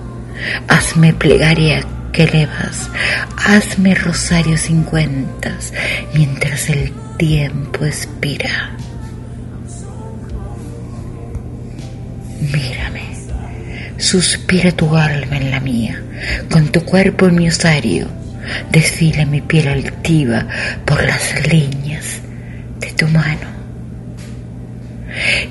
Hazme 0.68 1.14
plegaria 1.14 1.86
que 2.12 2.24
elevas, 2.24 2.90
hazme 3.38 3.96
rosario 3.96 4.56
sin 4.58 4.84
cuentas, 4.84 5.74
mientras 6.14 6.70
el 6.70 6.94
tiempo 7.18 7.86
expira. 7.86 8.72
Mírame, 12.40 13.16
suspira 13.98 14.72
tu 14.72 14.96
alma 14.96 15.38
en 15.38 15.52
la 15.52 15.60
mía, 15.60 16.02
con 16.50 16.72
tu 16.72 16.82
cuerpo 16.86 17.28
en 17.28 17.36
mi 17.36 17.48
osario, 17.48 18.08
desfila 18.72 19.26
mi 19.26 19.42
piel 19.42 19.68
altiva 19.68 20.46
por 20.86 21.04
las 21.04 21.48
líneas 21.48 22.20
de 22.80 22.92
tu 22.92 23.08
mano. 23.08 23.54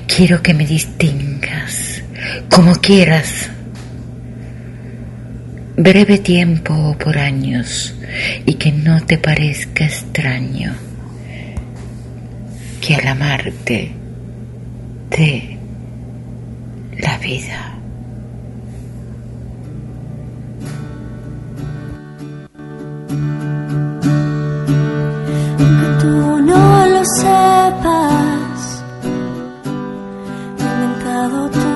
Quiero 0.07 0.41
que 0.41 0.53
me 0.53 0.65
distingas, 0.65 2.03
como 2.49 2.75
quieras, 2.75 3.49
breve 5.75 6.19
tiempo 6.19 6.73
o 6.73 6.97
por 6.97 7.17
años, 7.17 7.95
y 8.45 8.55
que 8.55 8.71
no 8.71 9.03
te 9.05 9.17
parezca 9.17 9.85
extraño 9.85 10.73
que 12.81 12.95
al 12.95 13.07
amarte 13.07 13.91
te 15.09 15.57
la 16.99 17.17
vida. 17.17 17.69
Aunque 25.59 26.01
tú 26.01 26.41
no 26.41 26.87
lo 26.87 27.05
sepas, 27.05 28.83
he 30.59 30.63
inventado 30.63 31.72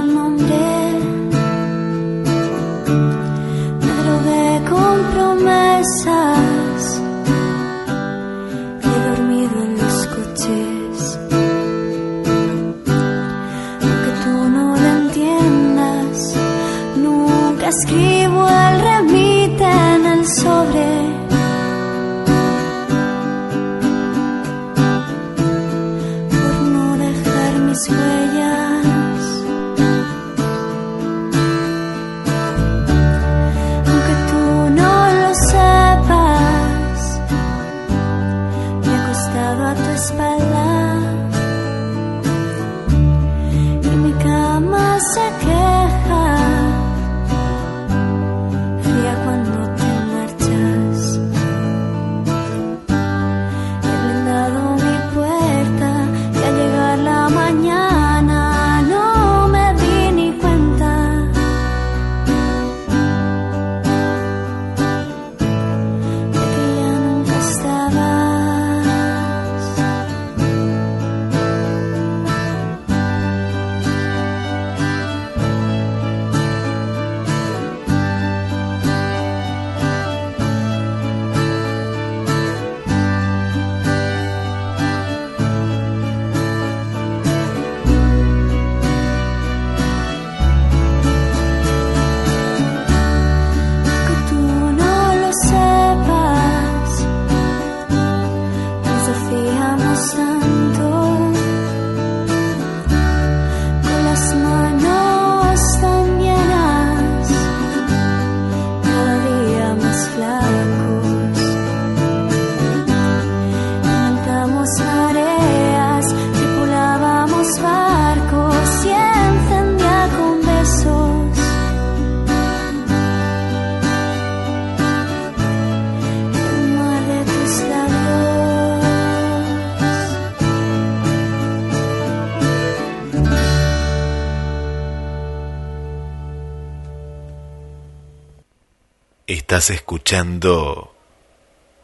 Estás 139.50 139.70
escuchando 139.70 140.94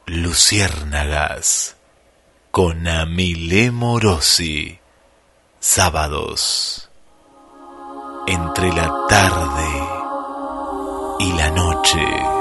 Luciérnagas 0.06 1.78
con 2.52 2.86
Amile 2.90 3.72
Morosi. 3.72 4.80
Sábados. 5.62 6.90
Entre 8.28 8.68
la 8.68 8.94
tarde 9.08 9.88
y 11.20 11.32
la 11.38 11.52
noche. 11.52 12.33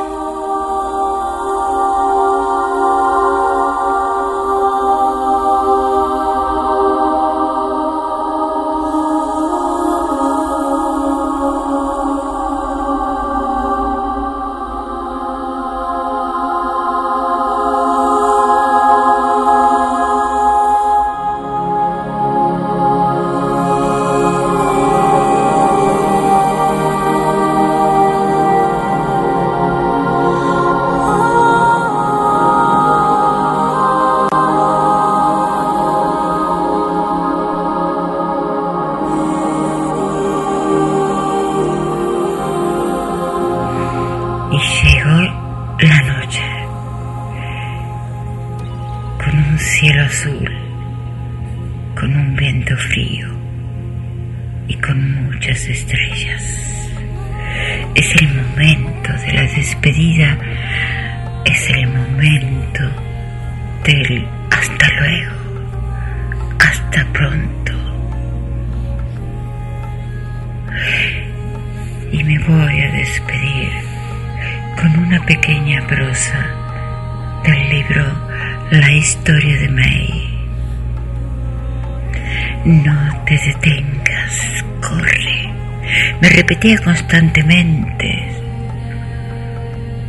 Repetía 86.62 86.84
constantemente 86.84 88.28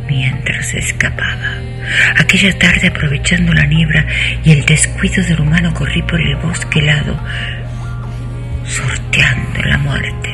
mientras 0.08 0.72
escapaba. 0.74 1.58
Aquella 2.16 2.56
tarde, 2.56 2.88
aprovechando 2.88 3.52
la 3.52 3.66
niebla 3.66 4.06
y 4.44 4.52
el 4.52 4.64
descuido 4.64 5.24
del 5.24 5.40
humano, 5.40 5.74
corrí 5.74 6.02
por 6.02 6.20
el 6.20 6.36
bosque 6.36 6.78
helado, 6.78 7.18
sorteando 8.64 9.62
la 9.62 9.78
muerte. 9.78 10.30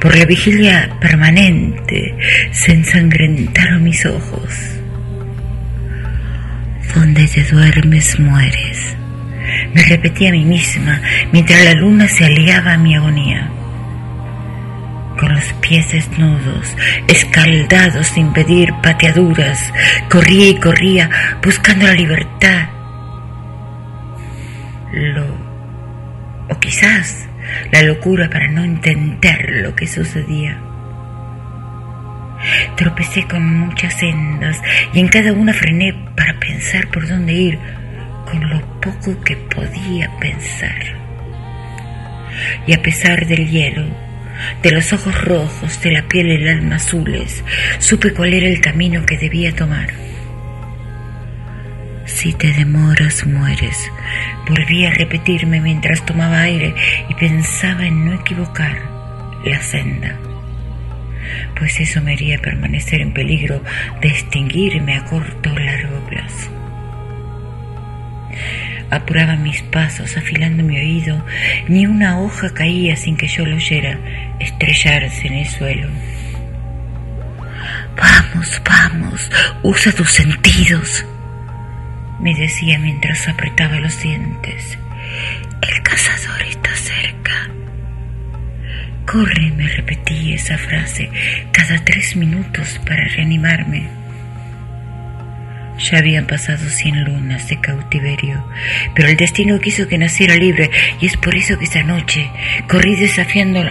Por 0.00 0.16
la 0.16 0.24
vigilia 0.24 0.96
permanente 0.98 2.16
se 2.50 2.72
ensangrentaron 2.72 3.82
mis 3.82 4.06
ojos. 4.06 4.78
Donde 6.94 7.26
te 7.26 7.42
duermes 7.44 8.18
mueres. 8.18 8.96
Me 9.74 9.82
repetí 9.82 10.26
a 10.26 10.32
mí 10.32 10.44
misma 10.44 11.02
mientras 11.32 11.62
la 11.64 11.74
luna 11.74 12.08
se 12.08 12.24
aliaba 12.24 12.72
a 12.72 12.78
mi 12.78 12.94
agonía. 12.94 13.50
Pies 15.72 15.90
desnudos, 15.90 16.76
escaldados 17.08 18.06
sin 18.08 18.30
pedir 18.34 18.74
pateaduras, 18.82 19.72
corría 20.10 20.50
y 20.50 20.56
corría 20.56 21.08
buscando 21.42 21.86
la 21.86 21.94
libertad. 21.94 22.68
Lo... 24.92 25.24
o 26.50 26.60
quizás 26.60 27.26
la 27.70 27.84
locura 27.84 28.28
para 28.28 28.48
no 28.48 28.62
entender 28.62 29.62
lo 29.62 29.74
que 29.74 29.86
sucedía. 29.86 30.58
Tropecé 32.76 33.26
con 33.26 33.42
muchas 33.42 33.94
sendas 33.94 34.60
y 34.92 35.00
en 35.00 35.08
cada 35.08 35.32
una 35.32 35.54
frené 35.54 35.94
para 36.14 36.38
pensar 36.38 36.86
por 36.88 37.08
dónde 37.08 37.32
ir 37.32 37.58
con 38.30 38.46
lo 38.46 38.60
poco 38.82 39.18
que 39.24 39.36
podía 39.36 40.10
pensar. 40.20 40.84
Y 42.66 42.74
a 42.74 42.82
pesar 42.82 43.24
del 43.24 43.48
hielo, 43.48 43.86
de 44.62 44.70
los 44.70 44.92
ojos 44.92 45.20
rojos, 45.24 45.80
de 45.82 45.90
la 45.90 46.02
piel 46.08 46.28
y 46.28 46.34
el 46.36 46.48
alma 46.48 46.76
azules, 46.76 47.44
supe 47.78 48.12
cuál 48.12 48.34
era 48.34 48.46
el 48.46 48.60
camino 48.60 49.04
que 49.04 49.18
debía 49.18 49.54
tomar. 49.54 49.88
Si 52.04 52.32
te 52.32 52.52
demoras, 52.52 53.26
mueres. 53.26 53.90
Volví 54.48 54.84
a 54.86 54.90
repetirme 54.90 55.60
mientras 55.60 56.04
tomaba 56.04 56.42
aire 56.42 56.74
y 57.08 57.14
pensaba 57.14 57.86
en 57.86 58.04
no 58.04 58.14
equivocar 58.14 58.76
la 59.44 59.60
senda, 59.60 60.16
pues 61.58 61.80
eso 61.80 62.00
me 62.00 62.12
haría 62.12 62.38
permanecer 62.38 63.00
en 63.00 63.12
peligro 63.12 63.62
de 64.00 64.08
extinguirme 64.08 64.94
a 64.94 65.04
corto 65.04 65.52
o 65.52 65.58
largo 65.58 65.98
plazo. 66.06 66.50
Apuraba 68.90 69.36
mis 69.36 69.62
pasos, 69.62 70.16
afilando 70.16 70.62
mi 70.62 70.76
oído, 70.76 71.24
ni 71.66 71.86
una 71.86 72.20
hoja 72.20 72.52
caía 72.52 72.94
sin 72.94 73.16
que 73.16 73.26
yo 73.26 73.46
lo 73.46 73.56
oyera 73.56 73.98
estrellarse 74.52 75.26
en 75.26 75.34
el 75.34 75.46
suelo. 75.46 75.88
Vamos, 77.96 78.62
vamos, 78.64 79.30
usa 79.62 79.92
tus 79.92 80.10
sentidos 80.10 81.04
me 82.22 82.34
decía 82.34 82.78
mientras 82.78 83.28
apretaba 83.28 83.80
los 83.80 84.00
dientes. 84.00 84.78
El 85.60 85.82
cazador 85.82 86.40
está 86.42 86.74
cerca. 86.76 87.50
Corre, 89.04 89.50
me 89.56 89.66
repetí 89.66 90.32
esa 90.32 90.56
frase 90.56 91.10
cada 91.50 91.84
tres 91.84 92.14
minutos 92.14 92.80
para 92.86 93.04
reanimarme. 93.08 93.88
Ya 95.78 95.98
habían 95.98 96.26
pasado 96.28 96.68
cien 96.70 97.02
lunas 97.02 97.48
de 97.48 97.60
cautiverio, 97.60 98.46
pero 98.94 99.08
el 99.08 99.16
destino 99.16 99.58
quiso 99.58 99.88
que 99.88 99.98
naciera 99.98 100.36
libre 100.36 100.70
y 101.00 101.06
es 101.06 101.16
por 101.16 101.34
eso 101.34 101.58
que 101.58 101.64
esa 101.64 101.82
noche 101.82 102.30
corrí 102.68 102.94
desafiando 102.94 103.64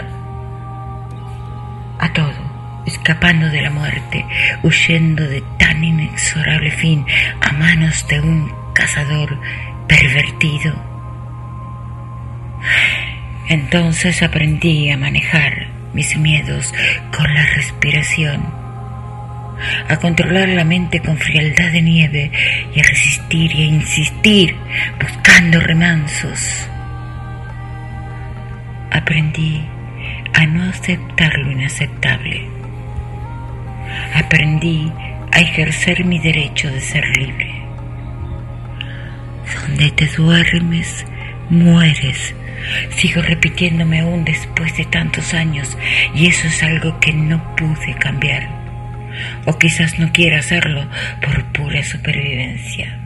a 2.01 2.11
todo, 2.11 2.83
escapando 2.85 3.47
de 3.47 3.61
la 3.61 3.69
muerte, 3.69 4.25
huyendo 4.63 5.23
de 5.23 5.41
tan 5.57 5.83
inexorable 5.83 6.71
fin 6.71 7.05
a 7.39 7.53
manos 7.53 8.05
de 8.07 8.19
un 8.19 8.51
cazador 8.73 9.39
pervertido. 9.87 10.75
Entonces 13.47 14.23
aprendí 14.23 14.89
a 14.89 14.97
manejar 14.97 15.67
mis 15.93 16.17
miedos 16.17 16.73
con 17.15 17.31
la 17.33 17.45
respiración, 17.45 18.41
a 19.87 19.97
controlar 19.97 20.49
la 20.49 20.63
mente 20.63 21.01
con 21.01 21.17
frialdad 21.17 21.71
de 21.71 21.81
nieve 21.83 22.31
y 22.73 22.79
a 22.79 22.83
resistir 22.83 23.55
y 23.55 23.61
a 23.61 23.65
insistir 23.65 24.55
buscando 24.99 25.59
remansos. 25.59 26.67
Aprendí 28.89 29.63
a 30.33 30.45
no 30.45 30.69
aceptar 30.69 31.37
lo 31.39 31.51
inaceptable. 31.51 32.47
Aprendí 34.13 34.91
a 35.31 35.39
ejercer 35.39 36.05
mi 36.05 36.19
derecho 36.19 36.69
de 36.69 36.81
ser 36.81 37.05
libre. 37.17 37.61
Donde 39.61 39.91
te 39.91 40.07
duermes, 40.07 41.05
mueres. 41.49 42.35
Sigo 42.91 43.21
repitiéndome 43.21 44.01
aún 44.01 44.23
después 44.23 44.75
de 44.77 44.85
tantos 44.85 45.33
años 45.33 45.77
y 46.13 46.27
eso 46.27 46.47
es 46.47 46.61
algo 46.63 46.99
que 46.99 47.11
no 47.11 47.55
pude 47.55 47.95
cambiar. 47.99 48.47
O 49.45 49.57
quizás 49.57 49.99
no 49.99 50.11
quiera 50.11 50.39
hacerlo 50.39 50.87
por 51.21 51.43
pura 51.51 51.83
supervivencia. 51.83 52.97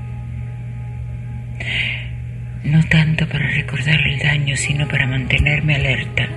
No 2.64 2.84
tanto 2.84 3.27
para 3.27 3.47
recordar 3.47 4.02
el 4.02 4.19
daño, 4.19 4.56
sino 4.57 4.88
para 4.88 5.07
mantenerme 5.07 5.76
alerta, 5.76 6.27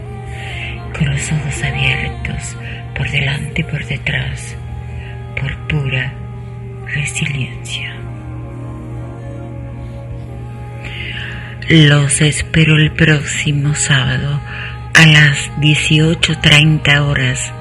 con 0.97 1.11
los 1.11 1.33
ojos 1.33 1.63
abiertos 1.63 2.57
por 2.97 3.11
delante 3.11 3.61
y 3.61 3.65
por 3.65 3.85
detrás, 3.85 4.57
por 5.41 5.57
pura 5.69 6.13
resiliencia. 6.95 7.95
Los 11.69 12.23
espero 12.23 12.77
el 12.77 12.93
próximo 12.93 13.75
sábado 13.75 14.41
a 14.95 15.07
las 15.07 15.51
18.30 15.59 16.99
horas 17.01 17.53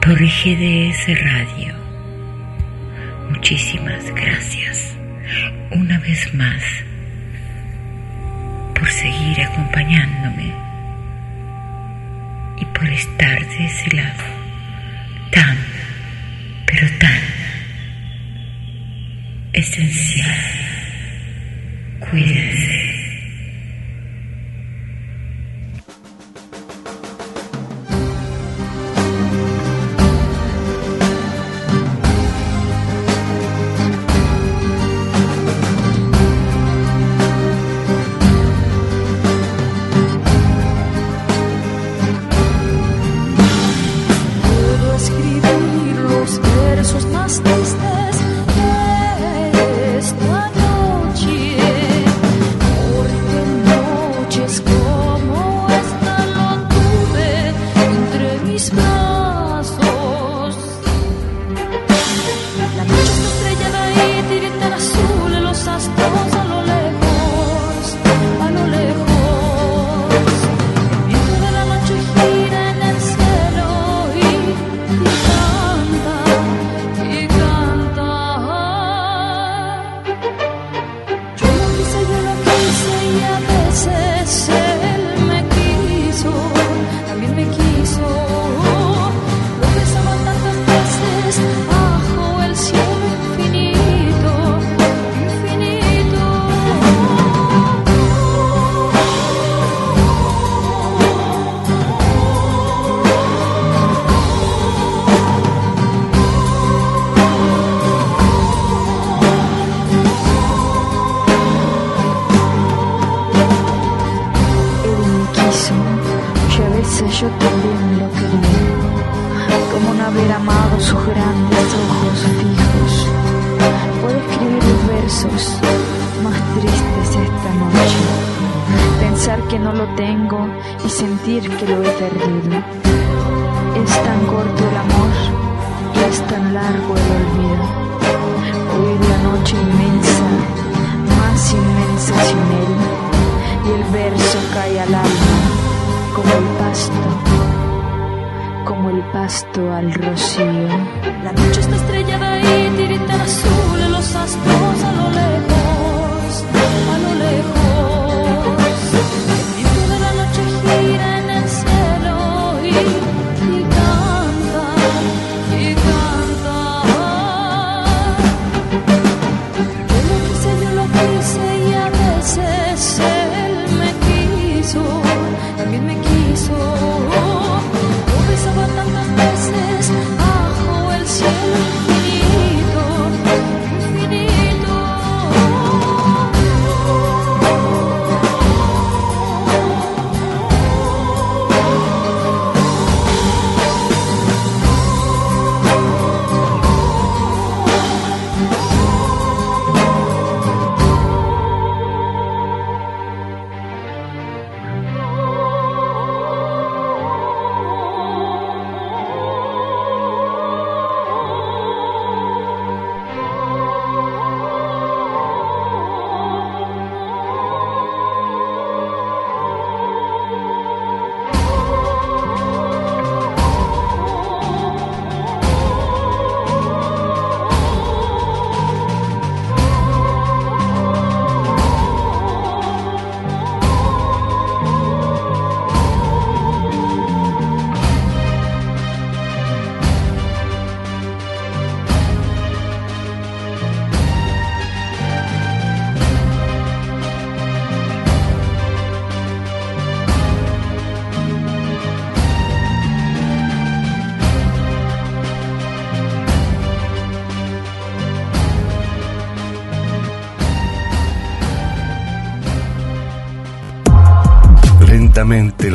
por 0.00 0.18
GDS 0.18 1.20
Radio. 1.20 1.74
Muchísimas 3.30 4.04
gracias 4.14 4.96
una 5.72 5.98
vez 5.98 6.32
más 6.34 6.62
por 8.74 8.90
seguir 8.90 9.40
acompañándome 9.42 10.61
y 12.62 12.64
por 12.66 12.88
estar 12.88 13.44
de 13.48 13.64
ese 13.64 13.96
lado, 13.96 14.22
tan, 15.32 15.58
pero 16.64 16.86
tan 17.00 17.20
esencial. 19.52 20.38
Cuídense. 21.98 23.01